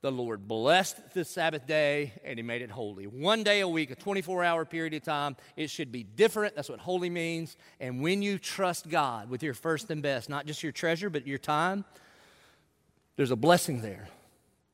the 0.00 0.12
Lord 0.12 0.46
blessed 0.46 1.12
the 1.12 1.24
Sabbath 1.24 1.66
day 1.66 2.12
and 2.24 2.38
He 2.38 2.42
made 2.42 2.62
it 2.62 2.70
holy. 2.70 3.06
One 3.06 3.42
day 3.42 3.60
a 3.60 3.68
week, 3.68 3.90
a 3.90 3.96
24 3.96 4.44
hour 4.44 4.64
period 4.64 4.94
of 4.94 5.02
time. 5.02 5.36
It 5.56 5.70
should 5.70 5.90
be 5.90 6.04
different. 6.04 6.54
That's 6.54 6.68
what 6.68 6.78
holy 6.78 7.10
means. 7.10 7.56
And 7.80 8.00
when 8.00 8.22
you 8.22 8.38
trust 8.38 8.88
God 8.88 9.28
with 9.28 9.42
your 9.42 9.54
first 9.54 9.90
and 9.90 10.02
best, 10.02 10.28
not 10.28 10.46
just 10.46 10.62
your 10.62 10.72
treasure, 10.72 11.10
but 11.10 11.26
your 11.26 11.38
time, 11.38 11.84
there's 13.16 13.32
a 13.32 13.36
blessing 13.36 13.82
there. 13.82 14.08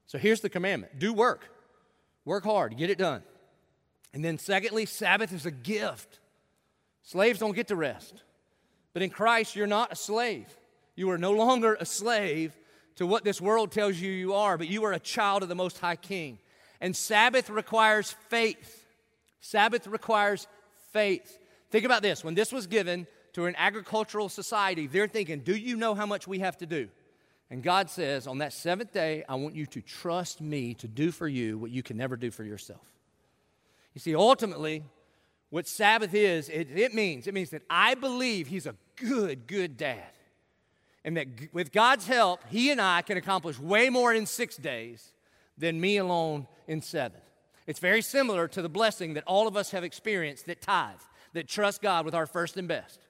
So 0.06 0.18
here's 0.18 0.40
the 0.40 0.50
commandment 0.50 0.98
do 0.98 1.12
work, 1.12 1.48
work 2.24 2.44
hard, 2.44 2.76
get 2.76 2.90
it 2.90 2.98
done. 2.98 3.22
And 4.12 4.24
then, 4.24 4.38
secondly, 4.38 4.86
Sabbath 4.86 5.32
is 5.32 5.44
a 5.44 5.50
gift. 5.50 6.20
Slaves 7.02 7.40
don't 7.40 7.54
get 7.54 7.68
to 7.68 7.76
rest. 7.76 8.22
But 8.92 9.02
in 9.02 9.10
Christ, 9.10 9.56
you're 9.56 9.66
not 9.66 9.92
a 9.92 9.96
slave. 9.96 10.46
You 10.94 11.10
are 11.10 11.18
no 11.18 11.32
longer 11.32 11.76
a 11.80 11.84
slave 11.84 12.56
to 12.96 13.06
what 13.06 13.24
this 13.24 13.40
world 13.40 13.72
tells 13.72 13.98
you 13.98 14.10
you 14.10 14.34
are, 14.34 14.56
but 14.56 14.68
you 14.68 14.84
are 14.84 14.92
a 14.92 15.00
child 15.00 15.42
of 15.42 15.48
the 15.48 15.54
Most 15.54 15.78
High 15.78 15.96
King. 15.96 16.38
And 16.80 16.94
Sabbath 16.96 17.50
requires 17.50 18.14
faith. 18.28 18.86
Sabbath 19.40 19.86
requires 19.86 20.46
faith. 20.92 21.38
Think 21.70 21.84
about 21.84 22.02
this 22.02 22.22
when 22.22 22.34
this 22.34 22.52
was 22.52 22.66
given 22.66 23.06
to 23.34 23.46
an 23.46 23.54
agricultural 23.58 24.28
society, 24.28 24.86
they're 24.86 25.08
thinking, 25.08 25.40
Do 25.40 25.54
you 25.54 25.76
know 25.76 25.94
how 25.94 26.06
much 26.06 26.26
we 26.26 26.38
have 26.38 26.56
to 26.58 26.66
do? 26.66 26.88
And 27.50 27.62
God 27.62 27.90
says, 27.90 28.26
On 28.26 28.38
that 28.38 28.52
seventh 28.52 28.92
day, 28.92 29.24
I 29.28 29.34
want 29.34 29.54
you 29.54 29.66
to 29.66 29.80
trust 29.80 30.40
me 30.40 30.74
to 30.74 30.88
do 30.88 31.10
for 31.10 31.28
you 31.28 31.58
what 31.58 31.70
you 31.70 31.82
can 31.82 31.96
never 31.96 32.16
do 32.16 32.30
for 32.30 32.44
yourself. 32.44 32.86
You 33.92 34.00
see, 34.00 34.14
ultimately, 34.14 34.84
what 35.50 35.68
Sabbath 35.68 36.14
is, 36.14 36.48
it, 36.48 36.68
it 36.76 36.94
means, 36.94 37.26
it 37.26 37.34
means 37.34 37.50
that 37.50 37.62
I 37.68 37.94
believe 37.94 38.46
He's 38.46 38.66
a 38.66 38.74
good, 38.96 39.46
good 39.46 39.76
dad. 39.76 40.13
And 41.04 41.16
that 41.16 41.26
with 41.52 41.72
God's 41.72 42.06
help, 42.06 42.40
He 42.48 42.70
and 42.70 42.80
I 42.80 43.02
can 43.02 43.16
accomplish 43.16 43.58
way 43.58 43.90
more 43.90 44.12
in 44.12 44.26
six 44.26 44.56
days 44.56 45.12
than 45.58 45.80
me 45.80 45.98
alone 45.98 46.46
in 46.66 46.80
seven. 46.80 47.20
It's 47.66 47.80
very 47.80 48.02
similar 48.02 48.48
to 48.48 48.62
the 48.62 48.68
blessing 48.68 49.14
that 49.14 49.24
all 49.26 49.46
of 49.46 49.56
us 49.56 49.70
have 49.70 49.84
experienced 49.84 50.46
that 50.46 50.60
tithe, 50.60 50.96
that 51.32 51.48
trust 51.48 51.82
God 51.82 52.04
with 52.04 52.14
our 52.14 52.26
first 52.26 52.56
and 52.56 52.68
best. 52.68 53.00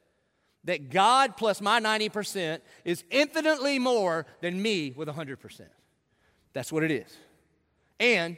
That 0.65 0.91
God 0.91 1.37
plus 1.37 1.61
my 1.61 1.81
90% 1.81 2.61
is 2.85 3.05
infinitely 3.11 3.79
more 3.79 4.27
than 4.41 4.61
me 4.61 4.93
with 4.97 5.09
100%. 5.09 5.61
That's 6.53 6.73
what 6.73 6.83
it 6.83 6.91
is. 6.91 7.17
And 8.01 8.37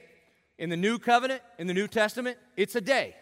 in 0.58 0.70
the 0.70 0.76
new 0.76 0.98
covenant, 0.98 1.42
in 1.58 1.66
the 1.66 1.74
New 1.74 1.86
Testament, 1.86 2.38
it's 2.56 2.74
a 2.74 2.80
day. 2.80 3.14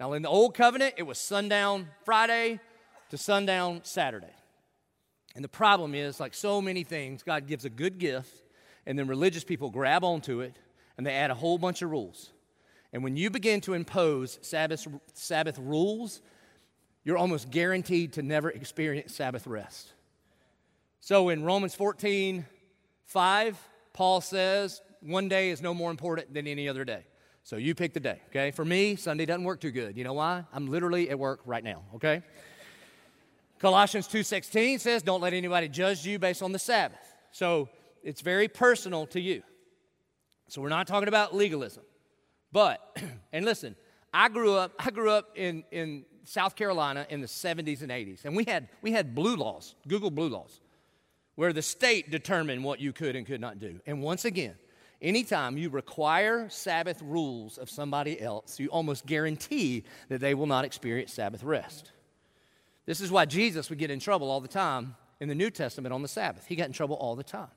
Now, 0.00 0.12
in 0.14 0.22
the 0.22 0.28
old 0.28 0.54
covenant, 0.54 0.94
it 0.96 1.02
was 1.02 1.18
sundown 1.18 1.88
Friday 2.04 2.60
to 3.10 3.18
sundown 3.18 3.80
Saturday. 3.84 4.26
And 5.38 5.44
the 5.44 5.48
problem 5.48 5.94
is, 5.94 6.18
like 6.18 6.34
so 6.34 6.60
many 6.60 6.82
things, 6.82 7.22
God 7.22 7.46
gives 7.46 7.64
a 7.64 7.70
good 7.70 7.98
gift, 7.98 8.42
and 8.86 8.98
then 8.98 9.06
religious 9.06 9.44
people 9.44 9.70
grab 9.70 10.02
onto 10.02 10.40
it 10.40 10.56
and 10.96 11.06
they 11.06 11.12
add 11.12 11.30
a 11.30 11.34
whole 11.34 11.58
bunch 11.58 11.80
of 11.80 11.92
rules. 11.92 12.30
And 12.92 13.04
when 13.04 13.16
you 13.16 13.30
begin 13.30 13.60
to 13.60 13.74
impose 13.74 14.40
Sabbath, 14.42 14.84
Sabbath 15.14 15.56
rules, 15.60 16.22
you're 17.04 17.16
almost 17.16 17.52
guaranteed 17.52 18.14
to 18.14 18.22
never 18.22 18.50
experience 18.50 19.14
Sabbath 19.14 19.46
rest. 19.46 19.92
So 20.98 21.28
in 21.28 21.44
Romans 21.44 21.72
14, 21.76 22.44
5, 23.04 23.68
Paul 23.92 24.20
says, 24.20 24.82
one 25.02 25.28
day 25.28 25.50
is 25.50 25.62
no 25.62 25.72
more 25.72 25.92
important 25.92 26.34
than 26.34 26.48
any 26.48 26.68
other 26.68 26.84
day. 26.84 27.04
So 27.44 27.54
you 27.58 27.76
pick 27.76 27.94
the 27.94 28.00
day, 28.00 28.20
okay? 28.30 28.50
For 28.50 28.64
me, 28.64 28.96
Sunday 28.96 29.24
doesn't 29.24 29.44
work 29.44 29.60
too 29.60 29.70
good. 29.70 29.96
You 29.96 30.02
know 30.02 30.14
why? 30.14 30.42
I'm 30.52 30.66
literally 30.66 31.10
at 31.10 31.18
work 31.20 31.42
right 31.46 31.62
now, 31.62 31.84
okay? 31.94 32.24
Colossians 33.58 34.06
2:16 34.06 34.78
says, 34.78 35.02
"Don't 35.02 35.20
let 35.20 35.32
anybody 35.32 35.68
judge 35.68 36.06
you 36.06 36.18
based 36.18 36.42
on 36.42 36.52
the 36.52 36.58
Sabbath." 36.58 36.98
So 37.32 37.68
it's 38.02 38.20
very 38.20 38.48
personal 38.48 39.06
to 39.08 39.20
you. 39.20 39.42
So 40.48 40.62
we're 40.62 40.68
not 40.68 40.86
talking 40.86 41.08
about 41.08 41.34
legalism. 41.34 41.82
But, 42.52 42.80
and 43.32 43.44
listen, 43.44 43.76
I 44.12 44.28
grew 44.28 44.54
up, 44.54 44.72
I 44.78 44.90
grew 44.90 45.10
up 45.10 45.36
in, 45.36 45.64
in 45.70 46.04
South 46.24 46.56
Carolina 46.56 47.06
in 47.10 47.20
the 47.20 47.26
70s 47.26 47.82
and 47.82 47.90
80s, 47.90 48.24
and 48.24 48.34
we 48.34 48.44
had, 48.44 48.68
we 48.80 48.92
had 48.92 49.14
blue 49.14 49.36
laws, 49.36 49.74
Google 49.86 50.10
blue 50.10 50.28
laws, 50.28 50.60
where 51.34 51.52
the 51.52 51.62
state 51.62 52.10
determined 52.10 52.64
what 52.64 52.80
you 52.80 52.92
could 52.92 53.16
and 53.16 53.26
could 53.26 53.40
not 53.40 53.58
do. 53.58 53.80
And 53.86 54.02
once 54.02 54.24
again, 54.24 54.54
Anytime 55.00 55.56
you 55.56 55.70
require 55.70 56.48
Sabbath 56.48 57.00
rules 57.02 57.56
of 57.56 57.70
somebody 57.70 58.20
else, 58.20 58.58
you 58.58 58.68
almost 58.68 59.06
guarantee 59.06 59.84
that 60.08 60.20
they 60.20 60.34
will 60.34 60.46
not 60.46 60.64
experience 60.64 61.12
Sabbath 61.12 61.44
rest. 61.44 61.92
This 62.88 63.02
is 63.02 63.10
why 63.10 63.26
Jesus 63.26 63.68
would 63.68 63.78
get 63.78 63.90
in 63.90 64.00
trouble 64.00 64.30
all 64.30 64.40
the 64.40 64.48
time 64.48 64.96
in 65.20 65.28
the 65.28 65.34
New 65.34 65.50
Testament 65.50 65.92
on 65.92 66.00
the 66.00 66.08
Sabbath. 66.08 66.46
He 66.46 66.56
got 66.56 66.68
in 66.68 66.72
trouble 66.72 66.96
all 66.96 67.16
the 67.16 67.22
time. 67.22 67.50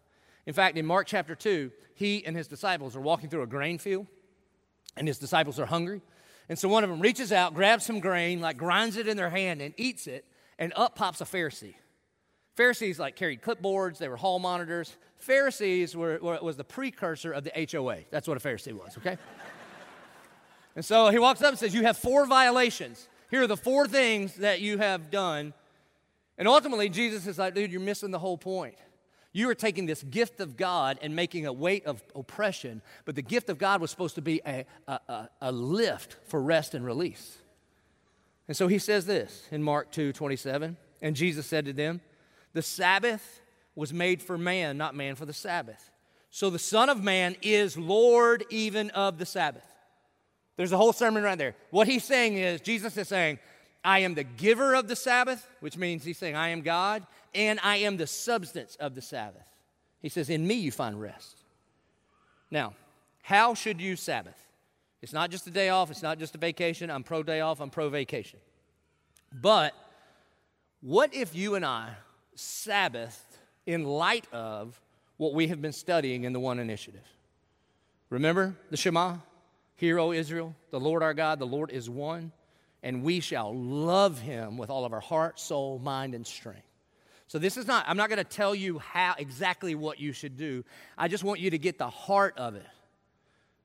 In 0.46 0.54
fact, 0.54 0.78
in 0.78 0.86
Mark 0.86 1.08
chapter 1.08 1.36
2, 1.36 1.72
he 1.96 2.26
and 2.26 2.36
his 2.36 2.50
disciples 2.50 2.98
are 2.98 3.00
walking 3.00 3.30
through 3.30 3.44
a 3.44 3.48
grain 3.48 3.78
field, 3.78 4.08
and 4.98 5.08
his 5.08 5.20
disciples 5.20 5.58
are 5.58 5.66
hungry. 5.66 6.02
And 6.50 6.60
so 6.60 6.68
one 6.68 6.84
of 6.84 6.90
them 6.90 7.00
reaches 7.00 7.32
out, 7.32 7.54
grabs 7.54 7.86
some 7.86 8.02
grain, 8.02 8.42
like 8.42 8.58
grinds 8.58 8.98
it 8.98 9.08
in 9.08 9.16
their 9.16 9.30
hand 9.30 9.62
and 9.62 9.74
eats 9.78 10.06
it, 10.06 10.26
and 10.60 10.74
up 10.76 10.98
pops 10.98 11.22
a 11.22 11.24
Pharisee. 11.24 11.76
Pharisees 12.58 13.00
like 13.00 13.16
carried 13.16 13.42
clipboards, 13.42 14.00
they 14.00 14.10
were 14.10 14.18
hall 14.18 14.38
monitors. 14.38 14.98
Pharisees 15.16 15.96
were, 15.96 16.20
were 16.22 16.40
was 16.42 16.58
the 16.58 16.66
precursor 16.66 17.32
of 17.32 17.46
the 17.46 17.68
HOA. 17.72 18.00
That's 18.10 18.28
what 18.28 18.36
a 18.36 18.42
Pharisee 18.42 18.74
was, 18.74 18.98
okay? 18.98 19.18
and 20.76 20.84
so 20.84 21.08
he 21.08 21.20
walks 21.20 21.42
up 21.42 21.52
and 21.52 21.58
says, 21.58 21.74
You 21.74 21.84
have 21.84 21.96
four 21.96 22.26
violations. 22.26 23.08
Here 23.32 23.42
are 23.42 23.48
the 23.48 23.58
four 23.58 23.88
things 23.88 24.36
that 24.36 24.60
you 24.60 24.78
have 24.78 25.10
done. 25.10 25.54
And 26.38 26.48
ultimately, 26.48 26.90
Jesus 26.90 27.26
is 27.26 27.40
like, 27.40 27.56
dude, 27.56 27.72
you're 27.72 27.80
missing 27.80 28.12
the 28.12 28.20
whole 28.20 28.38
point. 28.38 28.76
You 29.32 29.50
are 29.50 29.56
taking 29.56 29.86
this 29.86 30.04
gift 30.04 30.42
of 30.42 30.58
God 30.58 31.00
and 31.02 31.16
making 31.16 31.46
a 31.46 31.54
weight 31.54 31.86
of 31.86 32.04
oppression, 32.14 32.82
but 33.06 33.16
the 33.16 33.22
gift 33.22 33.50
of 33.50 33.58
God 33.58 33.80
was 33.80 33.90
supposed 33.90 34.16
to 34.16 34.22
be 34.22 34.42
a, 34.46 34.66
a, 34.86 35.30
a, 35.40 35.52
lift 35.54 36.18
for 36.28 36.42
rest 36.42 36.76
and 36.76 36.86
release. 36.86 37.38
And 38.50 38.58
so 38.58 38.68
he 38.68 38.78
says 38.78 39.06
this 39.06 39.48
in 39.50 39.64
Mark 39.64 39.92
2 39.92 40.12
27. 40.12 40.76
And 41.02 41.16
Jesus 41.16 41.48
said 41.48 41.66
to 41.66 41.74
them, 41.74 42.02
The 42.52 42.62
Sabbath 42.62 43.42
was 43.74 43.94
made 43.94 44.22
for 44.22 44.38
man, 44.38 44.78
not 44.78 44.94
man 44.94 45.16
for 45.16 45.26
the 45.26 45.34
Sabbath. 45.34 45.90
So 46.30 46.50
the 46.50 46.60
Son 46.60 46.90
of 46.90 47.02
Man 47.02 47.38
is 47.42 47.78
Lord 47.78 48.44
even 48.50 48.90
of 48.90 49.18
the 49.18 49.26
Sabbath. 49.26 49.71
There's 50.62 50.74
a 50.74 50.78
whole 50.78 50.94
sermon 50.94 51.24
right 51.24 51.40
there. 51.40 51.56
What 51.72 51.88
he's 51.88 52.04
saying 52.04 52.38
is, 52.38 52.62
Jesus 52.62 52.96
is 52.96 53.08
saying, 53.08 53.40
I 53.84 54.00
am 54.02 54.14
the 54.14 54.24
giver 54.24 54.76
of 54.76 54.88
the 54.88 54.96
Sabbath, 54.96 55.48
which 55.60 55.76
means 55.76 56.04
he's 56.04 56.20
saying, 56.20 56.36
I 56.36 56.50
am 56.50 56.62
God, 56.62 57.04
and 57.34 57.60
I 57.64 57.78
am 57.78 57.98
the 57.98 58.06
substance 58.06 58.76
of 58.76 58.94
the 58.94 59.02
Sabbath. 59.02 59.48
He 60.04 60.10
says, 60.10 60.30
In 60.30 60.46
me 60.46 60.54
you 60.54 60.72
find 60.72 61.02
rest. 61.02 61.42
Now, 62.52 62.76
how 63.24 63.56
should 63.56 63.82
you 63.82 63.96
Sabbath? 63.96 64.38
It's 65.02 65.14
not 65.14 65.32
just 65.32 65.48
a 65.48 65.50
day 65.50 65.70
off, 65.70 65.90
it's 65.90 66.04
not 66.04 66.20
just 66.20 66.36
a 66.36 66.38
vacation. 66.38 66.92
I'm 66.92 67.02
pro 67.02 67.24
day 67.24 67.42
off, 67.42 67.60
I'm 67.60 67.72
pro 67.72 67.90
vacation. 67.90 68.38
But 69.34 69.74
what 70.82 71.12
if 71.12 71.34
you 71.34 71.56
and 71.56 71.66
I 71.66 71.96
Sabbath 72.36 73.40
in 73.66 73.84
light 73.84 74.28
of 74.32 74.80
what 75.18 75.34
we 75.34 75.48
have 75.48 75.60
been 75.60 75.74
studying 75.74 76.24
in 76.24 76.34
the 76.34 76.40
One 76.40 76.60
Initiative? 76.60 77.08
Remember 78.12 78.56
the 78.70 78.78
Shema? 78.78 79.16
Hear, 79.82 79.98
O 79.98 80.12
Israel, 80.12 80.56
the 80.70 80.80
Lord 80.80 81.02
our 81.02 81.16
God, 81.16 81.40
the 81.40 81.48
Lord 81.48 81.72
is 81.72 81.90
one, 81.90 82.32
and 82.84 83.02
we 83.02 83.20
shall 83.20 83.52
love 83.52 84.22
him 84.22 84.56
with 84.56 84.70
all 84.70 84.86
of 84.86 84.94
our 84.94 85.00
heart, 85.00 85.40
soul, 85.40 85.80
mind, 85.80 86.14
and 86.14 86.26
strength. 86.28 86.68
So 87.26 87.40
this 87.40 87.58
is 87.58 87.66
not, 87.66 87.86
I'm 87.88 87.98
not 87.98 88.08
going 88.08 88.20
to 88.20 88.24
tell 88.24 88.54
you 88.54 88.78
how 88.78 89.16
exactly 89.18 89.74
what 89.74 90.00
you 90.00 90.14
should 90.14 90.38
do. 90.38 90.64
I 91.00 91.08
just 91.08 91.24
want 91.24 91.40
you 91.40 91.50
to 91.50 91.58
get 91.58 91.80
the 91.80 91.90
heart 91.90 92.38
of 92.38 92.54
it. 92.54 92.68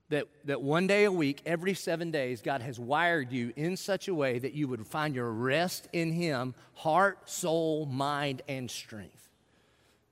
That, 0.09 0.25
that 0.45 0.59
one 0.59 0.87
day 0.87 1.03
a 1.03 1.11
week, 1.11 1.43
every 1.45 1.75
seven 1.75 2.09
days, 2.09 2.41
God 2.41 2.63
has 2.63 2.79
wired 2.79 3.31
you 3.31 3.53
in 3.55 3.77
such 3.77 4.07
a 4.07 4.15
way 4.15 4.39
that 4.39 4.53
you 4.53 4.67
would 4.69 4.87
find 4.87 5.13
your 5.13 5.31
rest 5.31 5.87
in 5.93 6.11
Him, 6.11 6.55
heart, 6.73 7.29
soul, 7.29 7.85
mind, 7.85 8.41
and 8.47 8.71
strength. 8.71 9.29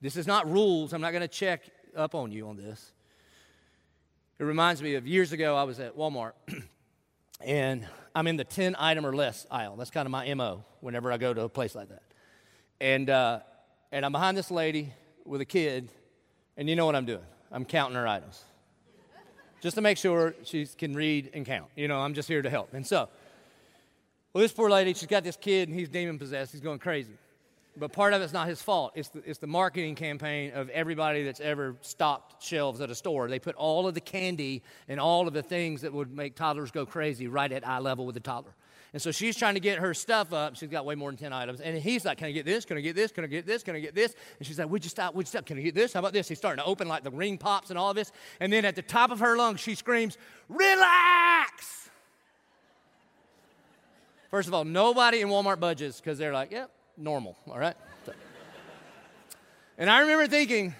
This 0.00 0.16
is 0.16 0.28
not 0.28 0.48
rules. 0.48 0.92
I'm 0.92 1.00
not 1.00 1.10
going 1.10 1.22
to 1.22 1.26
check 1.26 1.62
up 1.96 2.14
on 2.14 2.30
you 2.30 2.46
on 2.46 2.56
this. 2.56 2.92
It 4.38 4.44
reminds 4.44 4.82
me 4.82 4.96
of 4.96 5.06
years 5.06 5.32
ago, 5.32 5.56
I 5.56 5.62
was 5.62 5.80
at 5.80 5.96
Walmart 5.96 6.32
and 7.40 7.86
I'm 8.14 8.26
in 8.26 8.36
the 8.36 8.44
10 8.44 8.76
item 8.78 9.06
or 9.06 9.16
less 9.16 9.46
aisle. 9.50 9.76
That's 9.76 9.90
kind 9.90 10.06
of 10.06 10.10
my 10.10 10.32
MO 10.34 10.62
whenever 10.80 11.10
I 11.10 11.16
go 11.16 11.32
to 11.32 11.42
a 11.42 11.48
place 11.48 11.74
like 11.74 11.88
that. 11.88 12.02
And, 12.78 13.08
uh, 13.08 13.40
and 13.92 14.04
I'm 14.04 14.12
behind 14.12 14.36
this 14.36 14.50
lady 14.50 14.92
with 15.24 15.40
a 15.40 15.46
kid, 15.46 15.88
and 16.58 16.68
you 16.68 16.76
know 16.76 16.84
what 16.84 16.94
I'm 16.94 17.06
doing? 17.06 17.24
I'm 17.50 17.64
counting 17.64 17.96
her 17.96 18.06
items 18.06 18.44
just 19.62 19.74
to 19.76 19.80
make 19.80 19.96
sure 19.96 20.34
she 20.44 20.66
can 20.66 20.94
read 20.94 21.30
and 21.32 21.46
count. 21.46 21.70
You 21.74 21.88
know, 21.88 21.98
I'm 21.98 22.12
just 22.12 22.28
here 22.28 22.42
to 22.42 22.50
help. 22.50 22.74
And 22.74 22.86
so, 22.86 23.08
well, 24.34 24.42
this 24.42 24.52
poor 24.52 24.68
lady, 24.68 24.92
she's 24.92 25.08
got 25.08 25.24
this 25.24 25.36
kid, 25.36 25.70
and 25.70 25.78
he's 25.78 25.88
demon 25.88 26.18
possessed. 26.18 26.52
He's 26.52 26.60
going 26.60 26.78
crazy. 26.78 27.14
But 27.78 27.92
part 27.92 28.14
of 28.14 28.22
it's 28.22 28.32
not 28.32 28.48
his 28.48 28.62
fault. 28.62 28.92
It's 28.94 29.08
the, 29.10 29.22
it's 29.26 29.38
the 29.38 29.46
marketing 29.46 29.96
campaign 29.96 30.52
of 30.52 30.70
everybody 30.70 31.24
that's 31.24 31.40
ever 31.40 31.76
stocked 31.82 32.42
shelves 32.42 32.80
at 32.80 32.90
a 32.90 32.94
store. 32.94 33.28
They 33.28 33.38
put 33.38 33.54
all 33.56 33.86
of 33.86 33.94
the 33.94 34.00
candy 34.00 34.62
and 34.88 34.98
all 34.98 35.28
of 35.28 35.34
the 35.34 35.42
things 35.42 35.82
that 35.82 35.92
would 35.92 36.10
make 36.10 36.36
toddlers 36.36 36.70
go 36.70 36.86
crazy 36.86 37.28
right 37.28 37.52
at 37.52 37.66
eye 37.66 37.78
level 37.78 38.06
with 38.06 38.14
the 38.14 38.20
toddler. 38.20 38.54
And 38.92 39.02
so 39.02 39.10
she's 39.10 39.36
trying 39.36 39.54
to 39.54 39.60
get 39.60 39.78
her 39.78 39.92
stuff 39.92 40.32
up. 40.32 40.56
She's 40.56 40.70
got 40.70 40.86
way 40.86 40.94
more 40.94 41.10
than 41.10 41.18
10 41.18 41.30
items. 41.30 41.60
And 41.60 41.76
he's 41.76 42.06
like, 42.06 42.16
Can 42.16 42.28
I 42.28 42.32
get 42.32 42.46
this? 42.46 42.64
Can 42.64 42.78
I 42.78 42.80
get 42.80 42.96
this? 42.96 43.12
Can 43.12 43.24
I 43.24 43.26
get 43.26 43.44
this? 43.44 43.62
Can 43.62 43.76
I 43.76 43.80
get 43.80 43.94
this? 43.94 44.14
And 44.38 44.46
she's 44.46 44.58
like, 44.58 44.70
Would 44.70 44.84
you 44.84 44.88
stop? 44.88 45.14
Would 45.14 45.26
you 45.26 45.28
stop? 45.28 45.44
Can 45.44 45.58
I 45.58 45.60
get 45.60 45.74
this? 45.74 45.92
How 45.92 46.00
about 46.00 46.14
this? 46.14 46.28
He's 46.28 46.38
starting 46.38 46.64
to 46.64 46.66
open 46.66 46.88
like 46.88 47.04
the 47.04 47.10
ring 47.10 47.36
pops 47.36 47.68
and 47.68 47.78
all 47.78 47.90
of 47.90 47.96
this. 47.96 48.10
And 48.40 48.50
then 48.50 48.64
at 48.64 48.74
the 48.74 48.80
top 48.80 49.10
of 49.10 49.20
her 49.20 49.36
lungs, 49.36 49.60
she 49.60 49.74
screams, 49.74 50.16
Relax! 50.48 51.90
First 54.30 54.48
of 54.48 54.54
all, 54.54 54.64
nobody 54.64 55.20
in 55.20 55.28
Walmart 55.28 55.60
budges 55.60 56.00
because 56.00 56.16
they're 56.16 56.32
like, 56.32 56.50
Yep, 56.50 56.70
normal, 56.96 57.36
all 57.48 57.58
right? 57.58 57.76
So. 58.04 58.12
And 59.78 59.90
I 59.90 60.00
remember 60.00 60.26
thinking, 60.26 60.74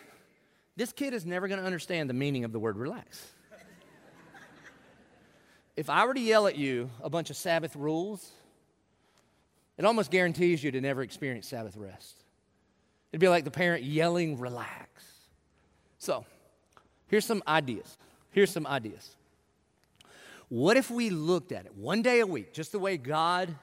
this 0.76 0.92
kid 0.92 1.14
is 1.14 1.26
never 1.26 1.48
going 1.48 1.60
to 1.60 1.66
understand 1.66 2.08
the 2.08 2.14
meaning 2.14 2.44
of 2.44 2.52
the 2.52 2.58
word 2.58 2.76
relax. 2.76 3.26
if 5.76 5.90
I 5.90 6.04
were 6.04 6.14
to 6.14 6.20
yell 6.20 6.46
at 6.46 6.56
you 6.56 6.90
a 7.02 7.10
bunch 7.10 7.30
of 7.30 7.36
Sabbath 7.36 7.76
rules, 7.76 8.30
it 9.78 9.84
almost 9.84 10.10
guarantees 10.10 10.64
you 10.64 10.70
to 10.70 10.80
never 10.80 11.02
experience 11.02 11.46
Sabbath 11.46 11.76
rest. 11.76 12.16
It'd 13.12 13.20
be 13.20 13.28
like 13.28 13.44
the 13.44 13.50
parent 13.50 13.84
yelling, 13.84 14.38
relax. 14.38 15.04
So, 15.98 16.24
here's 17.08 17.24
some 17.24 17.42
ideas. 17.46 17.96
Here's 18.30 18.50
some 18.50 18.66
ideas. 18.66 19.16
What 20.48 20.76
if 20.76 20.90
we 20.90 21.10
looked 21.10 21.52
at 21.52 21.66
it 21.66 21.74
one 21.74 22.02
day 22.02 22.20
a 22.20 22.26
week, 22.26 22.52
just 22.52 22.72
the 22.72 22.78
way 22.78 22.96
God 22.96 23.54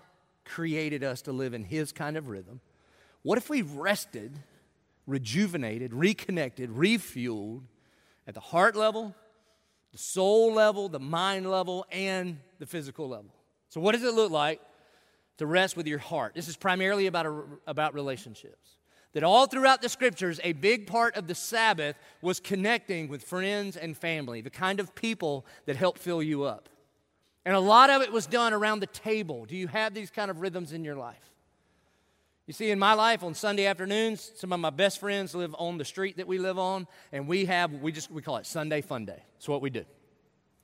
created 0.46 1.04
us 1.04 1.22
to 1.24 1.32
live 1.32 1.54
in 1.54 1.64
His 1.64 1.92
kind 1.92 2.18
of 2.18 2.28
rhythm? 2.28 2.60
What 3.22 3.38
if 3.38 3.50
we 3.50 3.62
rested, 3.62 4.38
rejuvenated, 5.08 5.94
reconnected, 5.94 6.70
refueled 6.70 7.64
at 8.28 8.34
the 8.34 8.40
heart 8.40 8.76
level, 8.76 9.16
the 9.92 9.98
soul 9.98 10.54
level, 10.54 10.90
the 10.90 11.00
mind 11.00 11.50
level, 11.50 11.86
and 11.92 12.40
the 12.60 12.66
physical 12.66 13.08
level? 13.08 13.34
So, 13.70 13.82
what 13.82 13.94
does 13.94 14.04
it 14.04 14.14
look 14.14 14.32
like 14.32 14.62
to 15.38 15.46
rest 15.46 15.76
with 15.78 15.88
your 15.88 16.00
heart? 16.00 16.36
This 16.36 16.48
is 16.48 16.58
primarily 16.58 17.08
about, 17.08 17.26
a, 17.26 17.44
about 17.66 17.94
relationships. 17.94 18.78
That 19.14 19.24
all 19.24 19.46
throughout 19.46 19.82
the 19.82 19.90
scriptures, 19.90 20.40
a 20.44 20.54
big 20.54 20.88
part 20.88 21.16
of 21.16 21.28
the 21.28 21.36
Sabbath 21.36 21.96
was 22.22 22.40
connecting 22.40 23.08
with 23.08 23.24
friends 23.24 23.78
and 23.78 23.96
family, 23.96 24.42
the 24.42 24.50
kind 24.50 24.80
of 24.80 24.96
people 24.96 25.46
that 25.66 25.76
help 25.76 26.00
fill 26.00 26.24
you 26.24 26.44
up. 26.44 26.68
And 27.46 27.56
a 27.56 27.60
lot 27.60 27.90
of 27.90 28.02
it 28.02 28.12
was 28.12 28.26
done 28.26 28.54
around 28.54 28.80
the 28.80 28.88
table. 28.88 29.46
Do 29.46 29.56
you 29.56 29.68
have 29.68 29.94
these 29.94 30.10
kind 30.10 30.32
of 30.32 30.40
rhythms 30.40 30.72
in 30.72 30.84
your 30.84 30.96
life? 30.96 31.30
You 32.46 32.54
see, 32.54 32.72
in 32.72 32.80
my 32.80 32.94
life 32.94 33.24
on 33.24 33.36
Sunday 33.36 33.66
afternoons, 33.66 34.32
some 34.36 34.52
of 34.52 34.60
my 34.60 34.70
best 34.70 35.00
friends 35.00 35.34
live 35.34 35.56
on 35.58 35.78
the 35.78 35.86
street 35.86 36.18
that 36.18 36.28
we 36.28 36.40
live 36.40 36.60
on, 36.60 36.88
and 37.12 37.28
we 37.28 37.46
have, 37.46 37.72
we 37.74 37.92
just, 37.92 38.12
we 38.12 38.22
call 38.22 38.38
it 38.38 38.46
Sunday 38.46 38.82
Fun 38.82 39.06
Day. 39.06 39.24
That's 39.36 39.48
what 39.48 39.62
we 39.62 39.70
do. 39.70 39.86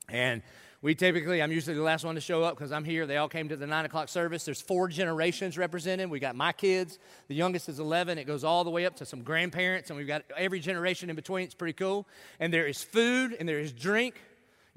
And 0.10 0.42
we 0.82 0.96
typically, 0.96 1.42
I'm 1.42 1.52
usually 1.52 1.76
the 1.76 1.82
last 1.82 2.06
one 2.06 2.16
to 2.16 2.22
show 2.22 2.44
up 2.44 2.56
because 2.56 2.72
I'm 2.72 2.86
here. 2.86 3.06
They 3.06 3.18
all 3.18 3.28
came 3.28 3.50
to 3.50 3.58
the 3.58 3.68
nine 3.68 3.86
o'clock 3.86 4.08
service. 4.08 4.46
There's 4.46 4.62
four 4.62 4.88
generations 4.88 5.58
represented. 5.58 6.10
We 6.10 6.20
got 6.20 6.36
my 6.36 6.54
kids. 6.54 7.00
The 7.28 7.36
youngest 7.36 7.68
is 7.68 7.80
11. 7.80 8.18
It 8.18 8.26
goes 8.26 8.46
all 8.46 8.64
the 8.64 8.70
way 8.70 8.86
up 8.86 8.96
to 8.98 9.06
some 9.06 9.24
grandparents, 9.24 9.90
and 9.90 9.98
we've 9.98 10.08
got 10.08 10.24
every 10.38 10.60
generation 10.60 11.10
in 11.10 11.16
between. 11.16 11.46
It's 11.46 11.54
pretty 11.54 11.74
cool. 11.74 12.08
And 12.40 12.54
there 12.54 12.66
is 12.66 12.82
food 12.82 13.36
and 13.38 13.48
there 13.48 13.60
is 13.60 13.74
drink. 13.74 14.16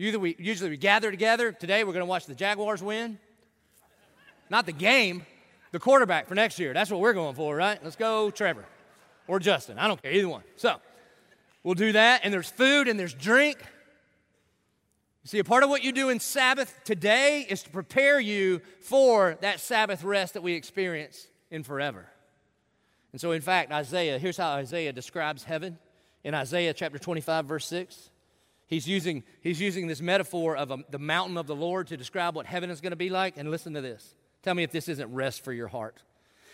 Usually 0.03 0.21
we, 0.21 0.37
usually 0.37 0.69
we 0.69 0.77
gather 0.77 1.12
together. 1.12 1.53
Today 1.53 1.85
we're 1.85 1.93
going 1.93 2.01
to 2.01 2.07
watch 2.07 2.27
the 2.27 2.35
Jaguars 2.35 2.83
win. 2.83 3.21
Not 4.51 4.67
the 4.67 4.73
game, 4.73 5.25
the 5.71 5.79
quarterback 5.79 6.27
for 6.27 6.35
next 6.35 6.59
year. 6.59 6.75
That's 6.75 6.91
what 6.91 6.99
we're 6.99 7.12
going 7.12 7.37
for, 7.37 7.55
right? 7.55 7.79
Let's 7.85 7.95
go, 7.95 8.29
Trevor 8.29 8.65
or 9.29 9.38
Justin. 9.38 9.79
I 9.79 9.87
don't 9.87 10.03
care, 10.03 10.11
either 10.11 10.29
one. 10.29 10.43
So 10.57 10.75
we'll 11.62 11.77
do 11.77 11.93
that. 11.93 12.23
And 12.25 12.35
there's 12.35 12.51
food 12.51 12.88
and 12.88 12.99
there's 12.99 13.15
drink. 13.15 13.59
See, 15.23 15.38
a 15.38 15.45
part 15.45 15.62
of 15.62 15.71
what 15.71 15.85
you 15.85 15.93
do 15.93 16.09
in 16.09 16.19
Sabbath 16.19 16.81
today 16.83 17.47
is 17.49 17.62
to 17.62 17.71
prepare 17.71 18.19
you 18.19 18.61
for 18.81 19.38
that 19.41 19.61
Sabbath 19.61 20.03
rest 20.03 20.35
that 20.35 20.43
we 20.43 20.55
experience 20.55 21.29
in 21.49 21.62
forever. 21.62 22.09
And 23.12 23.21
so, 23.21 23.31
in 23.31 23.41
fact, 23.41 23.71
Isaiah, 23.71 24.19
here's 24.19 24.37
how 24.37 24.49
Isaiah 24.49 24.93
describes 24.93 25.45
heaven 25.45 25.79
in 26.24 26.35
Isaiah 26.35 26.74
chapter 26.74 26.99
25, 26.99 27.45
verse 27.45 27.66
6. 27.66 28.09
He's 28.73 28.89
using, 28.89 29.23
he's 29.43 29.61
using 29.61 29.87
this 29.87 30.01
metaphor 30.01 30.57
of 30.57 30.70
a, 30.70 30.79
the 30.89 30.99
mountain 30.99 31.37
of 31.37 31.47
the 31.47 31.55
Lord 31.55 31.89
to 31.89 31.97
describe 31.99 32.35
what 32.35 32.47
heaven 32.47 32.70
is 32.70 32.81
going 32.81 32.93
to 32.93 32.97
be 32.97 33.11
like. 33.11 33.37
And 33.37 33.51
listen 33.51 33.75
to 33.75 33.83
this. 33.83 34.14
Tell 34.43 34.55
me 34.55 34.62
if 34.62 34.73
this 34.73 34.89
isn't 34.89 35.12
rest 35.12 35.45
for 35.45 35.53
your 35.53 35.68
heart. 35.68 36.03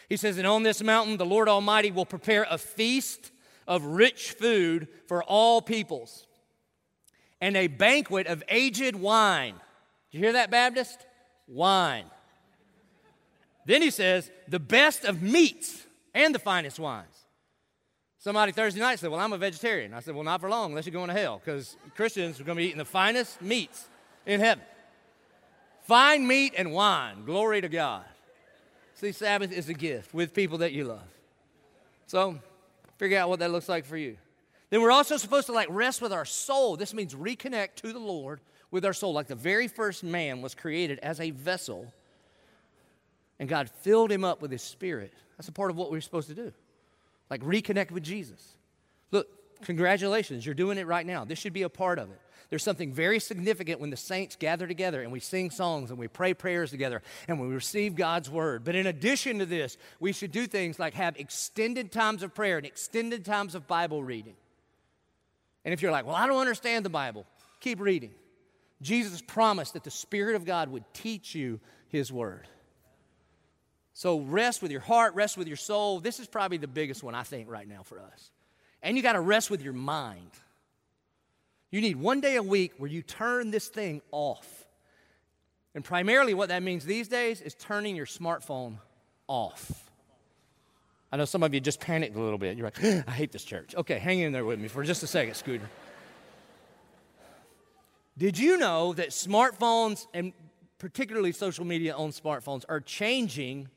He 0.08 0.16
says, 0.16 0.36
And 0.36 0.44
on 0.44 0.64
this 0.64 0.82
mountain, 0.82 1.16
the 1.16 1.24
Lord 1.24 1.48
Almighty 1.48 1.92
will 1.92 2.04
prepare 2.04 2.44
a 2.50 2.58
feast 2.58 3.30
of 3.68 3.84
rich 3.84 4.32
food 4.32 4.88
for 5.06 5.22
all 5.22 5.62
peoples 5.62 6.26
and 7.40 7.56
a 7.56 7.68
banquet 7.68 8.26
of 8.26 8.42
aged 8.48 8.96
wine. 8.96 9.54
Did 10.10 10.18
you 10.18 10.24
hear 10.24 10.32
that, 10.32 10.50
Baptist? 10.50 11.06
Wine. 11.46 12.06
Then 13.64 13.80
he 13.80 13.90
says, 13.90 14.28
the 14.48 14.58
best 14.58 15.04
of 15.04 15.22
meats 15.22 15.86
and 16.12 16.34
the 16.34 16.40
finest 16.40 16.80
wines. 16.80 17.17
Somebody 18.18 18.52
Thursday 18.52 18.80
night 18.80 18.98
said, 18.98 19.10
Well, 19.10 19.20
I'm 19.20 19.32
a 19.32 19.38
vegetarian. 19.38 19.94
I 19.94 20.00
said, 20.00 20.14
Well, 20.14 20.24
not 20.24 20.40
for 20.40 20.50
long, 20.50 20.70
unless 20.70 20.86
you're 20.86 20.92
going 20.92 21.08
to 21.08 21.14
hell, 21.14 21.40
because 21.42 21.76
Christians 21.94 22.40
are 22.40 22.44
going 22.44 22.56
to 22.56 22.62
be 22.62 22.66
eating 22.66 22.78
the 22.78 22.84
finest 22.84 23.40
meats 23.40 23.88
in 24.26 24.40
heaven 24.40 24.64
Fine 25.88 26.26
meat 26.26 26.52
and 26.58 26.70
wine. 26.70 27.24
Glory 27.24 27.62
to 27.62 27.68
God. 27.70 28.04
See, 28.92 29.10
Sabbath 29.10 29.50
is 29.50 29.70
a 29.70 29.74
gift 29.74 30.12
with 30.12 30.34
people 30.34 30.58
that 30.58 30.72
you 30.72 30.84
love. 30.84 31.08
So, 32.06 32.38
figure 32.98 33.16
out 33.16 33.30
what 33.30 33.38
that 33.38 33.50
looks 33.50 33.70
like 33.70 33.86
for 33.86 33.96
you. 33.96 34.18
Then 34.68 34.82
we're 34.82 34.90
also 34.90 35.16
supposed 35.16 35.46
to 35.46 35.52
like 35.52 35.68
rest 35.70 36.02
with 36.02 36.12
our 36.12 36.26
soul. 36.26 36.76
This 36.76 36.92
means 36.92 37.14
reconnect 37.14 37.76
to 37.76 37.94
the 37.94 37.98
Lord 37.98 38.40
with 38.70 38.84
our 38.84 38.92
soul. 38.92 39.14
Like 39.14 39.28
the 39.28 39.34
very 39.34 39.66
first 39.66 40.04
man 40.04 40.42
was 40.42 40.54
created 40.54 40.98
as 40.98 41.20
a 41.20 41.30
vessel, 41.30 41.90
and 43.38 43.48
God 43.48 43.70
filled 43.80 44.12
him 44.12 44.24
up 44.24 44.42
with 44.42 44.50
his 44.50 44.62
spirit. 44.62 45.14
That's 45.38 45.48
a 45.48 45.52
part 45.52 45.70
of 45.70 45.78
what 45.78 45.90
we're 45.90 46.02
supposed 46.02 46.28
to 46.28 46.34
do. 46.34 46.52
Like 47.30 47.42
reconnect 47.42 47.90
with 47.90 48.02
Jesus. 48.02 48.54
Look, 49.10 49.28
congratulations, 49.62 50.44
you're 50.44 50.54
doing 50.54 50.78
it 50.78 50.86
right 50.86 51.06
now. 51.06 51.24
This 51.24 51.38
should 51.38 51.52
be 51.52 51.62
a 51.62 51.68
part 51.68 51.98
of 51.98 52.10
it. 52.10 52.20
There's 52.50 52.62
something 52.62 52.92
very 52.94 53.20
significant 53.20 53.78
when 53.78 53.90
the 53.90 53.96
saints 53.96 54.34
gather 54.34 54.66
together 54.66 55.02
and 55.02 55.12
we 55.12 55.20
sing 55.20 55.50
songs 55.50 55.90
and 55.90 55.98
we 55.98 56.08
pray 56.08 56.32
prayers 56.32 56.70
together 56.70 57.02
and 57.26 57.38
we 57.38 57.48
receive 57.48 57.94
God's 57.94 58.30
word. 58.30 58.64
But 58.64 58.74
in 58.74 58.86
addition 58.86 59.40
to 59.40 59.46
this, 59.46 59.76
we 60.00 60.12
should 60.12 60.32
do 60.32 60.46
things 60.46 60.78
like 60.78 60.94
have 60.94 61.18
extended 61.18 61.92
times 61.92 62.22
of 62.22 62.34
prayer 62.34 62.56
and 62.56 62.64
extended 62.64 63.24
times 63.26 63.54
of 63.54 63.66
Bible 63.66 64.02
reading. 64.02 64.34
And 65.64 65.74
if 65.74 65.82
you're 65.82 65.92
like, 65.92 66.06
well, 66.06 66.14
I 66.14 66.26
don't 66.26 66.40
understand 66.40 66.86
the 66.86 66.90
Bible, 66.90 67.26
keep 67.60 67.80
reading. 67.80 68.12
Jesus 68.80 69.20
promised 69.20 69.74
that 69.74 69.84
the 69.84 69.90
Spirit 69.90 70.34
of 70.34 70.46
God 70.46 70.70
would 70.70 70.84
teach 70.94 71.34
you 71.34 71.60
His 71.88 72.10
Word. 72.10 72.48
So 73.98 74.20
rest 74.20 74.62
with 74.62 74.70
your 74.70 74.80
heart, 74.80 75.16
rest 75.16 75.36
with 75.36 75.48
your 75.48 75.56
soul. 75.56 75.98
This 75.98 76.20
is 76.20 76.28
probably 76.28 76.56
the 76.56 76.68
biggest 76.68 77.02
one, 77.02 77.16
I 77.16 77.24
think, 77.24 77.50
right 77.50 77.66
now 77.66 77.82
for 77.82 77.98
us. 77.98 78.30
And 78.80 78.96
you 78.96 79.02
got 79.02 79.14
to 79.14 79.20
rest 79.20 79.50
with 79.50 79.60
your 79.60 79.72
mind. 79.72 80.30
You 81.72 81.80
need 81.80 81.96
one 81.96 82.20
day 82.20 82.36
a 82.36 82.42
week 82.44 82.74
where 82.78 82.88
you 82.88 83.02
turn 83.02 83.50
this 83.50 83.66
thing 83.66 84.00
off. 84.12 84.68
And 85.74 85.82
primarily, 85.82 86.32
what 86.32 86.50
that 86.50 86.62
means 86.62 86.84
these 86.84 87.08
days 87.08 87.40
is 87.40 87.56
turning 87.56 87.96
your 87.96 88.06
smartphone 88.06 88.76
off. 89.26 89.90
I 91.10 91.16
know 91.16 91.24
some 91.24 91.42
of 91.42 91.52
you 91.52 91.58
just 91.58 91.80
panicked 91.80 92.14
a 92.14 92.20
little 92.22 92.38
bit. 92.38 92.56
You're 92.56 92.66
like, 92.68 92.84
I 93.08 93.10
hate 93.10 93.32
this 93.32 93.42
church. 93.42 93.74
Okay, 93.74 93.98
hang 93.98 94.20
in 94.20 94.30
there 94.30 94.44
with 94.44 94.60
me 94.60 94.68
for 94.68 94.84
just 94.84 95.02
a 95.02 95.08
second, 95.08 95.34
Scooter. 95.34 95.68
Did 98.16 98.38
you 98.38 98.58
know 98.58 98.92
that 98.92 99.08
smartphones, 99.08 100.06
and 100.14 100.34
particularly 100.78 101.32
social 101.32 101.64
media 101.64 101.96
on 101.96 102.10
smartphones, 102.10 102.64
are 102.68 102.78
changing 102.78 103.70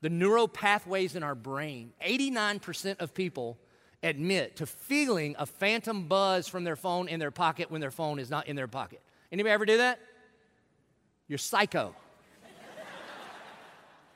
the 0.00 0.10
neural 0.10 0.48
pathways 0.48 1.16
in 1.16 1.22
our 1.22 1.34
brain? 1.34 1.92
89% 2.04 3.00
of 3.00 3.14
people 3.14 3.58
admit 4.02 4.56
to 4.56 4.66
feeling 4.66 5.34
a 5.38 5.46
phantom 5.46 6.08
buzz 6.08 6.48
from 6.48 6.64
their 6.64 6.76
phone 6.76 7.08
in 7.08 7.18
their 7.18 7.30
pocket 7.30 7.70
when 7.70 7.80
their 7.80 7.90
phone 7.90 8.18
is 8.18 8.30
not 8.30 8.46
in 8.46 8.56
their 8.56 8.68
pocket. 8.68 9.00
Anybody 9.32 9.52
ever 9.52 9.66
do 9.66 9.78
that? 9.78 9.98
You're 11.28 11.38
psycho. 11.38 11.94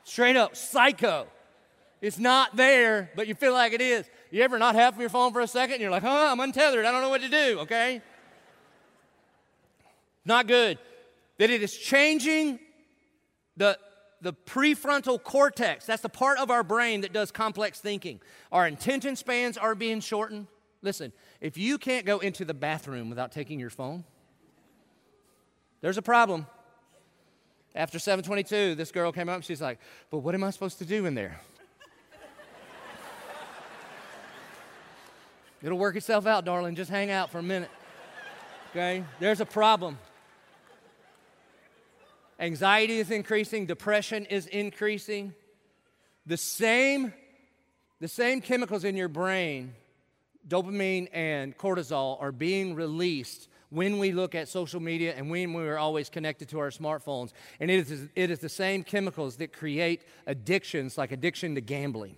Straight 0.03 0.35
up, 0.35 0.55
psycho. 0.55 1.27
It's 2.01 2.17
not 2.17 2.55
there, 2.55 3.11
but 3.15 3.27
you 3.27 3.35
feel 3.35 3.53
like 3.53 3.73
it 3.73 3.81
is. 3.81 4.05
You 4.31 4.41
ever 4.41 4.57
not 4.57 4.75
have 4.75 4.99
your 4.99 5.09
phone 5.09 5.33
for 5.33 5.41
a 5.41 5.47
second 5.47 5.73
and 5.73 5.81
you're 5.81 5.91
like, 5.91 6.03
huh, 6.03 6.29
I'm 6.31 6.39
untethered. 6.39 6.85
I 6.85 6.91
don't 6.91 7.01
know 7.01 7.09
what 7.09 7.21
to 7.21 7.29
do, 7.29 7.59
okay? 7.59 8.01
Not 10.25 10.47
good. 10.47 10.79
That 11.37 11.49
it 11.49 11.61
is 11.61 11.77
changing 11.77 12.59
the, 13.57 13.77
the 14.21 14.33
prefrontal 14.33 15.21
cortex. 15.21 15.85
That's 15.85 16.01
the 16.01 16.09
part 16.09 16.37
of 16.37 16.51
our 16.51 16.63
brain 16.63 17.01
that 17.01 17.11
does 17.11 17.31
complex 17.31 17.79
thinking. 17.79 18.21
Our 18.51 18.65
attention 18.65 19.15
spans 19.15 19.57
are 19.57 19.75
being 19.75 19.99
shortened. 19.99 20.47
Listen, 20.81 21.11
if 21.39 21.57
you 21.57 21.77
can't 21.77 22.05
go 22.05 22.19
into 22.19 22.45
the 22.45 22.53
bathroom 22.53 23.09
without 23.09 23.31
taking 23.31 23.59
your 23.59 23.69
phone, 23.69 24.03
there's 25.81 25.97
a 25.97 26.01
problem. 26.01 26.47
After 27.73 27.99
722, 27.99 28.75
this 28.75 28.91
girl 28.91 29.11
came 29.11 29.29
up 29.29 29.43
she's 29.43 29.61
like, 29.61 29.79
But 30.09 30.19
what 30.19 30.35
am 30.35 30.43
I 30.43 30.51
supposed 30.51 30.77
to 30.79 30.85
do 30.85 31.05
in 31.05 31.15
there? 31.15 31.39
It'll 35.63 35.77
work 35.77 35.95
itself 35.95 36.27
out, 36.27 36.45
darling. 36.45 36.75
Just 36.75 36.91
hang 36.91 37.11
out 37.11 37.31
for 37.31 37.39
a 37.39 37.43
minute. 37.43 37.69
Okay? 38.71 39.03
There's 39.19 39.41
a 39.41 39.45
problem. 39.45 39.97
Anxiety 42.41 42.97
is 42.97 43.11
increasing, 43.11 43.67
depression 43.67 44.25
is 44.25 44.47
increasing. 44.47 45.35
The 46.25 46.37
same, 46.37 47.13
the 47.99 48.07
same 48.07 48.41
chemicals 48.41 48.83
in 48.83 48.95
your 48.95 49.09
brain, 49.09 49.75
dopamine 50.47 51.07
and 51.13 51.55
cortisol, 51.55 52.19
are 52.19 52.31
being 52.31 52.73
released 52.73 53.47
when 53.69 53.99
we 53.99 54.11
look 54.11 54.33
at 54.33 54.47
social 54.47 54.79
media 54.79 55.13
and 55.15 55.29
when 55.29 55.53
we 55.53 55.61
are 55.67 55.77
always 55.77 56.09
connected 56.09 56.49
to 56.49 56.59
our 56.59 56.71
smartphones. 56.71 57.31
And 57.59 57.69
it 57.69 57.91
is, 57.91 58.09
it 58.15 58.31
is 58.31 58.39
the 58.39 58.49
same 58.49 58.83
chemicals 58.83 59.37
that 59.37 59.53
create 59.53 60.01
addictions 60.25 60.97
like 60.97 61.11
addiction 61.11 61.53
to 61.55 61.61
gambling. 61.61 62.17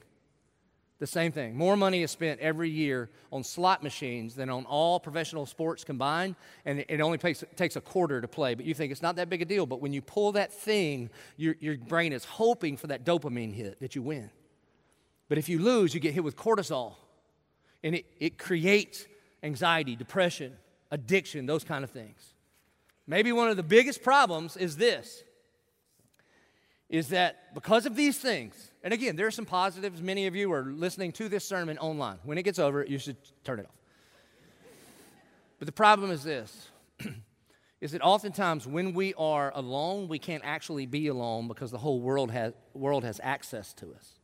The 1.03 1.07
same 1.07 1.33
thing. 1.33 1.57
More 1.57 1.75
money 1.75 2.01
is 2.01 2.11
spent 2.11 2.39
every 2.39 2.69
year 2.69 3.09
on 3.29 3.43
slot 3.43 3.83
machines 3.83 4.35
than 4.35 4.49
on 4.49 4.63
all 4.63 5.01
professional 5.01 5.45
sports 5.45 5.83
combined, 5.83 6.37
and 6.63 6.85
it 6.87 7.01
only 7.01 7.17
takes, 7.17 7.43
takes 7.57 7.75
a 7.75 7.81
quarter 7.81 8.21
to 8.21 8.27
play. 8.29 8.55
But 8.55 8.63
you 8.63 8.73
think 8.73 8.89
it's 8.89 9.01
not 9.01 9.17
that 9.17 9.29
big 9.29 9.41
a 9.41 9.45
deal. 9.45 9.65
But 9.65 9.81
when 9.81 9.91
you 9.91 10.01
pull 10.01 10.31
that 10.31 10.53
thing, 10.53 11.09
your, 11.35 11.57
your 11.59 11.75
brain 11.75 12.13
is 12.13 12.23
hoping 12.23 12.77
for 12.77 12.87
that 12.87 13.03
dopamine 13.03 13.53
hit 13.53 13.81
that 13.81 13.95
you 13.95 14.01
win. 14.01 14.29
But 15.27 15.37
if 15.37 15.49
you 15.49 15.59
lose, 15.59 15.93
you 15.93 15.99
get 15.99 16.13
hit 16.13 16.23
with 16.23 16.37
cortisol, 16.37 16.93
and 17.83 17.95
it, 17.95 18.05
it 18.21 18.37
creates 18.37 19.05
anxiety, 19.43 19.97
depression, 19.97 20.53
addiction, 20.89 21.45
those 21.45 21.65
kind 21.65 21.83
of 21.83 21.89
things. 21.89 22.33
Maybe 23.07 23.33
one 23.33 23.49
of 23.49 23.57
the 23.57 23.63
biggest 23.63 24.03
problems 24.03 24.55
is 24.55 24.77
this 24.77 25.21
is 26.87 27.09
that 27.09 27.53
because 27.53 27.85
of 27.85 27.97
these 27.97 28.17
things, 28.19 28.71
and 28.83 28.93
again, 28.93 29.15
there 29.15 29.27
are 29.27 29.31
some 29.31 29.45
positives. 29.45 30.01
Many 30.01 30.27
of 30.27 30.35
you 30.35 30.51
are 30.51 30.63
listening 30.63 31.13
to 31.13 31.29
this 31.29 31.45
sermon 31.45 31.77
online. 31.77 32.17
When 32.23 32.37
it 32.37 32.43
gets 32.43 32.59
over, 32.59 32.83
you 32.83 32.97
should 32.97 33.15
turn 33.43 33.59
it 33.59 33.65
off. 33.65 33.75
But 35.57 35.67
the 35.67 35.71
problem 35.71 36.11
is 36.11 36.23
this 36.23 36.67
is 37.81 37.93
that 37.93 38.01
oftentimes 38.01 38.67
when 38.67 38.93
we 38.93 39.13
are 39.13 39.53
alone, 39.55 40.09
we 40.09 40.19
can't 40.19 40.43
actually 40.45 40.85
be 40.85 41.07
alone 41.07 41.47
because 41.47 41.71
the 41.71 41.77
whole 41.77 42.01
world 42.01 42.31
has, 42.31 42.53
world 42.73 43.05
has 43.05 43.21
access 43.23 43.73
to 43.75 43.93
us. 43.93 44.19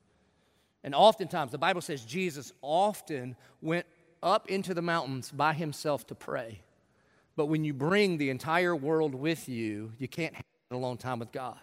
And 0.84 0.94
oftentimes, 0.94 1.52
the 1.52 1.58
Bible 1.58 1.82
says 1.82 2.04
Jesus 2.04 2.52
often 2.62 3.38
went 3.62 3.86
up 4.22 4.50
into 4.50 4.74
the 4.74 4.82
mountains 4.82 5.32
by 5.32 5.54
himself 5.54 6.06
to 6.08 6.16
pray. 6.16 6.62
But 7.38 7.46
when 7.46 7.64
you 7.64 7.74
bring 7.74 8.18
the 8.18 8.30
entire 8.30 8.76
world 8.76 9.16
with 9.16 9.48
you, 9.48 9.94
you 9.98 10.10
can't 10.10 10.36
have 10.36 10.44
a 10.72 10.76
alone 10.76 10.98
time 10.98 11.20
with 11.20 11.32
God. 11.32 11.58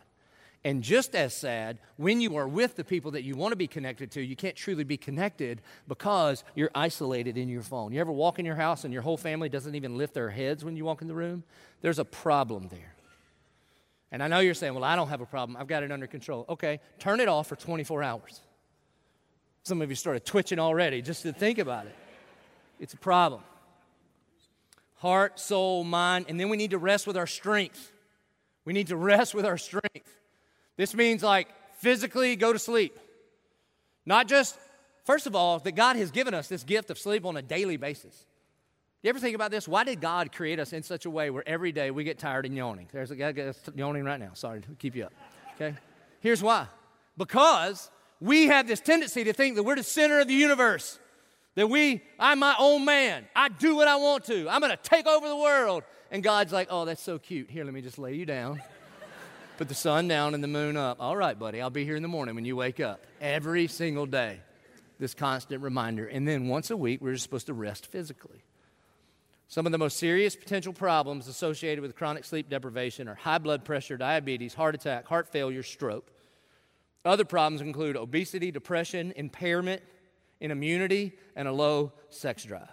And 0.66 0.82
just 0.82 1.14
as 1.14 1.32
sad, 1.32 1.78
when 1.96 2.20
you 2.20 2.36
are 2.38 2.48
with 2.48 2.74
the 2.74 2.82
people 2.82 3.12
that 3.12 3.22
you 3.22 3.36
want 3.36 3.52
to 3.52 3.56
be 3.56 3.68
connected 3.68 4.10
to, 4.10 4.20
you 4.20 4.34
can't 4.34 4.56
truly 4.56 4.82
be 4.82 4.96
connected 4.96 5.62
because 5.86 6.42
you're 6.56 6.72
isolated 6.74 7.38
in 7.38 7.48
your 7.48 7.62
phone. 7.62 7.92
You 7.92 8.00
ever 8.00 8.10
walk 8.10 8.40
in 8.40 8.44
your 8.44 8.56
house 8.56 8.82
and 8.82 8.92
your 8.92 9.02
whole 9.02 9.16
family 9.16 9.48
doesn't 9.48 9.76
even 9.76 9.96
lift 9.96 10.12
their 10.12 10.28
heads 10.28 10.64
when 10.64 10.76
you 10.76 10.84
walk 10.84 11.02
in 11.02 11.06
the 11.06 11.14
room? 11.14 11.44
There's 11.82 12.00
a 12.00 12.04
problem 12.04 12.66
there. 12.66 12.96
And 14.10 14.20
I 14.20 14.26
know 14.26 14.40
you're 14.40 14.54
saying, 14.54 14.74
well, 14.74 14.82
I 14.82 14.96
don't 14.96 15.06
have 15.06 15.20
a 15.20 15.26
problem. 15.26 15.56
I've 15.56 15.68
got 15.68 15.84
it 15.84 15.92
under 15.92 16.08
control. 16.08 16.44
Okay, 16.48 16.80
turn 16.98 17.20
it 17.20 17.28
off 17.28 17.46
for 17.46 17.54
24 17.54 18.02
hours. 18.02 18.40
Some 19.62 19.80
of 19.80 19.88
you 19.88 19.94
started 19.94 20.24
twitching 20.24 20.58
already 20.58 21.00
just 21.00 21.22
to 21.22 21.32
think 21.32 21.58
about 21.58 21.86
it. 21.86 21.94
It's 22.80 22.92
a 22.92 22.98
problem. 22.98 23.42
Heart, 24.96 25.38
soul, 25.38 25.84
mind, 25.84 26.26
and 26.28 26.40
then 26.40 26.48
we 26.48 26.56
need 26.56 26.72
to 26.72 26.78
rest 26.78 27.06
with 27.06 27.16
our 27.16 27.28
strength. 27.28 27.92
We 28.64 28.72
need 28.72 28.88
to 28.88 28.96
rest 28.96 29.32
with 29.32 29.46
our 29.46 29.58
strength. 29.58 30.10
This 30.76 30.94
means 30.94 31.22
like 31.22 31.48
physically 31.78 32.36
go 32.36 32.52
to 32.52 32.58
sleep. 32.58 32.98
Not 34.04 34.28
just, 34.28 34.56
first 35.04 35.26
of 35.26 35.34
all, 35.34 35.58
that 35.58 35.72
God 35.72 35.96
has 35.96 36.10
given 36.10 36.34
us 36.34 36.48
this 36.48 36.62
gift 36.62 36.90
of 36.90 36.98
sleep 36.98 37.24
on 37.24 37.36
a 37.36 37.42
daily 37.42 37.76
basis. 37.76 38.26
You 39.02 39.10
ever 39.10 39.18
think 39.18 39.34
about 39.34 39.50
this? 39.50 39.68
Why 39.68 39.84
did 39.84 40.00
God 40.00 40.32
create 40.32 40.58
us 40.58 40.72
in 40.72 40.82
such 40.82 41.06
a 41.06 41.10
way 41.10 41.30
where 41.30 41.46
every 41.48 41.70
day 41.70 41.90
we 41.90 42.02
get 42.02 42.18
tired 42.18 42.46
and 42.46 42.56
yawning? 42.56 42.88
There's 42.92 43.10
a 43.10 43.16
guy 43.16 43.32
that's 43.32 43.60
yawning 43.74 44.04
right 44.04 44.18
now. 44.18 44.30
Sorry 44.34 44.60
to 44.62 44.68
keep 44.78 44.96
you 44.96 45.04
up. 45.04 45.12
Okay? 45.54 45.76
Here's 46.20 46.42
why. 46.42 46.66
Because 47.16 47.90
we 48.20 48.46
have 48.46 48.66
this 48.66 48.80
tendency 48.80 49.24
to 49.24 49.32
think 49.32 49.56
that 49.56 49.62
we're 49.62 49.76
the 49.76 49.82
center 49.82 50.20
of 50.20 50.28
the 50.28 50.34
universe. 50.34 50.98
That 51.54 51.68
we, 51.68 52.02
I'm 52.18 52.38
my 52.38 52.54
own 52.58 52.84
man. 52.84 53.26
I 53.34 53.48
do 53.48 53.76
what 53.76 53.88
I 53.88 53.96
want 53.96 54.24
to. 54.24 54.48
I'm 54.48 54.60
going 54.60 54.76
to 54.76 54.82
take 54.82 55.06
over 55.06 55.28
the 55.28 55.36
world. 55.36 55.84
And 56.10 56.22
God's 56.22 56.52
like, 56.52 56.68
oh, 56.70 56.84
that's 56.84 57.02
so 57.02 57.18
cute. 57.18 57.50
Here, 57.50 57.64
let 57.64 57.74
me 57.74 57.82
just 57.82 57.98
lay 57.98 58.14
you 58.14 58.26
down. 58.26 58.62
Put 59.56 59.68
the 59.68 59.74
sun 59.74 60.06
down 60.06 60.34
and 60.34 60.44
the 60.44 60.48
moon 60.48 60.76
up. 60.76 60.98
All 61.00 61.16
right, 61.16 61.38
buddy, 61.38 61.62
I'll 61.62 61.70
be 61.70 61.84
here 61.84 61.96
in 61.96 62.02
the 62.02 62.08
morning 62.08 62.34
when 62.34 62.44
you 62.44 62.56
wake 62.56 62.78
up. 62.78 63.06
Every 63.22 63.68
single 63.68 64.04
day, 64.04 64.40
this 64.98 65.14
constant 65.14 65.62
reminder. 65.62 66.06
And 66.06 66.28
then 66.28 66.48
once 66.48 66.70
a 66.70 66.76
week, 66.76 67.00
we're 67.00 67.16
supposed 67.16 67.46
to 67.46 67.54
rest 67.54 67.86
physically. 67.86 68.44
Some 69.48 69.64
of 69.64 69.72
the 69.72 69.78
most 69.78 69.96
serious 69.96 70.36
potential 70.36 70.74
problems 70.74 71.26
associated 71.26 71.80
with 71.80 71.96
chronic 71.96 72.26
sleep 72.26 72.50
deprivation 72.50 73.08
are 73.08 73.14
high 73.14 73.38
blood 73.38 73.64
pressure, 73.64 73.96
diabetes, 73.96 74.52
heart 74.52 74.74
attack, 74.74 75.06
heart 75.06 75.26
failure, 75.26 75.62
stroke. 75.62 76.10
Other 77.06 77.24
problems 77.24 77.62
include 77.62 77.96
obesity, 77.96 78.50
depression, 78.50 79.14
impairment 79.16 79.80
in 80.38 80.50
immunity, 80.50 81.14
and 81.34 81.48
a 81.48 81.52
low 81.52 81.92
sex 82.10 82.44
drive. 82.44 82.68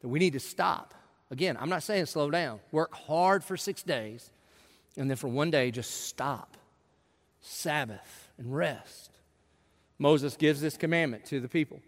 That 0.00 0.08
we 0.08 0.20
need 0.20 0.32
to 0.32 0.40
stop. 0.40 0.94
Again, 1.30 1.58
I'm 1.60 1.68
not 1.68 1.82
saying 1.82 2.06
slow 2.06 2.30
down. 2.30 2.60
Work 2.72 2.94
hard 2.94 3.44
for 3.44 3.58
six 3.58 3.82
days 3.82 4.30
And 4.96 5.10
then 5.10 5.16
for 5.16 5.28
one 5.28 5.50
day, 5.50 5.70
just 5.70 6.06
stop, 6.06 6.56
Sabbath, 7.40 8.30
and 8.38 8.54
rest. 8.54 9.10
Moses 9.98 10.36
gives 10.36 10.60
this 10.60 10.76
commandment 10.76 11.24
to 11.26 11.40
the 11.40 11.48
people. 11.48 11.80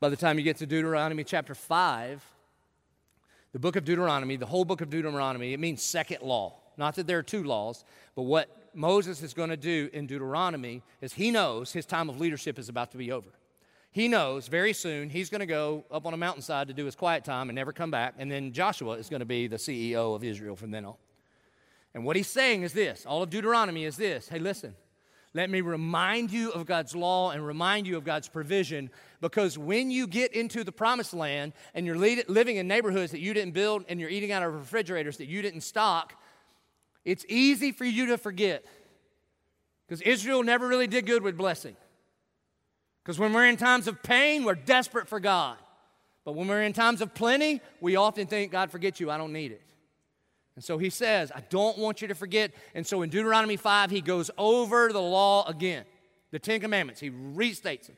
By 0.00 0.08
the 0.08 0.16
time 0.16 0.38
you 0.38 0.44
get 0.44 0.58
to 0.58 0.66
Deuteronomy 0.66 1.24
chapter 1.24 1.54
5, 1.54 2.22
the 3.52 3.58
book 3.58 3.76
of 3.76 3.84
Deuteronomy, 3.84 4.36
the 4.36 4.46
whole 4.46 4.64
book 4.64 4.80
of 4.80 4.90
Deuteronomy, 4.90 5.52
it 5.52 5.60
means 5.60 5.82
second 5.82 6.22
law. 6.22 6.54
Not 6.76 6.96
that 6.96 7.06
there 7.06 7.18
are 7.18 7.22
two 7.22 7.44
laws, 7.44 7.84
but 8.16 8.22
what 8.22 8.70
Moses 8.74 9.22
is 9.22 9.32
going 9.32 9.50
to 9.50 9.56
do 9.56 9.88
in 9.92 10.06
Deuteronomy 10.06 10.82
is 11.00 11.12
he 11.12 11.30
knows 11.30 11.72
his 11.72 11.86
time 11.86 12.10
of 12.10 12.20
leadership 12.20 12.58
is 12.58 12.68
about 12.68 12.90
to 12.90 12.98
be 12.98 13.12
over. 13.12 13.28
He 13.92 14.08
knows 14.08 14.48
very 14.48 14.72
soon 14.72 15.08
he's 15.08 15.30
going 15.30 15.40
to 15.40 15.46
go 15.46 15.84
up 15.90 16.04
on 16.04 16.12
a 16.14 16.16
mountainside 16.16 16.66
to 16.66 16.74
do 16.74 16.84
his 16.84 16.96
quiet 16.96 17.24
time 17.24 17.48
and 17.48 17.54
never 17.54 17.72
come 17.72 17.92
back, 17.92 18.14
and 18.18 18.28
then 18.30 18.52
Joshua 18.52 18.94
is 18.94 19.08
going 19.08 19.20
to 19.20 19.26
be 19.26 19.46
the 19.46 19.56
CEO 19.56 20.16
of 20.16 20.24
Israel 20.24 20.56
from 20.56 20.72
then 20.72 20.84
on. 20.84 20.94
And 21.94 22.04
what 22.04 22.16
he's 22.16 22.28
saying 22.28 22.62
is 22.62 22.72
this 22.72 23.06
all 23.06 23.22
of 23.22 23.30
Deuteronomy 23.30 23.84
is 23.84 23.96
this 23.96 24.28
hey, 24.28 24.38
listen, 24.38 24.74
let 25.32 25.50
me 25.50 25.60
remind 25.60 26.30
you 26.30 26.50
of 26.52 26.64
God's 26.66 26.94
law 26.94 27.30
and 27.30 27.44
remind 27.44 27.86
you 27.86 27.96
of 27.96 28.04
God's 28.04 28.28
provision 28.28 28.90
because 29.20 29.58
when 29.58 29.90
you 29.90 30.06
get 30.06 30.32
into 30.32 30.62
the 30.62 30.72
promised 30.72 31.12
land 31.12 31.52
and 31.74 31.86
you're 31.86 31.96
living 31.96 32.56
in 32.56 32.68
neighborhoods 32.68 33.12
that 33.12 33.20
you 33.20 33.34
didn't 33.34 33.52
build 33.52 33.84
and 33.88 33.98
you're 33.98 34.10
eating 34.10 34.30
out 34.30 34.42
of 34.42 34.54
refrigerators 34.54 35.16
that 35.16 35.26
you 35.26 35.42
didn't 35.42 35.62
stock, 35.62 36.14
it's 37.04 37.24
easy 37.28 37.72
for 37.72 37.84
you 37.84 38.06
to 38.06 38.18
forget. 38.18 38.64
Because 39.86 40.00
Israel 40.02 40.42
never 40.42 40.68
really 40.68 40.86
did 40.86 41.04
good 41.04 41.22
with 41.22 41.36
blessing. 41.36 41.76
Because 43.02 43.18
when 43.18 43.32
we're 43.32 43.46
in 43.46 43.56
times 43.56 43.86
of 43.86 44.02
pain, 44.02 44.44
we're 44.44 44.54
desperate 44.54 45.08
for 45.08 45.20
God. 45.20 45.58
But 46.24 46.36
when 46.36 46.48
we're 46.48 46.62
in 46.62 46.72
times 46.72 47.02
of 47.02 47.12
plenty, 47.12 47.60
we 47.80 47.96
often 47.96 48.26
think, 48.26 48.52
God, 48.52 48.70
forget 48.70 48.98
you, 49.00 49.10
I 49.10 49.18
don't 49.18 49.32
need 49.32 49.52
it. 49.52 49.60
And 50.56 50.64
so 50.64 50.78
he 50.78 50.90
says, 50.90 51.32
I 51.34 51.40
don't 51.50 51.78
want 51.78 52.00
you 52.00 52.08
to 52.08 52.14
forget. 52.14 52.52
And 52.74 52.86
so 52.86 53.02
in 53.02 53.10
Deuteronomy 53.10 53.56
5, 53.56 53.90
he 53.90 54.00
goes 54.00 54.30
over 54.38 54.92
the 54.92 55.00
law 55.00 55.46
again, 55.48 55.84
the 56.30 56.38
Ten 56.38 56.60
Commandments. 56.60 57.00
He 57.00 57.10
restates 57.10 57.86
them. 57.86 57.96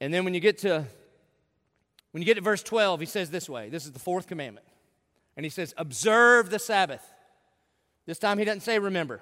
And 0.00 0.12
then 0.12 0.24
when 0.24 0.34
you 0.34 0.40
get 0.40 0.58
to 0.58 0.86
when 2.14 2.22
you 2.22 2.26
get 2.26 2.34
to 2.34 2.42
verse 2.42 2.62
12, 2.62 3.00
he 3.00 3.06
says 3.06 3.28
this 3.30 3.48
way. 3.48 3.70
This 3.70 3.86
is 3.86 3.90
the 3.90 3.98
fourth 3.98 4.28
commandment. 4.28 4.64
And 5.36 5.42
he 5.42 5.50
says, 5.50 5.74
observe 5.76 6.48
the 6.48 6.60
Sabbath. 6.60 7.04
This 8.06 8.20
time 8.20 8.38
he 8.38 8.44
doesn't 8.44 8.60
say 8.60 8.78
remember. 8.78 9.20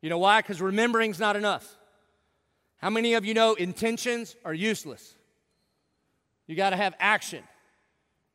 You 0.00 0.08
know 0.08 0.16
why? 0.16 0.40
Because 0.40 0.62
remembering's 0.62 1.18
not 1.18 1.36
enough. 1.36 1.76
How 2.78 2.88
many 2.88 3.12
of 3.12 3.26
you 3.26 3.34
know 3.34 3.52
intentions 3.52 4.34
are 4.46 4.54
useless? 4.54 5.14
You 6.46 6.56
got 6.56 6.70
to 6.70 6.76
have 6.76 6.94
action. 6.98 7.44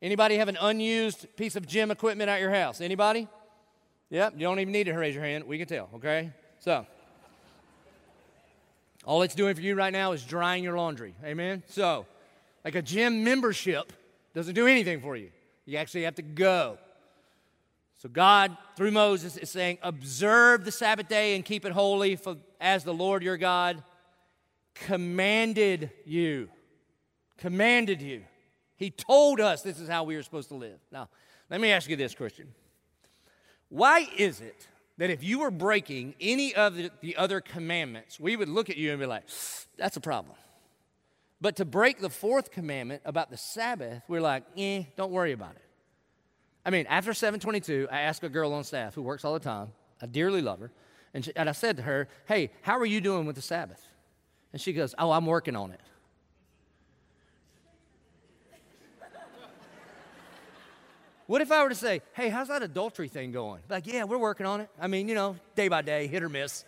Anybody 0.02 0.36
have 0.36 0.48
an 0.48 0.58
unused 0.60 1.26
piece 1.36 1.56
of 1.56 1.66
gym 1.66 1.90
equipment 1.90 2.28
at 2.28 2.40
your 2.40 2.50
house? 2.50 2.80
Anybody? 2.80 3.28
Yep, 4.10 4.34
you 4.34 4.40
don't 4.40 4.60
even 4.60 4.72
need 4.72 4.84
to 4.84 4.92
raise 4.92 5.14
your 5.14 5.24
hand. 5.24 5.44
We 5.44 5.58
can 5.58 5.66
tell, 5.66 5.88
okay? 5.94 6.32
So, 6.58 6.86
all 9.04 9.22
it's 9.22 9.34
doing 9.34 9.54
for 9.54 9.60
you 9.62 9.74
right 9.74 9.92
now 9.92 10.12
is 10.12 10.22
drying 10.22 10.62
your 10.62 10.76
laundry. 10.76 11.14
Amen? 11.24 11.62
So, 11.68 12.06
like 12.64 12.74
a 12.74 12.82
gym 12.82 13.24
membership 13.24 13.92
doesn't 14.34 14.54
do 14.54 14.66
anything 14.66 15.00
for 15.00 15.16
you. 15.16 15.30
You 15.64 15.78
actually 15.78 16.02
have 16.02 16.16
to 16.16 16.22
go. 16.22 16.78
So, 17.98 18.08
God, 18.08 18.56
through 18.76 18.90
Moses, 18.90 19.36
is 19.36 19.50
saying, 19.50 19.78
Observe 19.82 20.64
the 20.64 20.72
Sabbath 20.72 21.08
day 21.08 21.34
and 21.34 21.44
keep 21.44 21.64
it 21.64 21.72
holy, 21.72 22.16
for 22.16 22.36
as 22.60 22.84
the 22.84 22.92
Lord 22.92 23.22
your 23.22 23.36
God 23.36 23.82
commanded 24.74 25.90
you. 26.04 26.48
Commanded 27.38 28.02
you. 28.02 28.22
He 28.76 28.90
told 28.90 29.40
us 29.40 29.62
this 29.62 29.80
is 29.80 29.88
how 29.88 30.04
we 30.04 30.16
are 30.16 30.22
supposed 30.22 30.48
to 30.50 30.54
live. 30.54 30.78
Now, 30.92 31.08
let 31.50 31.60
me 31.60 31.70
ask 31.70 31.88
you 31.88 31.96
this, 31.96 32.14
Christian. 32.14 32.48
Why 33.68 34.06
is 34.16 34.40
it 34.40 34.68
that 34.98 35.10
if 35.10 35.24
you 35.24 35.40
were 35.40 35.50
breaking 35.50 36.14
any 36.20 36.54
of 36.54 36.76
the, 36.76 36.90
the, 37.00 37.16
other 37.16 37.40
commandments, 37.40 38.20
we 38.20 38.36
would 38.36 38.48
look 38.48 38.70
at 38.70 38.76
you 38.76 38.90
and 38.90 39.00
be 39.00 39.06
like, 39.06 39.24
that's 39.76 39.96
a 39.96 40.00
problem? 40.00 40.36
But 41.40 41.56
to 41.56 41.64
break 41.64 42.00
the 42.00 42.10
fourth 42.10 42.50
commandment 42.50 43.02
about 43.04 43.30
the 43.30 43.36
Sabbath, 43.36 44.02
we're 44.08 44.20
like, 44.20 44.44
eh, 44.56 44.84
don't 44.96 45.12
worry 45.12 45.32
about 45.32 45.56
it. 45.56 45.62
I 46.64 46.70
mean, 46.70 46.86
after 46.88 47.14
722, 47.14 47.88
I 47.90 48.00
asked 48.00 48.24
a 48.24 48.28
girl 48.28 48.52
on 48.52 48.64
staff 48.64 48.94
who 48.94 49.02
works 49.02 49.24
all 49.24 49.34
the 49.34 49.40
time, 49.40 49.68
I 50.02 50.06
dearly 50.06 50.42
love 50.42 50.60
her, 50.60 50.70
and, 51.14 51.24
she, 51.24 51.32
and 51.36 51.48
I 51.48 51.52
said 51.52 51.76
to 51.76 51.82
her, 51.82 52.08
hey, 52.26 52.50
how 52.62 52.78
are 52.78 52.86
you 52.86 53.00
doing 53.00 53.24
with 53.26 53.36
the 53.36 53.42
Sabbath? 53.42 53.82
And 54.52 54.60
she 54.60 54.72
goes, 54.72 54.94
oh, 54.98 55.10
I'm 55.10 55.26
working 55.26 55.56
on 55.56 55.70
it. 55.70 55.80
What 61.26 61.40
if 61.40 61.50
I 61.50 61.62
were 61.62 61.68
to 61.70 61.74
say, 61.74 62.02
hey, 62.12 62.28
how's 62.28 62.48
that 62.48 62.62
adultery 62.62 63.08
thing 63.08 63.32
going? 63.32 63.60
Like, 63.68 63.86
yeah, 63.86 64.04
we're 64.04 64.18
working 64.18 64.46
on 64.46 64.60
it. 64.60 64.68
I 64.80 64.86
mean, 64.86 65.08
you 65.08 65.14
know, 65.14 65.36
day 65.56 65.66
by 65.66 65.82
day, 65.82 66.06
hit 66.06 66.22
or 66.22 66.28
miss. 66.28 66.64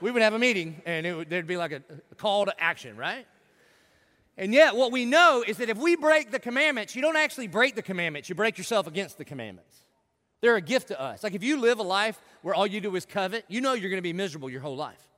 we 0.00 0.10
would 0.10 0.22
have 0.22 0.34
a 0.34 0.38
meeting 0.38 0.80
and 0.86 1.04
it 1.04 1.14
would, 1.14 1.28
there'd 1.28 1.46
be 1.46 1.56
like 1.56 1.72
a, 1.72 1.82
a 2.12 2.14
call 2.14 2.44
to 2.44 2.62
action, 2.62 2.96
right? 2.96 3.26
And 4.38 4.54
yet, 4.54 4.76
what 4.76 4.92
we 4.92 5.04
know 5.04 5.44
is 5.46 5.58
that 5.58 5.68
if 5.68 5.76
we 5.76 5.96
break 5.96 6.30
the 6.30 6.38
commandments, 6.38 6.96
you 6.96 7.02
don't 7.02 7.16
actually 7.16 7.48
break 7.48 7.74
the 7.74 7.82
commandments, 7.82 8.28
you 8.28 8.34
break 8.34 8.56
yourself 8.56 8.86
against 8.86 9.18
the 9.18 9.24
commandments. 9.24 9.76
They're 10.40 10.56
a 10.56 10.60
gift 10.60 10.88
to 10.88 11.00
us. 11.00 11.22
Like 11.22 11.34
if 11.34 11.42
you 11.42 11.60
live 11.60 11.78
a 11.78 11.84
life 11.84 12.20
where 12.42 12.54
all 12.54 12.66
you 12.66 12.80
do 12.80 12.94
is 12.96 13.04
covet, 13.04 13.44
you 13.48 13.60
know 13.60 13.74
you're 13.74 13.90
going 13.90 13.98
to 13.98 14.02
be 14.02 14.12
miserable 14.12 14.48
your 14.48 14.60
whole 14.60 14.76
life. 14.76 15.08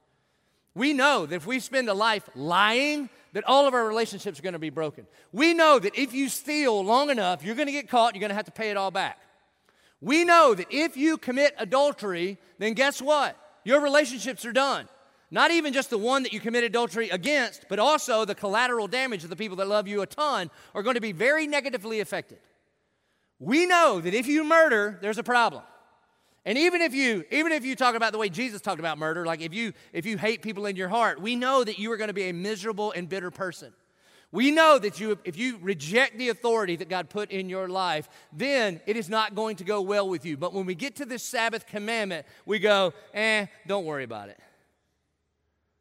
We 0.74 0.92
know 0.92 1.26
that 1.26 1.34
if 1.34 1.46
we 1.46 1.60
spend 1.60 1.88
a 1.88 1.94
life 1.94 2.28
lying, 2.34 3.08
that 3.34 3.44
all 3.44 3.68
of 3.68 3.74
our 3.74 3.86
relationships 3.86 4.38
are 4.38 4.42
going 4.42 4.54
to 4.54 4.58
be 4.58 4.70
broken. 4.70 5.06
We 5.32 5.52
know 5.54 5.78
that 5.78 5.96
if 5.98 6.14
you 6.14 6.28
steal 6.28 6.82
long 6.82 7.10
enough, 7.10 7.44
you're 7.44 7.56
going 7.56 7.66
to 7.66 7.72
get 7.72 7.88
caught, 7.88 8.14
you're 8.14 8.20
going 8.20 8.30
to 8.30 8.36
have 8.36 8.46
to 8.46 8.52
pay 8.52 8.70
it 8.70 8.76
all 8.76 8.90
back. 8.90 9.20
We 10.00 10.24
know 10.24 10.54
that 10.54 10.68
if 10.70 10.96
you 10.96 11.18
commit 11.18 11.54
adultery, 11.58 12.38
then 12.58 12.74
guess 12.74 13.02
what? 13.02 13.36
Your 13.64 13.80
relationships 13.80 14.44
are 14.44 14.52
done. 14.52 14.88
Not 15.30 15.50
even 15.50 15.72
just 15.72 15.90
the 15.90 15.98
one 15.98 16.22
that 16.22 16.32
you 16.32 16.38
commit 16.38 16.62
adultery 16.62 17.10
against, 17.10 17.66
but 17.68 17.78
also 17.78 18.24
the 18.24 18.34
collateral 18.34 18.86
damage 18.86 19.24
of 19.24 19.30
the 19.30 19.36
people 19.36 19.56
that 19.56 19.66
love 19.66 19.88
you 19.88 20.02
a 20.02 20.06
ton 20.06 20.50
are 20.74 20.82
going 20.82 20.94
to 20.94 21.00
be 21.00 21.12
very 21.12 21.46
negatively 21.46 22.00
affected. 22.00 22.38
We 23.40 23.66
know 23.66 24.00
that 24.00 24.14
if 24.14 24.28
you 24.28 24.44
murder, 24.44 24.98
there's 25.02 25.18
a 25.18 25.24
problem. 25.24 25.62
And 26.46 26.58
even 26.58 26.82
if 26.82 26.94
you 26.94 27.24
even 27.30 27.52
if 27.52 27.64
you 27.64 27.74
talk 27.74 27.94
about 27.94 28.12
the 28.12 28.18
way 28.18 28.28
Jesus 28.28 28.60
talked 28.60 28.80
about 28.80 28.98
murder, 28.98 29.24
like 29.24 29.40
if 29.40 29.54
you 29.54 29.72
if 29.92 30.04
you 30.04 30.18
hate 30.18 30.42
people 30.42 30.66
in 30.66 30.76
your 30.76 30.88
heart, 30.88 31.20
we 31.20 31.36
know 31.36 31.64
that 31.64 31.78
you 31.78 31.90
are 31.92 31.96
going 31.96 32.08
to 32.08 32.14
be 32.14 32.28
a 32.28 32.32
miserable 32.32 32.92
and 32.92 33.08
bitter 33.08 33.30
person. 33.30 33.72
We 34.30 34.50
know 34.50 34.78
that 34.78 35.00
you 35.00 35.18
if 35.24 35.38
you 35.38 35.58
reject 35.62 36.18
the 36.18 36.28
authority 36.28 36.76
that 36.76 36.88
God 36.90 37.08
put 37.08 37.30
in 37.30 37.48
your 37.48 37.68
life, 37.68 38.08
then 38.32 38.80
it 38.84 38.96
is 38.96 39.08
not 39.08 39.34
going 39.34 39.56
to 39.56 39.64
go 39.64 39.80
well 39.80 40.08
with 40.08 40.26
you. 40.26 40.36
But 40.36 40.52
when 40.52 40.66
we 40.66 40.74
get 40.74 40.96
to 40.96 41.06
this 41.06 41.22
Sabbath 41.22 41.66
commandment, 41.66 42.26
we 42.44 42.58
go, 42.58 42.92
"Eh, 43.14 43.46
don't 43.66 43.86
worry 43.86 44.04
about 44.04 44.28
it." 44.28 44.38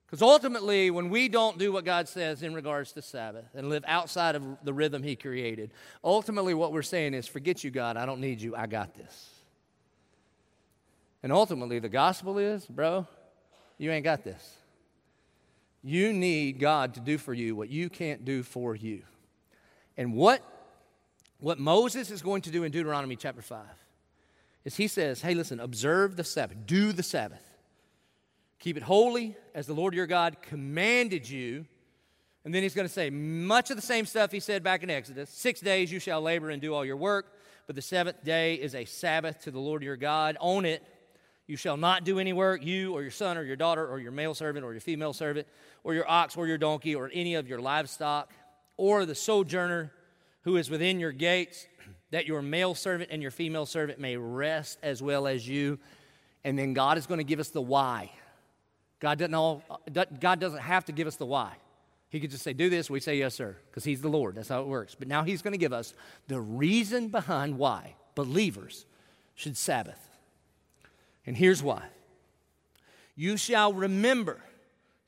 Because 0.05 0.21
ultimately, 0.21 0.91
when 0.91 1.09
we 1.09 1.27
don't 1.27 1.57
do 1.57 1.73
what 1.73 1.83
God 1.83 2.07
says 2.07 2.43
in 2.43 2.53
regards 2.53 2.91
to 2.91 3.01
Sabbath 3.01 3.45
and 3.55 3.67
live 3.67 3.83
outside 3.87 4.35
of 4.35 4.43
the 4.63 4.71
rhythm 4.71 5.01
He 5.01 5.15
created, 5.15 5.73
ultimately 6.03 6.53
what 6.53 6.71
we're 6.71 6.83
saying 6.83 7.15
is, 7.15 7.27
forget 7.27 7.63
you, 7.63 7.71
God, 7.71 7.97
I 7.97 8.05
don't 8.05 8.21
need 8.21 8.39
you, 8.39 8.55
I 8.55 8.67
got 8.67 8.93
this. 8.93 9.32
And 11.23 11.31
ultimately, 11.31 11.79
the 11.79 11.89
gospel 11.89 12.37
is, 12.37 12.65
bro, 12.65 13.07
you 13.77 13.89
ain't 13.91 14.03
got 14.03 14.25
this. 14.25 14.57
You 15.81 16.13
need 16.13 16.59
God 16.59 16.93
to 16.95 16.99
do 16.99 17.17
for 17.17 17.33
you 17.33 17.55
what 17.55 17.69
you 17.69 17.89
can't 17.89 18.25
do 18.25 18.43
for 18.43 18.75
you. 18.75 19.03
And 19.97 20.13
what, 20.13 20.41
what 21.39 21.59
Moses 21.59 22.11
is 22.11 22.21
going 22.21 22.41
to 22.43 22.51
do 22.51 22.63
in 22.63 22.71
Deuteronomy 22.71 23.15
chapter 23.15 23.41
5 23.41 23.65
is 24.65 24.75
he 24.75 24.87
says, 24.87 25.21
hey, 25.21 25.33
listen, 25.33 25.59
observe 25.59 26.15
the 26.15 26.23
Sabbath, 26.23 26.57
do 26.65 26.91
the 26.91 27.03
Sabbath. 27.03 27.43
Keep 28.59 28.77
it 28.77 28.83
holy 28.83 29.35
as 29.53 29.67
the 29.67 29.73
Lord 29.73 29.93
your 29.93 30.07
God 30.07 30.37
commanded 30.41 31.29
you. 31.29 31.65
And 32.45 32.53
then 32.53 32.63
he's 32.63 32.73
going 32.73 32.87
to 32.87 32.93
say 32.93 33.09
much 33.09 33.69
of 33.69 33.75
the 33.75 33.81
same 33.81 34.05
stuff 34.05 34.31
he 34.31 34.39
said 34.39 34.63
back 34.63 34.83
in 34.83 34.89
Exodus. 34.89 35.29
Six 35.29 35.59
days 35.59 35.91
you 35.91 35.99
shall 35.99 36.21
labor 36.21 36.49
and 36.49 36.61
do 36.61 36.73
all 36.73 36.85
your 36.85 36.97
work, 36.97 37.37
but 37.67 37.75
the 37.75 37.81
seventh 37.81 38.23
day 38.23 38.55
is 38.55 38.73
a 38.73 38.85
Sabbath 38.85 39.41
to 39.43 39.51
the 39.51 39.59
Lord 39.59 39.83
your 39.83 39.97
God. 39.97 40.37
Own 40.39 40.65
it 40.65 40.81
you 41.47 41.57
shall 41.57 41.77
not 41.77 42.03
do 42.03 42.19
any 42.19 42.31
work, 42.31 42.63
you 42.63 42.93
or 42.93 43.01
your 43.01 43.11
son 43.11 43.37
or 43.37 43.43
your 43.43 43.55
daughter 43.55 43.85
or 43.85 43.99
your 43.99 44.11
male 44.11 44.33
servant 44.33 44.65
or 44.65 44.71
your 44.71 44.81
female 44.81 45.13
servant 45.13 45.47
or 45.83 45.93
your 45.93 46.09
ox 46.09 46.37
or 46.37 46.47
your 46.47 46.57
donkey 46.57 46.95
or 46.95 47.09
any 47.13 47.35
of 47.35 47.47
your 47.47 47.59
livestock 47.59 48.31
or 48.77 49.05
the 49.05 49.15
sojourner 49.15 49.91
who 50.43 50.57
is 50.57 50.69
within 50.69 50.99
your 50.99 51.11
gates, 51.11 51.67
that 52.11 52.25
your 52.25 52.41
male 52.41 52.75
servant 52.75 53.09
and 53.11 53.21
your 53.21 53.31
female 53.31 53.65
servant 53.65 53.99
may 53.99 54.15
rest 54.15 54.77
as 54.81 55.01
well 55.01 55.27
as 55.27 55.47
you. 55.47 55.79
And 56.43 56.57
then 56.57 56.73
God 56.73 56.97
is 56.97 57.07
going 57.07 57.19
to 57.19 57.23
give 57.25 57.39
us 57.39 57.49
the 57.49 57.61
why. 57.61 58.11
God 58.99 59.19
doesn't, 59.19 59.33
all, 59.33 59.63
God 60.19 60.39
doesn't 60.39 60.59
have 60.59 60.85
to 60.85 60.91
give 60.93 61.07
us 61.07 61.17
the 61.17 61.25
why. 61.25 61.51
He 62.09 62.19
could 62.19 62.31
just 62.31 62.43
say, 62.43 62.53
Do 62.53 62.69
this. 62.69 62.89
We 62.89 62.99
say, 62.99 63.17
Yes, 63.17 63.33
sir, 63.33 63.57
because 63.69 63.83
He's 63.83 64.01
the 64.01 64.07
Lord. 64.07 64.35
That's 64.35 64.47
how 64.47 64.61
it 64.61 64.67
works. 64.67 64.95
But 64.95 65.07
now 65.07 65.23
He's 65.23 65.41
going 65.41 65.53
to 65.53 65.57
give 65.57 65.73
us 65.73 65.93
the 66.27 66.39
reason 66.39 67.09
behind 67.09 67.57
why 67.57 67.95
believers 68.15 68.85
should 69.35 69.57
Sabbath. 69.57 70.12
And 71.25 71.37
here's 71.37 71.63
why 71.63 71.83
You 73.15 73.37
shall 73.37 73.73
remember 73.73 74.39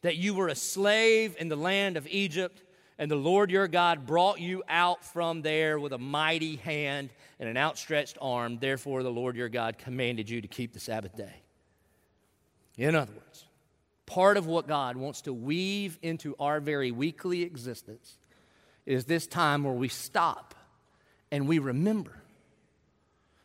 that 0.02 0.18
you 0.18 0.36
were 0.36 0.50
a 0.50 0.56
slave 0.56 1.36
in 1.40 1.48
the 1.48 1.56
land 1.56 1.98
of 1.98 2.08
Egypt, 2.08 2.62
And 2.98 3.10
the 3.10 3.16
Lord 3.16 3.52
your 3.52 3.68
God 3.68 4.06
brought 4.06 4.40
you 4.40 4.64
out 4.70 5.04
from 5.04 5.42
there 5.42 5.80
with 5.80 5.92
a 5.94 5.98
mighty 5.98 6.56
hand 6.58 7.10
and 7.40 7.50
an 7.50 7.58
outstretched 7.58 8.18
arm. 8.22 8.58
Therefore, 8.60 9.04
the 9.04 9.12
Lord 9.12 9.36
your 9.36 9.50
God 9.50 9.78
commanded 9.78 10.30
you 10.30 10.42
to 10.42 10.48
keep 10.48 10.74
the 10.74 10.80
Sabbath 10.80 11.16
day. 11.16 11.42
In 12.78 12.96
other 12.96 13.12
words, 13.14 13.46
part 14.06 14.38
of 14.38 14.46
what 14.46 14.68
God 14.68 14.96
wants 14.98 15.22
to 15.22 15.34
weave 15.34 15.98
into 16.02 16.36
our 16.40 16.60
very 16.60 16.92
weekly 16.92 17.42
existence 17.42 18.18
is 18.86 19.06
this 19.06 19.28
time 19.28 19.64
where 19.64 19.74
we 19.74 19.88
stop 19.88 20.54
and 21.32 21.48
we 21.48 21.60
remember 21.60 22.22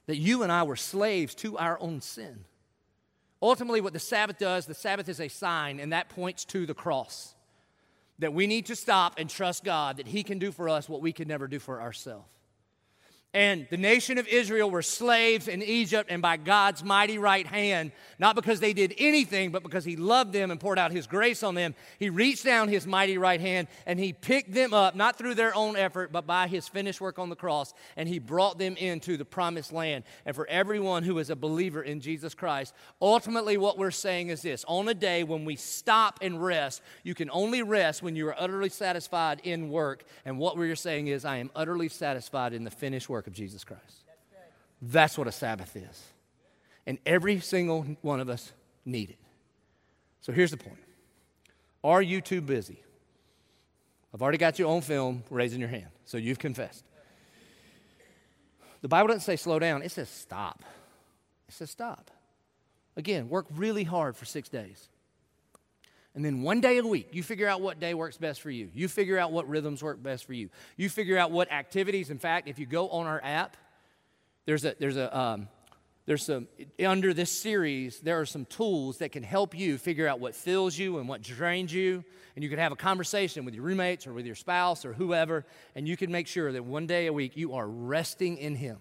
that 0.06 0.16
you 0.16 0.42
and 0.42 0.52
I 0.52 0.64
were 0.64 0.76
slaves 0.76 1.34
to 1.36 1.56
our 1.56 1.80
own 1.80 2.00
sin. 2.00 2.44
Ultimately, 3.42 3.80
what 3.80 3.92
the 3.92 3.98
Sabbath 3.98 4.38
does, 4.38 4.66
the 4.66 4.74
Sabbath 4.74 5.08
is 5.08 5.20
a 5.20 5.28
sign, 5.28 5.80
and 5.80 5.92
that 5.92 6.08
points 6.10 6.44
to 6.46 6.66
the 6.66 6.74
cross 6.74 7.34
that 8.18 8.34
we 8.34 8.46
need 8.46 8.66
to 8.66 8.76
stop 8.76 9.14
and 9.18 9.30
trust 9.30 9.64
God 9.64 9.96
that 9.96 10.06
He 10.06 10.22
can 10.22 10.38
do 10.38 10.52
for 10.52 10.68
us 10.68 10.88
what 10.88 11.00
we 11.00 11.12
can 11.12 11.26
never 11.26 11.48
do 11.48 11.58
for 11.58 11.80
ourselves. 11.80 12.28
And 13.32 13.68
the 13.70 13.76
nation 13.76 14.18
of 14.18 14.26
Israel 14.26 14.68
were 14.72 14.82
slaves 14.82 15.46
in 15.46 15.62
Egypt, 15.62 16.10
and 16.10 16.20
by 16.20 16.36
God's 16.36 16.82
mighty 16.82 17.16
right 17.16 17.46
hand, 17.46 17.92
not 18.18 18.34
because 18.34 18.58
they 18.58 18.72
did 18.72 18.92
anything, 18.98 19.52
but 19.52 19.62
because 19.62 19.84
He 19.84 19.94
loved 19.94 20.32
them 20.32 20.50
and 20.50 20.58
poured 20.58 20.80
out 20.80 20.90
His 20.90 21.06
grace 21.06 21.44
on 21.44 21.54
them, 21.54 21.76
He 22.00 22.10
reached 22.10 22.44
down 22.44 22.66
His 22.66 22.88
mighty 22.88 23.18
right 23.18 23.40
hand 23.40 23.68
and 23.86 24.00
He 24.00 24.12
picked 24.12 24.52
them 24.52 24.74
up, 24.74 24.96
not 24.96 25.16
through 25.16 25.36
their 25.36 25.54
own 25.54 25.76
effort, 25.76 26.10
but 26.10 26.26
by 26.26 26.48
His 26.48 26.66
finished 26.66 27.00
work 27.00 27.20
on 27.20 27.28
the 27.28 27.36
cross, 27.36 27.72
and 27.96 28.08
He 28.08 28.18
brought 28.18 28.58
them 28.58 28.76
into 28.76 29.16
the 29.16 29.24
promised 29.24 29.72
land. 29.72 30.02
And 30.26 30.34
for 30.34 30.48
everyone 30.48 31.04
who 31.04 31.16
is 31.20 31.30
a 31.30 31.36
believer 31.36 31.82
in 31.82 32.00
Jesus 32.00 32.34
Christ, 32.34 32.74
ultimately 33.00 33.56
what 33.56 33.78
we're 33.78 33.92
saying 33.92 34.30
is 34.30 34.42
this 34.42 34.64
on 34.66 34.88
a 34.88 34.94
day 34.94 35.22
when 35.22 35.44
we 35.44 35.54
stop 35.54 36.18
and 36.20 36.42
rest, 36.42 36.82
you 37.04 37.14
can 37.14 37.30
only 37.30 37.62
rest 37.62 38.02
when 38.02 38.16
you 38.16 38.26
are 38.26 38.34
utterly 38.36 38.70
satisfied 38.70 39.40
in 39.44 39.70
work. 39.70 40.04
And 40.24 40.36
what 40.36 40.56
we're 40.56 40.74
saying 40.74 41.06
is, 41.06 41.24
I 41.24 41.36
am 41.36 41.52
utterly 41.54 41.88
satisfied 41.88 42.54
in 42.54 42.64
the 42.64 42.72
finished 42.72 43.08
work 43.08 43.19
work 43.20 43.26
of 43.26 43.34
Jesus 43.34 43.64
Christ. 43.64 44.06
That's 44.80 45.18
what 45.18 45.28
a 45.28 45.32
Sabbath 45.32 45.76
is. 45.76 46.04
And 46.86 46.96
every 47.04 47.38
single 47.40 47.82
one 48.00 48.18
of 48.18 48.30
us 48.30 48.50
need 48.86 49.10
it. 49.10 49.18
So 50.22 50.32
here's 50.32 50.50
the 50.50 50.56
point 50.56 50.78
Are 51.84 52.00
you 52.00 52.22
too 52.22 52.40
busy? 52.40 52.82
I've 54.14 54.22
already 54.22 54.38
got 54.38 54.58
you 54.58 54.66
on 54.70 54.80
film 54.80 55.22
raising 55.28 55.60
your 55.60 55.68
hand, 55.68 55.88
so 56.06 56.16
you've 56.16 56.38
confessed. 56.38 56.82
The 58.80 58.88
Bible 58.88 59.08
doesn't 59.08 59.20
say 59.20 59.36
slow 59.36 59.58
down, 59.58 59.82
it 59.82 59.92
says 59.92 60.08
stop. 60.08 60.62
It 61.46 61.52
says 61.52 61.70
stop. 61.70 62.10
Again, 62.96 63.28
work 63.28 63.44
really 63.54 63.84
hard 63.84 64.16
for 64.16 64.24
six 64.24 64.48
days. 64.48 64.88
And 66.14 66.24
then 66.24 66.42
one 66.42 66.60
day 66.60 66.78
a 66.78 66.84
week, 66.84 67.10
you 67.12 67.22
figure 67.22 67.46
out 67.46 67.60
what 67.60 67.78
day 67.78 67.94
works 67.94 68.16
best 68.16 68.40
for 68.40 68.50
you. 68.50 68.68
You 68.74 68.88
figure 68.88 69.18
out 69.18 69.30
what 69.30 69.48
rhythms 69.48 69.82
work 69.82 70.02
best 70.02 70.24
for 70.24 70.32
you. 70.32 70.50
You 70.76 70.88
figure 70.88 71.16
out 71.16 71.30
what 71.30 71.52
activities. 71.52 72.10
In 72.10 72.18
fact, 72.18 72.48
if 72.48 72.58
you 72.58 72.66
go 72.66 72.88
on 72.88 73.06
our 73.06 73.20
app, 73.22 73.56
there's 74.44 74.64
a 74.64 74.74
there's 74.78 74.96
a 74.96 75.16
um, 75.16 75.48
there's 76.06 76.24
some 76.24 76.48
under 76.84 77.14
this 77.14 77.30
series 77.30 78.00
there 78.00 78.20
are 78.20 78.26
some 78.26 78.44
tools 78.46 78.98
that 78.98 79.12
can 79.12 79.22
help 79.22 79.56
you 79.56 79.78
figure 79.78 80.08
out 80.08 80.18
what 80.18 80.34
fills 80.34 80.76
you 80.76 80.98
and 80.98 81.08
what 81.08 81.22
drains 81.22 81.72
you 81.72 82.02
and 82.34 82.42
you 82.42 82.50
can 82.50 82.58
have 82.58 82.72
a 82.72 82.76
conversation 82.76 83.44
with 83.44 83.54
your 83.54 83.62
roommates 83.62 84.08
or 84.08 84.12
with 84.12 84.26
your 84.26 84.34
spouse 84.34 84.84
or 84.84 84.92
whoever 84.92 85.46
and 85.76 85.86
you 85.86 85.96
can 85.96 86.10
make 86.10 86.26
sure 86.26 86.50
that 86.50 86.64
one 86.64 86.86
day 86.86 87.06
a 87.06 87.12
week 87.12 87.36
you 87.36 87.54
are 87.54 87.68
resting 87.68 88.38
in 88.38 88.56
him 88.56 88.78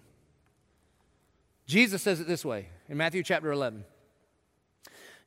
jesus 1.66 2.02
says 2.02 2.18
it 2.18 2.26
this 2.26 2.44
way 2.44 2.68
in 2.88 2.96
matthew 2.96 3.22
chapter 3.22 3.52
11 3.52 3.84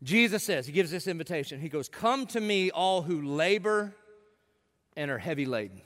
Jesus 0.03 0.43
says, 0.43 0.65
He 0.65 0.73
gives 0.73 0.91
this 0.91 1.07
invitation. 1.07 1.59
He 1.59 1.69
goes, 1.69 1.87
Come 1.87 2.27
to 2.27 2.41
me, 2.41 2.71
all 2.71 3.01
who 3.01 3.21
labor 3.21 3.95
and 4.95 5.09
are 5.09 5.17
heavy 5.17 5.45
laden. 5.45 5.81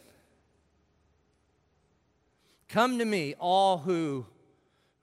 Come 2.67 2.99
to 2.99 3.05
me, 3.05 3.35
all 3.39 3.77
who 3.77 4.25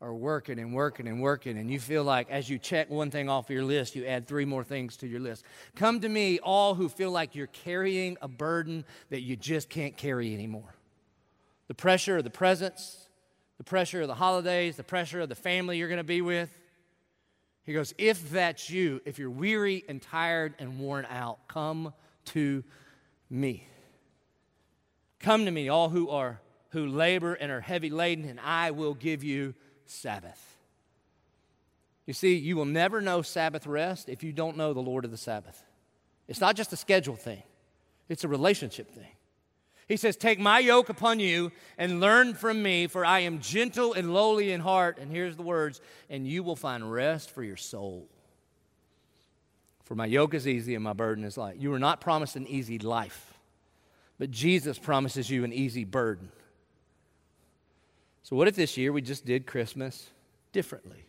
are 0.02 0.12
working 0.12 0.58
and 0.58 0.74
working 0.74 1.08
and 1.08 1.22
working, 1.22 1.56
and 1.56 1.70
you 1.70 1.80
feel 1.80 2.04
like 2.04 2.30
as 2.30 2.50
you 2.50 2.58
check 2.58 2.90
one 2.90 3.10
thing 3.10 3.30
off 3.30 3.48
your 3.48 3.64
list, 3.64 3.96
you 3.96 4.04
add 4.04 4.26
three 4.26 4.44
more 4.44 4.62
things 4.62 4.98
to 4.98 5.06
your 5.06 5.20
list. 5.20 5.44
Come 5.76 6.00
to 6.00 6.08
me, 6.08 6.38
all 6.40 6.74
who 6.74 6.90
feel 6.90 7.10
like 7.10 7.34
you're 7.34 7.46
carrying 7.46 8.18
a 8.20 8.28
burden 8.28 8.84
that 9.08 9.22
you 9.22 9.34
just 9.34 9.70
can't 9.70 9.96
carry 9.96 10.34
anymore. 10.34 10.74
The 11.68 11.74
pressure 11.74 12.18
of 12.18 12.24
the 12.24 12.30
presents, 12.30 13.08
the 13.56 13.64
pressure 13.64 14.02
of 14.02 14.08
the 14.08 14.14
holidays, 14.14 14.76
the 14.76 14.84
pressure 14.84 15.20
of 15.20 15.30
the 15.30 15.34
family 15.34 15.78
you're 15.78 15.88
going 15.88 15.96
to 15.96 16.04
be 16.04 16.20
with 16.20 16.50
he 17.64 17.72
goes, 17.72 17.94
If 17.98 18.30
that's 18.30 18.70
you, 18.70 19.00
if 19.04 19.18
you're 19.18 19.30
weary 19.30 19.84
and 19.88 20.00
tired 20.00 20.54
and 20.58 20.78
worn 20.78 21.06
out, 21.10 21.48
come 21.48 21.92
to 22.26 22.62
me. 23.30 23.66
Come 25.18 25.46
to 25.46 25.50
me, 25.50 25.68
all 25.68 25.88
who 25.88 26.10
are 26.10 26.40
who 26.70 26.86
labor 26.86 27.34
and 27.34 27.52
are 27.52 27.60
heavy 27.60 27.88
laden, 27.88 28.28
and 28.28 28.40
I 28.40 28.72
will 28.72 28.94
give 28.94 29.22
you 29.22 29.54
Sabbath. 29.86 30.56
You 32.04 32.12
see, 32.12 32.34
you 32.34 32.56
will 32.56 32.64
never 32.64 33.00
know 33.00 33.22
Sabbath 33.22 33.66
rest 33.66 34.08
if 34.08 34.22
you 34.22 34.32
don't 34.32 34.56
know 34.56 34.74
the 34.74 34.80
Lord 34.80 35.04
of 35.04 35.10
the 35.10 35.16
Sabbath. 35.16 35.62
It's 36.28 36.40
not 36.40 36.56
just 36.56 36.72
a 36.72 36.76
schedule 36.76 37.16
thing, 37.16 37.42
it's 38.08 38.24
a 38.24 38.28
relationship 38.28 38.90
thing. 38.90 39.13
He 39.86 39.96
says, 39.96 40.16
Take 40.16 40.38
my 40.38 40.58
yoke 40.58 40.88
upon 40.88 41.20
you 41.20 41.52
and 41.76 42.00
learn 42.00 42.34
from 42.34 42.62
me, 42.62 42.86
for 42.86 43.04
I 43.04 43.20
am 43.20 43.40
gentle 43.40 43.92
and 43.92 44.12
lowly 44.14 44.52
in 44.52 44.60
heart. 44.60 44.98
And 44.98 45.10
here's 45.10 45.36
the 45.36 45.42
words, 45.42 45.80
and 46.08 46.26
you 46.26 46.42
will 46.42 46.56
find 46.56 46.90
rest 46.90 47.30
for 47.30 47.42
your 47.42 47.56
soul. 47.56 48.08
For 49.84 49.94
my 49.94 50.06
yoke 50.06 50.34
is 50.34 50.48
easy 50.48 50.74
and 50.74 50.82
my 50.82 50.94
burden 50.94 51.24
is 51.24 51.36
light. 51.36 51.56
You 51.56 51.70
were 51.70 51.78
not 51.78 52.00
promised 52.00 52.36
an 52.36 52.46
easy 52.46 52.78
life, 52.78 53.34
but 54.18 54.30
Jesus 54.30 54.78
promises 54.78 55.28
you 55.28 55.44
an 55.44 55.52
easy 55.52 55.84
burden. 55.84 56.30
So, 58.22 58.36
what 58.36 58.48
if 58.48 58.56
this 58.56 58.78
year 58.78 58.90
we 58.92 59.02
just 59.02 59.26
did 59.26 59.46
Christmas 59.46 60.08
differently? 60.52 61.04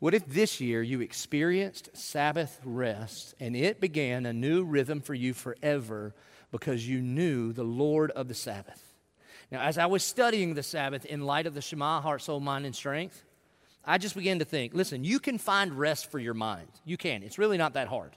What 0.00 0.14
if 0.14 0.26
this 0.26 0.60
year 0.60 0.82
you 0.82 1.00
experienced 1.00 1.96
Sabbath 1.96 2.58
rest 2.64 3.36
and 3.38 3.54
it 3.54 3.80
began 3.80 4.26
a 4.26 4.32
new 4.32 4.64
rhythm 4.64 5.00
for 5.00 5.14
you 5.14 5.32
forever? 5.32 6.12
Because 6.52 6.86
you 6.86 7.00
knew 7.00 7.52
the 7.52 7.64
Lord 7.64 8.12
of 8.12 8.28
the 8.28 8.34
Sabbath. 8.34 8.94
Now, 9.50 9.62
as 9.62 9.76
I 9.76 9.86
was 9.86 10.04
studying 10.04 10.54
the 10.54 10.62
Sabbath 10.62 11.04
in 11.04 11.22
light 11.22 11.46
of 11.48 11.54
the 11.54 11.60
Shema, 11.60 12.00
heart, 12.00 12.22
soul, 12.22 12.38
mind, 12.38 12.64
and 12.64 12.76
strength, 12.76 13.24
I 13.84 13.98
just 13.98 14.14
began 14.14 14.38
to 14.38 14.44
think 14.44 14.72
listen, 14.74 15.02
you 15.02 15.18
can 15.18 15.38
find 15.38 15.76
rest 15.76 16.10
for 16.10 16.20
your 16.20 16.34
mind. 16.34 16.68
You 16.84 16.96
can. 16.96 17.24
It's 17.24 17.38
really 17.38 17.58
not 17.58 17.74
that 17.74 17.88
hard. 17.88 18.16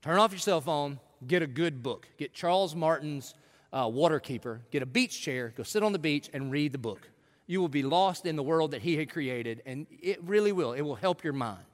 Turn 0.00 0.18
off 0.18 0.32
your 0.32 0.38
cell 0.38 0.60
phone, 0.60 1.00
get 1.26 1.42
a 1.42 1.46
good 1.46 1.82
book. 1.82 2.08
Get 2.16 2.32
Charles 2.32 2.74
Martin's 2.74 3.34
uh, 3.72 3.86
Waterkeeper, 3.86 4.60
get 4.70 4.82
a 4.82 4.86
beach 4.86 5.20
chair, 5.20 5.52
go 5.56 5.62
sit 5.62 5.82
on 5.82 5.92
the 5.92 5.98
beach 5.98 6.30
and 6.32 6.50
read 6.50 6.72
the 6.72 6.78
book. 6.78 7.10
You 7.46 7.60
will 7.60 7.68
be 7.68 7.82
lost 7.82 8.26
in 8.26 8.36
the 8.36 8.42
world 8.42 8.70
that 8.70 8.82
he 8.82 8.96
had 8.96 9.10
created, 9.10 9.62
and 9.66 9.86
it 9.90 10.22
really 10.22 10.52
will. 10.52 10.72
It 10.74 10.82
will 10.82 10.94
help 10.94 11.24
your 11.24 11.32
mind. 11.32 11.64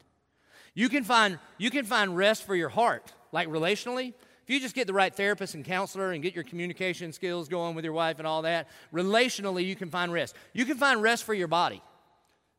You 0.72 0.88
can 0.88 1.04
find, 1.04 1.38
you 1.58 1.70
can 1.70 1.84
find 1.84 2.16
rest 2.16 2.44
for 2.44 2.54
your 2.54 2.68
heart, 2.68 3.12
like 3.32 3.48
relationally. 3.48 4.14
If 4.44 4.50
you 4.50 4.60
just 4.60 4.74
get 4.74 4.86
the 4.86 4.92
right 4.92 5.14
therapist 5.14 5.54
and 5.54 5.64
counselor 5.64 6.12
and 6.12 6.22
get 6.22 6.34
your 6.34 6.44
communication 6.44 7.12
skills 7.14 7.48
going 7.48 7.74
with 7.74 7.84
your 7.84 7.94
wife 7.94 8.18
and 8.18 8.26
all 8.26 8.42
that, 8.42 8.68
relationally, 8.92 9.64
you 9.64 9.74
can 9.74 9.88
find 9.88 10.12
rest. 10.12 10.36
You 10.52 10.66
can 10.66 10.76
find 10.76 11.00
rest 11.02 11.24
for 11.24 11.32
your 11.32 11.48
body. 11.48 11.82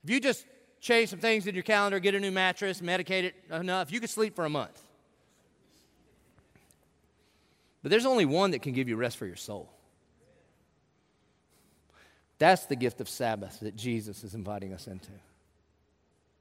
If 0.03 0.09
you 0.09 0.19
just 0.19 0.47
change 0.81 1.09
some 1.09 1.19
things 1.19 1.45
in 1.45 1.53
your 1.53 1.63
calendar, 1.63 1.99
get 1.99 2.15
a 2.15 2.19
new 2.19 2.31
mattress, 2.31 2.81
medicate 2.81 3.25
it 3.25 3.35
enough, 3.51 3.91
you 3.91 3.99
could 3.99 4.09
sleep 4.09 4.35
for 4.35 4.45
a 4.45 4.49
month. 4.49 4.81
But 7.83 7.91
there's 7.91 8.07
only 8.07 8.25
one 8.25 8.51
that 8.51 8.63
can 8.63 8.73
give 8.73 8.89
you 8.89 8.95
rest 8.95 9.17
for 9.17 9.27
your 9.27 9.35
soul. 9.35 9.71
That's 12.39 12.65
the 12.65 12.75
gift 12.75 12.99
of 12.99 13.07
Sabbath 13.07 13.59
that 13.59 13.75
Jesus 13.75 14.23
is 14.23 14.33
inviting 14.33 14.73
us 14.73 14.87
into. 14.87 15.11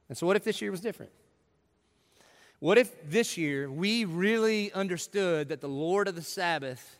And 0.08 0.16
so, 0.16 0.26
what 0.26 0.36
if 0.36 0.44
this 0.44 0.62
year 0.62 0.70
was 0.70 0.80
different? 0.80 1.12
What 2.60 2.78
if 2.78 3.10
this 3.10 3.36
year 3.36 3.70
we 3.70 4.04
really 4.04 4.72
understood 4.72 5.48
that 5.48 5.60
the 5.60 5.68
Lord 5.68 6.08
of 6.08 6.14
the 6.14 6.22
Sabbath 6.22 6.98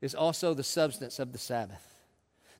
is 0.00 0.14
also 0.14 0.54
the 0.54 0.62
substance 0.62 1.18
of 1.18 1.32
the 1.32 1.38
Sabbath? 1.38 1.86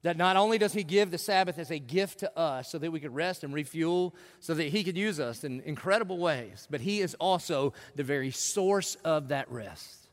That 0.03 0.17
not 0.17 0.37
only 0.37 0.59
does 0.59 0.73
He 0.73 0.83
give 0.83 1.11
the 1.11 1.19
Sabbath 1.19 1.59
as 1.59 1.71
a 1.71 1.79
gift 1.79 2.21
to 2.21 2.39
us 2.39 2.69
so 2.71 2.79
that 2.79 2.91
we 2.91 2.99
could 2.99 3.15
rest 3.15 3.45
and 3.45 3.55
refuel, 3.55 4.15
so 4.41 4.53
that 4.55 4.65
He 4.65 4.83
could 4.83 4.97
use 4.97 5.21
us 5.21 5.45
in 5.45 5.61
incredible 5.61 6.19
ways, 6.19 6.67
but 6.71 6.81
He 6.81 7.01
is 7.01 7.15
also 7.15 7.73
the 7.95 8.03
very 8.03 8.33
source 8.33 8.97
of 9.05 9.29
that 9.29 9.51
rest. 9.51 10.09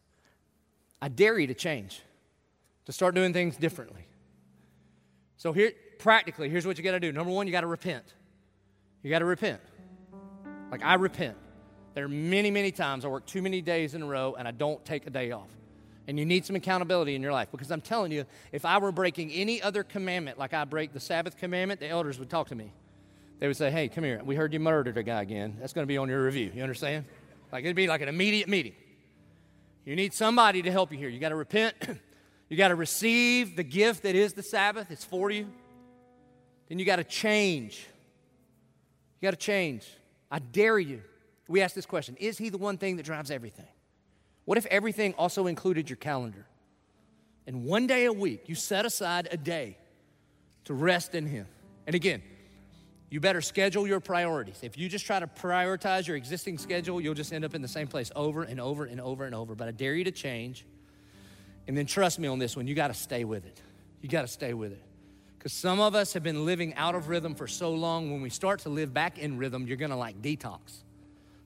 I 1.02 1.08
dare 1.08 1.40
you 1.40 1.48
to 1.48 1.54
change, 1.54 2.02
to 2.86 2.92
start 2.92 3.16
doing 3.16 3.34
things 3.34 3.58
differently. 3.58 4.06
So, 5.38 5.54
here, 5.54 5.72
practically, 5.98 6.50
here's 6.50 6.68
what 6.68 6.78
you 6.78 6.84
got 6.84 6.92
to 6.92 7.00
do. 7.00 7.12
Number 7.12 7.32
one, 7.32 7.48
you 7.48 7.52
got 7.52 7.62
to 7.62 7.68
repent. 7.68 8.04
You 9.02 9.10
got 9.10 9.20
to 9.20 9.26
repent. 9.26 9.62
Like, 10.70 10.84
I 10.84 10.96
repent. 10.96 11.38
There 11.94 12.06
are 12.06 12.10
many, 12.10 12.52
many 12.52 12.72
times 12.72 13.06
I 13.06 13.08
work 13.08 13.26
too 13.26 13.42
many 13.42 13.62
days 13.62 13.94
in 13.94 14.02
a 14.02 14.06
row 14.06 14.36
and 14.38 14.48
I 14.48 14.52
don't 14.52 14.84
take 14.86 15.08
a 15.08 15.10
day 15.10 15.32
off. 15.32 15.50
And 16.08 16.18
you 16.18 16.26
need 16.26 16.46
some 16.46 16.56
accountability 16.56 17.16
in 17.16 17.22
your 17.22 17.32
life 17.32 17.50
because 17.52 17.72
I'm 17.72 17.82
telling 17.82 18.12
you, 18.12 18.26
if 18.52 18.66
I 18.66 18.78
were 18.80 18.92
breaking 18.92 19.32
any 19.32 19.62
other 19.62 19.84
commandment 19.84 20.40
like 20.40 20.54
I 20.54 20.66
break 20.66 20.94
the 20.94 21.00
Sabbath 21.00 21.38
commandment, 21.38 21.80
the 21.80 21.88
elders 21.88 22.18
would 22.20 22.30
talk 22.30 22.48
to 22.48 22.56
me. 22.56 22.72
They 23.40 23.48
would 23.48 23.58
say, 23.58 23.70
Hey, 23.72 23.88
come 23.90 24.04
here. 24.04 24.22
We 24.24 24.36
heard 24.36 24.52
you 24.54 24.60
murdered 24.60 24.98
a 24.98 25.04
guy 25.04 25.22
again. 25.22 25.58
That's 25.60 25.74
going 25.74 25.84
to 25.84 25.88
be 25.88 25.98
on 25.98 26.10
your 26.10 26.24
review. 26.24 26.52
You 26.54 26.64
understand? 26.64 27.06
Like 27.52 27.64
it'd 27.64 27.76
be 27.76 27.88
like 27.88 28.02
an 28.02 28.10
immediate 28.10 28.50
meeting. 28.50 28.74
You 29.86 29.96
need 29.96 30.14
somebody 30.14 30.62
to 30.64 30.72
help 30.72 30.92
you 30.92 30.98
here. 30.98 31.10
You 31.10 31.20
got 31.20 31.30
to 31.30 31.36
repent. 31.36 31.76
You 32.50 32.58
got 32.58 32.70
to 32.70 32.76
receive 32.76 33.56
the 33.56 33.64
gift 33.64 34.02
that 34.04 34.16
is 34.16 34.34
the 34.34 34.42
Sabbath, 34.42 34.90
it's 34.90 35.06
for 35.06 35.30
you. 35.30 35.48
Then 36.68 36.80
you 36.80 36.86
got 36.86 36.96
to 36.96 37.04
change. 37.04 37.86
You 39.20 39.28
got 39.28 39.32
to 39.32 39.38
change. 39.38 39.88
I 40.32 40.40
dare 40.40 40.80
you. 40.80 41.04
We 41.50 41.62
ask 41.62 41.76
this 41.76 41.86
question 41.86 42.16
Is 42.18 42.38
He 42.38 42.48
the 42.48 42.58
one 42.58 42.78
thing 42.78 42.96
that 42.96 43.04
drives 43.04 43.30
everything? 43.30 43.68
What 44.46 44.58
if 44.58 44.66
everything 44.68 45.14
also 45.16 45.48
included 45.48 45.90
your 45.90 45.98
calendar? 45.98 46.46
And 47.46 47.66
one 47.66 47.88
day 47.88 48.06
a 48.06 48.14
week, 48.14 48.48
you 48.48 48.56
set 48.56 48.86
aside 48.86 49.28
a 49.32 49.38
day 49.38 49.78
to 50.66 50.74
rest 50.74 51.16
in 51.16 51.26
Him. 51.26 51.48
And 51.88 51.96
again, 51.96 52.22
you 53.10 53.20
better 53.20 53.42
schedule 53.42 53.88
your 53.88 54.00
priorities. 54.00 54.60
If 54.62 54.78
you 54.78 54.88
just 54.88 55.06
try 55.06 55.20
to 55.20 55.26
prioritize 55.26 56.08
your 56.08 56.16
existing 56.16 56.60
schedule, 56.60 57.02
you'll 57.02 57.16
just 57.16 57.34
end 57.34 57.44
up 57.44 57.56
in 57.56 57.64
the 57.64 57.68
same 57.68 57.88
place 57.88 58.12
over 58.16 58.44
and 58.44 58.62
over 58.62 58.86
and 58.86 59.02
over 59.02 59.26
and 59.26 59.34
over. 59.34 59.56
But 59.56 59.68
I 59.68 59.72
dare 59.72 59.96
you 59.96 60.04
to 60.04 60.12
change. 60.12 60.66
And 61.68 61.76
then 61.76 61.88
trust 61.88 62.20
me 62.20 62.28
on 62.28 62.38
this 62.38 62.56
one, 62.56 62.68
you 62.68 62.76
got 62.76 62.90
to 62.90 62.94
stay 62.94 63.24
with 63.24 63.46
it. 63.48 63.60
You 64.02 64.10
got 64.10 64.22
to 64.22 64.28
stay 64.28 64.54
with 64.54 64.72
it. 64.72 64.84
Because 65.38 65.54
some 65.54 65.80
of 65.80 65.96
us 65.96 66.14
have 66.14 66.22
been 66.22 66.46
living 66.46 66.76
out 66.76 66.94
of 66.94 67.08
rhythm 67.08 67.34
for 67.34 67.48
so 67.48 67.72
long. 67.72 68.12
When 68.12 68.22
we 68.22 68.30
start 68.30 68.60
to 68.62 68.70
live 68.70 68.94
back 68.94 69.18
in 69.18 69.38
rhythm, 69.38 69.66
you're 69.66 69.78
going 69.78 69.90
to 69.92 69.98
like 69.98 70.22
detox. 70.22 70.84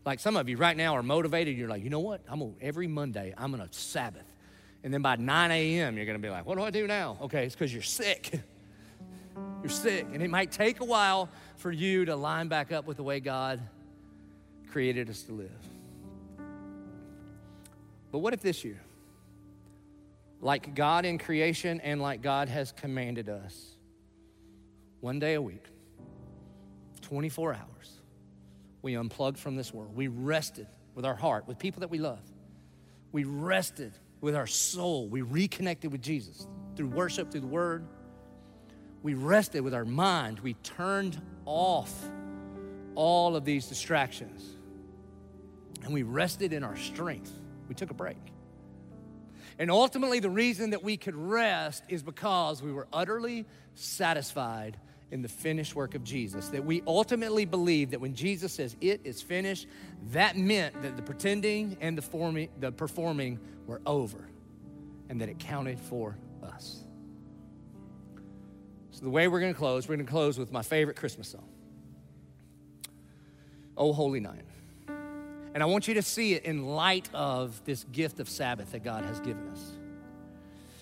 Like 0.06 0.20
some 0.20 0.36
of 0.36 0.50
you 0.50 0.58
right 0.58 0.76
now 0.76 0.96
are 0.96 1.04
motivated. 1.04 1.58
You're 1.58 1.70
like, 1.70 1.84
you 1.84 1.90
know 1.90 2.00
what? 2.00 2.22
I'm 2.30 2.40
gonna, 2.40 2.52
every 2.62 2.88
Monday, 2.88 3.34
I'm 3.38 3.52
going 3.52 3.68
to 3.68 3.74
Sabbath. 3.78 4.26
And 4.84 4.94
then 4.94 5.02
by 5.02 5.16
9 5.16 5.52
a.m., 5.52 5.96
you're 5.96 6.06
going 6.06 6.18
to 6.18 6.22
be 6.22 6.30
like, 6.30 6.46
what 6.46 6.58
do 6.58 6.64
I 6.64 6.70
do 6.70 6.88
now? 6.88 7.18
Okay, 7.22 7.46
it's 7.46 7.56
because 7.56 7.74
you're 7.74 7.82
sick. 7.82 8.42
You're 9.64 9.72
sick. 9.72 10.06
And 10.14 10.22
it 10.22 10.30
might 10.30 10.52
take 10.52 10.80
a 10.82 10.86
while 10.86 11.30
for 11.56 11.72
you 11.72 12.06
to 12.06 12.16
line 12.16 12.50
back 12.50 12.72
up 12.72 12.86
with 12.86 12.98
the 12.98 13.04
way 13.04 13.20
God 13.20 13.60
created 14.70 15.10
us 15.10 15.24
to 15.24 15.32
live. 15.32 15.50
But 18.12 18.20
what 18.20 18.34
if 18.34 18.42
this 18.42 18.64
year, 18.64 18.80
like 20.40 20.76
God 20.76 21.06
in 21.06 21.18
creation 21.18 21.80
and 21.82 22.02
like 22.02 22.22
God 22.22 22.50
has 22.50 22.72
commanded 22.74 23.30
us, 23.30 23.76
one 25.00 25.18
day 25.18 25.34
a 25.34 25.42
week, 25.42 25.66
24 27.02 27.54
hours, 27.54 27.93
we 28.84 28.96
unplugged 28.96 29.40
from 29.40 29.56
this 29.56 29.74
world. 29.74 29.96
We 29.96 30.08
rested 30.08 30.68
with 30.94 31.06
our 31.06 31.16
heart, 31.16 31.48
with 31.48 31.58
people 31.58 31.80
that 31.80 31.90
we 31.90 31.98
love. 31.98 32.20
We 33.12 33.24
rested 33.24 33.94
with 34.22 34.36
our 34.36 34.46
soul. 34.46 35.08
We 35.08 35.22
reconnected 35.22 35.92
with 35.92 36.02
Jesus 36.02 36.48
through 36.76 36.90
worship, 36.90 37.32
through 37.32 37.42
the 37.42 37.48
word. 37.48 37.88
We 39.02 39.16
rested 39.16 39.62
with 39.62 39.74
our 39.74 39.86
mind. 39.86 40.40
We 40.42 40.54
turned 40.56 41.20
off 41.46 41.92
all 42.94 43.36
of 43.36 43.46
these 43.46 43.68
distractions. 43.68 44.58
And 45.84 45.94
we 45.94 46.04
rested 46.04 46.54
in 46.54 46.64
our 46.64 46.78
strength. 46.78 47.32
We 47.68 47.76
took 47.76 47.90
a 47.90 47.96
break. 47.96 48.18
And 49.60 49.72
ultimately, 49.72 50.20
the 50.20 50.30
reason 50.30 50.72
that 50.72 50.84
we 50.84 50.98
could 50.98 51.16
rest 51.16 51.84
is 51.88 52.04
because 52.04 52.62
we 52.62 52.74
were 52.74 52.88
utterly 52.92 53.46
satisfied 53.76 54.78
in 55.14 55.22
the 55.22 55.30
finished 55.30 55.76
work 55.76 55.94
of 55.94 56.04
Jesus. 56.04 56.50
That 56.50 56.66
we 56.66 56.82
ultimately 56.88 57.46
believe 57.46 57.92
that 57.92 58.02
when 58.02 58.16
Jesus 58.16 58.52
says 58.54 58.76
it 58.82 59.02
is 59.04 59.22
finished, 59.22 59.68
that 60.12 60.36
meant 60.36 60.82
that 60.82 60.98
the 60.98 61.04
pretending 61.04 61.78
and 61.80 61.96
the, 61.96 62.02
forming, 62.02 62.50
the 62.60 62.72
performing 62.72 63.40
were 63.68 63.80
over 63.86 64.28
and 65.10 65.22
that 65.22 65.30
it 65.30 65.38
counted 65.38 65.80
for 65.80 66.18
us. 66.42 66.80
So, 68.90 69.04
the 69.04 69.10
way 69.12 69.28
we're 69.28 69.40
going 69.40 69.54
to 69.54 69.58
close, 69.58 69.88
we're 69.88 69.98
going 69.98 70.06
to 70.06 70.12
close 70.12 70.40
with 70.40 70.52
my 70.52 70.64
favorite 70.64 70.98
Christmas 70.98 71.28
song, 71.28 71.48
Oh 73.78 73.94
Holy 73.94 74.20
Night. 74.20 74.46
And 75.54 75.62
I 75.62 75.68
want 75.68 75.88
you 75.88 75.94
to 75.94 76.02
see 76.02 76.34
it 76.34 76.46
in 76.46 76.66
light 76.66 77.08
of 77.14 77.64
this 77.66 77.84
gift 77.92 78.20
of 78.20 78.28
Sabbath 78.28 78.72
that 78.72 78.84
God 78.84 79.06
has 79.06 79.20
given 79.20 79.48
us. 79.50 79.74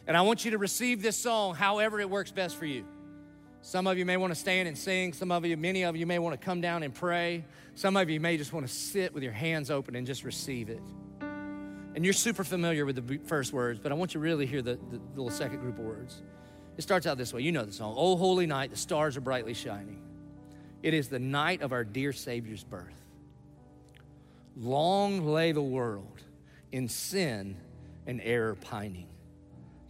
And 0.08 0.16
I 0.16 0.22
want 0.22 0.46
you 0.46 0.52
to 0.52 0.58
receive 0.58 1.02
this 1.02 1.18
song 1.18 1.56
however 1.56 2.00
it 2.00 2.10
works 2.10 2.32
best 2.32 2.56
for 2.56 2.66
you. 2.66 2.86
Some 3.64 3.86
of 3.86 3.98
you 3.98 4.06
may 4.06 4.18
want 4.18 4.34
to 4.34 4.40
stand 4.40 4.68
and 4.68 4.78
sing. 4.78 5.14
Some 5.14 5.32
of 5.32 5.46
you, 5.46 5.56
many 5.56 5.84
of 5.84 5.96
you 5.96 6.08
may 6.08 6.20
want 6.20 6.40
to 6.40 6.44
come 6.44 6.62
down 6.62 6.82
and 6.82 6.94
pray. 6.94 7.46
Some 7.76 7.96
of 7.96 8.10
you 8.10 8.20
may 8.20 8.38
just 8.38 8.54
want 8.54 8.68
to 8.68 8.74
sit 8.74 9.14
with 9.14 9.24
your 9.24 9.32
hands 9.32 9.70
open 9.70 9.96
and 9.96 10.06
just 10.08 10.24
receive 10.24 10.70
it. 10.70 10.82
And 11.94 12.04
you're 12.04 12.14
super 12.14 12.44
familiar 12.44 12.86
with 12.86 12.96
the 12.96 13.20
first 13.26 13.54
words, 13.54 13.80
but 13.80 13.92
I 13.92 13.96
want 13.96 14.14
you 14.14 14.20
to 14.20 14.24
really 14.24 14.46
hear 14.46 14.62
the, 14.62 14.80
the 14.90 15.00
little 15.16 15.30
second 15.30 15.60
group 15.60 15.78
of 15.78 15.86
words. 15.86 16.22
It 16.78 16.82
starts 16.82 17.06
out 17.06 17.18
this 17.18 17.34
way. 17.34 17.42
You 17.42 17.52
know 17.52 17.66
the 17.66 17.72
song. 17.72 17.94
Oh, 17.98 18.16
holy 18.16 18.48
night, 18.48 18.72
the 18.72 18.78
stars 18.78 19.18
are 19.18 19.22
brightly 19.22 19.54
shining. 19.54 20.02
It 20.82 20.94
is 20.94 21.10
the 21.10 21.20
night 21.20 21.62
of 21.62 21.72
our 21.72 21.84
dear 21.84 22.14
Savior's 22.14 22.64
birth. 22.64 22.96
Long 24.56 25.26
lay 25.26 25.52
the 25.52 25.62
world 25.62 26.22
in 26.72 26.88
sin 26.88 27.58
and 28.08 28.22
error 28.24 28.56
pining 28.56 29.10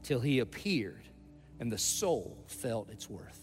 till 0.03 0.19
he 0.19 0.39
appeared 0.39 1.03
and 1.59 1.71
the 1.71 1.77
soul 1.77 2.37
felt 2.47 2.89
its 2.89 3.09
worth. 3.09 3.40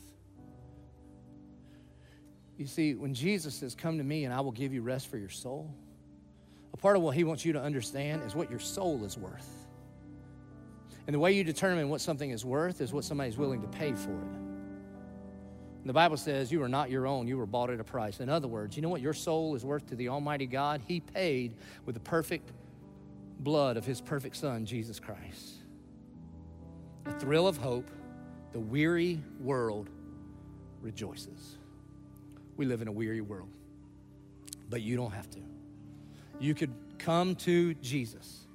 You 2.59 2.67
see, 2.67 2.95
when 2.95 3.15
Jesus 3.15 3.55
says, 3.55 3.75
Come 3.75 3.99
to 3.99 4.05
me 4.05 4.25
and 4.25 4.35
I 4.35 4.41
will 4.41 4.53
give 4.53 4.75
you 4.75 4.83
rest 4.83 5.07
for 5.09 5.17
your 5.17 5.29
soul, 5.29 5.73
a 6.75 6.77
part 6.77 6.97
of 6.97 7.03
what 7.03 7.15
he 7.15 7.25
wants 7.25 7.45
you 7.45 7.55
to 7.55 7.63
understand 7.63 8.23
is 8.25 8.35
what 8.35 8.51
your 8.51 8.59
soul 8.59 9.05
is 9.05 9.17
worth. 9.17 9.49
And 11.07 11.15
the 11.15 11.19
way 11.19 11.33
you 11.33 11.45
determine 11.45 11.89
what 11.89 12.03
something 12.03 12.31
is 12.31 12.45
worth 12.45 12.83
is 12.83 12.93
what 12.93 13.05
somebody's 13.05 13.39
willing 13.39 13.63
to 13.63 13.69
pay 13.69 13.93
for 13.93 14.11
it. 14.11 14.37
And 15.81 15.87
the 15.87 15.93
Bible 15.93 16.19
says 16.19 16.53
you 16.53 16.63
are 16.63 16.69
not 16.69 16.91
your 16.91 17.07
own, 17.07 17.29
you 17.29 17.39
were 17.39 17.47
bought 17.47 17.71
at 17.71 17.81
a 17.81 17.85
price. 17.85 18.21
In 18.21 18.29
other 18.29 18.49
words, 18.49 18.77
you 18.77 18.83
know 18.83 18.89
what 18.89 19.01
your 19.01 19.15
soul 19.15 19.55
is 19.55 19.65
worth 19.65 19.87
to 19.87 19.97
the 19.97 20.09
Almighty 20.09 20.47
God? 20.47 20.83
He 20.87 21.01
paid 21.01 21.55
with 21.87 21.95
the 21.95 22.01
perfect 22.01 22.53
blood 23.39 23.77
of 23.77 23.87
His 23.87 24.01
perfect 24.01 24.37
Son, 24.37 24.67
Jesus 24.67 24.99
Christ. 24.99 25.55
A 27.07 27.13
thrill 27.19 27.47
of 27.47 27.57
hope, 27.57 27.89
the 28.53 28.61
weary 28.61 29.21
world 29.41 29.89
rejoices. 30.83 31.58
We 32.59 32.67
live 32.67 32.83
in 32.83 32.89
a 32.89 32.93
weary 32.93 33.23
world, 33.23 33.49
but 34.69 34.83
you 34.83 34.97
don't 34.97 35.13
have 35.13 35.31
to. 35.31 35.39
You 36.41 36.55
could 36.55 36.75
come 36.99 37.37
to 37.37 37.73
Jesus. 37.75 38.47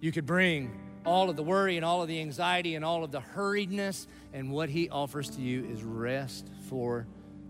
You 0.00 0.12
could 0.12 0.24
bring 0.24 0.80
all 1.04 1.28
of 1.28 1.34
the 1.34 1.42
worry 1.42 1.76
and 1.76 1.84
all 1.84 2.00
of 2.00 2.08
the 2.08 2.20
anxiety 2.20 2.76
and 2.76 2.84
all 2.84 3.02
of 3.02 3.10
the 3.10 3.20
hurriedness, 3.20 4.06
and 4.32 4.52
what 4.52 4.68
He 4.68 4.88
offers 4.88 5.28
to 5.30 5.40
you 5.40 5.64
is 5.66 5.82
rest 5.82 6.48
for 6.68 7.06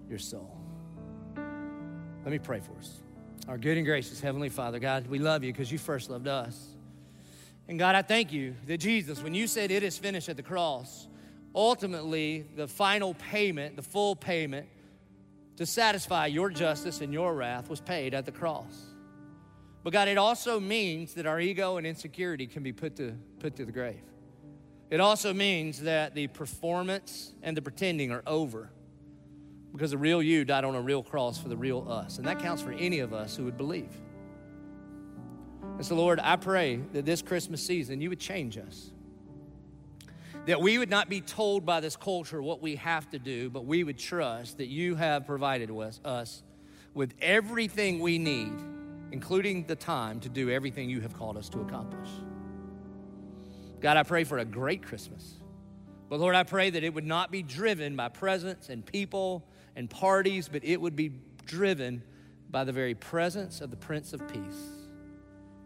your 0.08 0.18
soul. 0.18 0.56
Let 1.36 2.30
me 2.30 2.38
pray 2.38 2.60
for 2.60 2.72
us. 2.78 3.02
Our 3.46 3.58
good 3.58 3.76
and 3.76 3.84
gracious 3.84 4.18
Heavenly 4.18 4.48
Father, 4.48 4.78
God, 4.78 5.06
we 5.08 5.18
love 5.18 5.44
you 5.44 5.52
because 5.52 5.70
you 5.70 5.76
first 5.76 6.08
loved 6.08 6.26
us. 6.26 6.68
And 7.68 7.78
God, 7.78 7.94
I 7.94 8.02
thank 8.02 8.32
you 8.32 8.54
that 8.66 8.78
Jesus, 8.78 9.22
when 9.22 9.34
you 9.34 9.46
said 9.46 9.70
it 9.70 9.82
is 9.82 9.98
finished 9.98 10.30
at 10.30 10.36
the 10.36 10.42
cross, 10.42 11.06
ultimately 11.54 12.46
the 12.56 12.66
final 12.66 13.12
payment, 13.14 13.76
the 13.76 13.82
full 13.82 14.16
payment 14.16 14.68
to 15.56 15.66
satisfy 15.66 16.26
your 16.26 16.50
justice 16.50 17.00
and 17.00 17.12
your 17.12 17.34
wrath 17.34 17.68
was 17.68 17.80
paid 17.80 18.14
at 18.14 18.26
the 18.26 18.32
cross. 18.32 18.92
But 19.82 19.92
God, 19.92 20.08
it 20.08 20.18
also 20.18 20.60
means 20.60 21.14
that 21.14 21.26
our 21.26 21.40
ego 21.40 21.76
and 21.76 21.86
insecurity 21.86 22.46
can 22.46 22.62
be 22.62 22.72
put 22.72 22.96
to, 22.96 23.14
put 23.40 23.56
to 23.56 23.64
the 23.64 23.72
grave. 23.72 24.02
It 24.90 25.00
also 25.00 25.32
means 25.32 25.80
that 25.82 26.14
the 26.14 26.26
performance 26.28 27.32
and 27.42 27.56
the 27.56 27.62
pretending 27.62 28.12
are 28.12 28.22
over 28.26 28.70
because 29.72 29.90
the 29.90 29.98
real 29.98 30.22
you 30.22 30.44
died 30.44 30.64
on 30.64 30.74
a 30.74 30.80
real 30.80 31.02
cross 31.02 31.38
for 31.38 31.48
the 31.48 31.56
real 31.56 31.86
us. 31.90 32.18
And 32.18 32.26
that 32.26 32.38
counts 32.38 32.62
for 32.62 32.72
any 32.72 32.98
of 32.98 33.12
us 33.12 33.34
who 33.34 33.44
would 33.44 33.56
believe. 33.56 33.90
And 35.62 35.84
so, 35.84 35.94
Lord, 35.94 36.20
I 36.22 36.36
pray 36.36 36.76
that 36.92 37.06
this 37.06 37.22
Christmas 37.22 37.64
season 37.64 38.00
you 38.00 38.10
would 38.10 38.20
change 38.20 38.58
us. 38.58 38.90
That 40.46 40.60
we 40.60 40.78
would 40.78 40.90
not 40.90 41.08
be 41.08 41.20
told 41.20 41.64
by 41.64 41.80
this 41.80 41.96
culture 41.96 42.42
what 42.42 42.60
we 42.60 42.76
have 42.76 43.08
to 43.10 43.18
do, 43.18 43.48
but 43.48 43.64
we 43.64 43.84
would 43.84 43.98
trust 43.98 44.58
that 44.58 44.66
you 44.66 44.96
have 44.96 45.26
provided 45.26 45.70
us, 46.04 46.42
with 46.94 47.14
everything 47.20 48.00
we 48.00 48.18
need 48.18 48.52
including 49.12 49.64
the 49.66 49.76
time 49.76 50.18
to 50.20 50.28
do 50.28 50.50
everything 50.50 50.88
you 50.88 51.00
have 51.02 51.16
called 51.16 51.36
us 51.36 51.48
to 51.50 51.60
accomplish. 51.60 52.08
God, 53.80 53.96
I 53.96 54.02
pray 54.02 54.24
for 54.24 54.38
a 54.38 54.44
great 54.44 54.82
Christmas. 54.82 55.34
But 56.08 56.18
Lord, 56.18 56.34
I 56.34 56.42
pray 56.42 56.70
that 56.70 56.82
it 56.82 56.92
would 56.92 57.06
not 57.06 57.30
be 57.30 57.42
driven 57.42 57.94
by 57.94 58.08
presents 58.08 58.70
and 58.70 58.84
people 58.84 59.46
and 59.76 59.88
parties, 59.88 60.48
but 60.48 60.64
it 60.64 60.80
would 60.80 60.96
be 60.96 61.12
driven 61.44 62.02
by 62.50 62.64
the 62.64 62.72
very 62.72 62.94
presence 62.94 63.60
of 63.60 63.70
the 63.70 63.76
Prince 63.76 64.12
of 64.12 64.26
Peace 64.28 64.70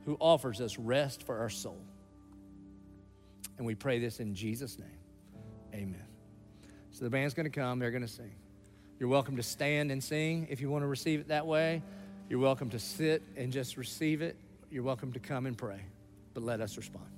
who 0.05 0.16
offers 0.20 0.61
us 0.61 0.79
rest 0.79 1.22
for 1.24 1.39
our 1.39 1.51
soul. 1.51 1.79
And 3.59 3.66
we 3.66 3.74
pray 3.74 3.98
this 3.98 4.20
in 4.20 4.34
Jesus' 4.34 4.78
name. 4.78 4.88
Amen. 5.74 6.04
So 6.90 7.04
the 7.04 7.11
band's 7.11 7.34
going 7.34 7.44
to 7.44 7.50
come, 7.50 7.78
they're 7.78 7.90
going 7.90 8.02
to 8.02 8.09
sing. 8.09 8.34
You're 8.98 9.09
welcome 9.09 9.36
to 9.36 9.42
stand 9.42 9.90
and 9.90 10.02
sing 10.02 10.46
if 10.50 10.61
you 10.61 10.70
want 10.70 10.82
to 10.82 10.86
receive 10.86 11.20
it 11.20 11.28
that 11.28 11.46
way. 11.46 11.82
You're 12.28 12.38
welcome 12.38 12.70
to 12.70 12.78
sit 12.78 13.22
and 13.36 13.52
just 13.52 13.76
receive 13.76 14.22
it. 14.22 14.36
You're 14.70 14.82
welcome 14.82 15.12
to 15.12 15.20
come 15.20 15.46
and 15.46 15.57
pray, 15.57 15.80
but 16.34 16.42
let 16.42 16.61
us 16.61 16.76
respond. 16.76 17.15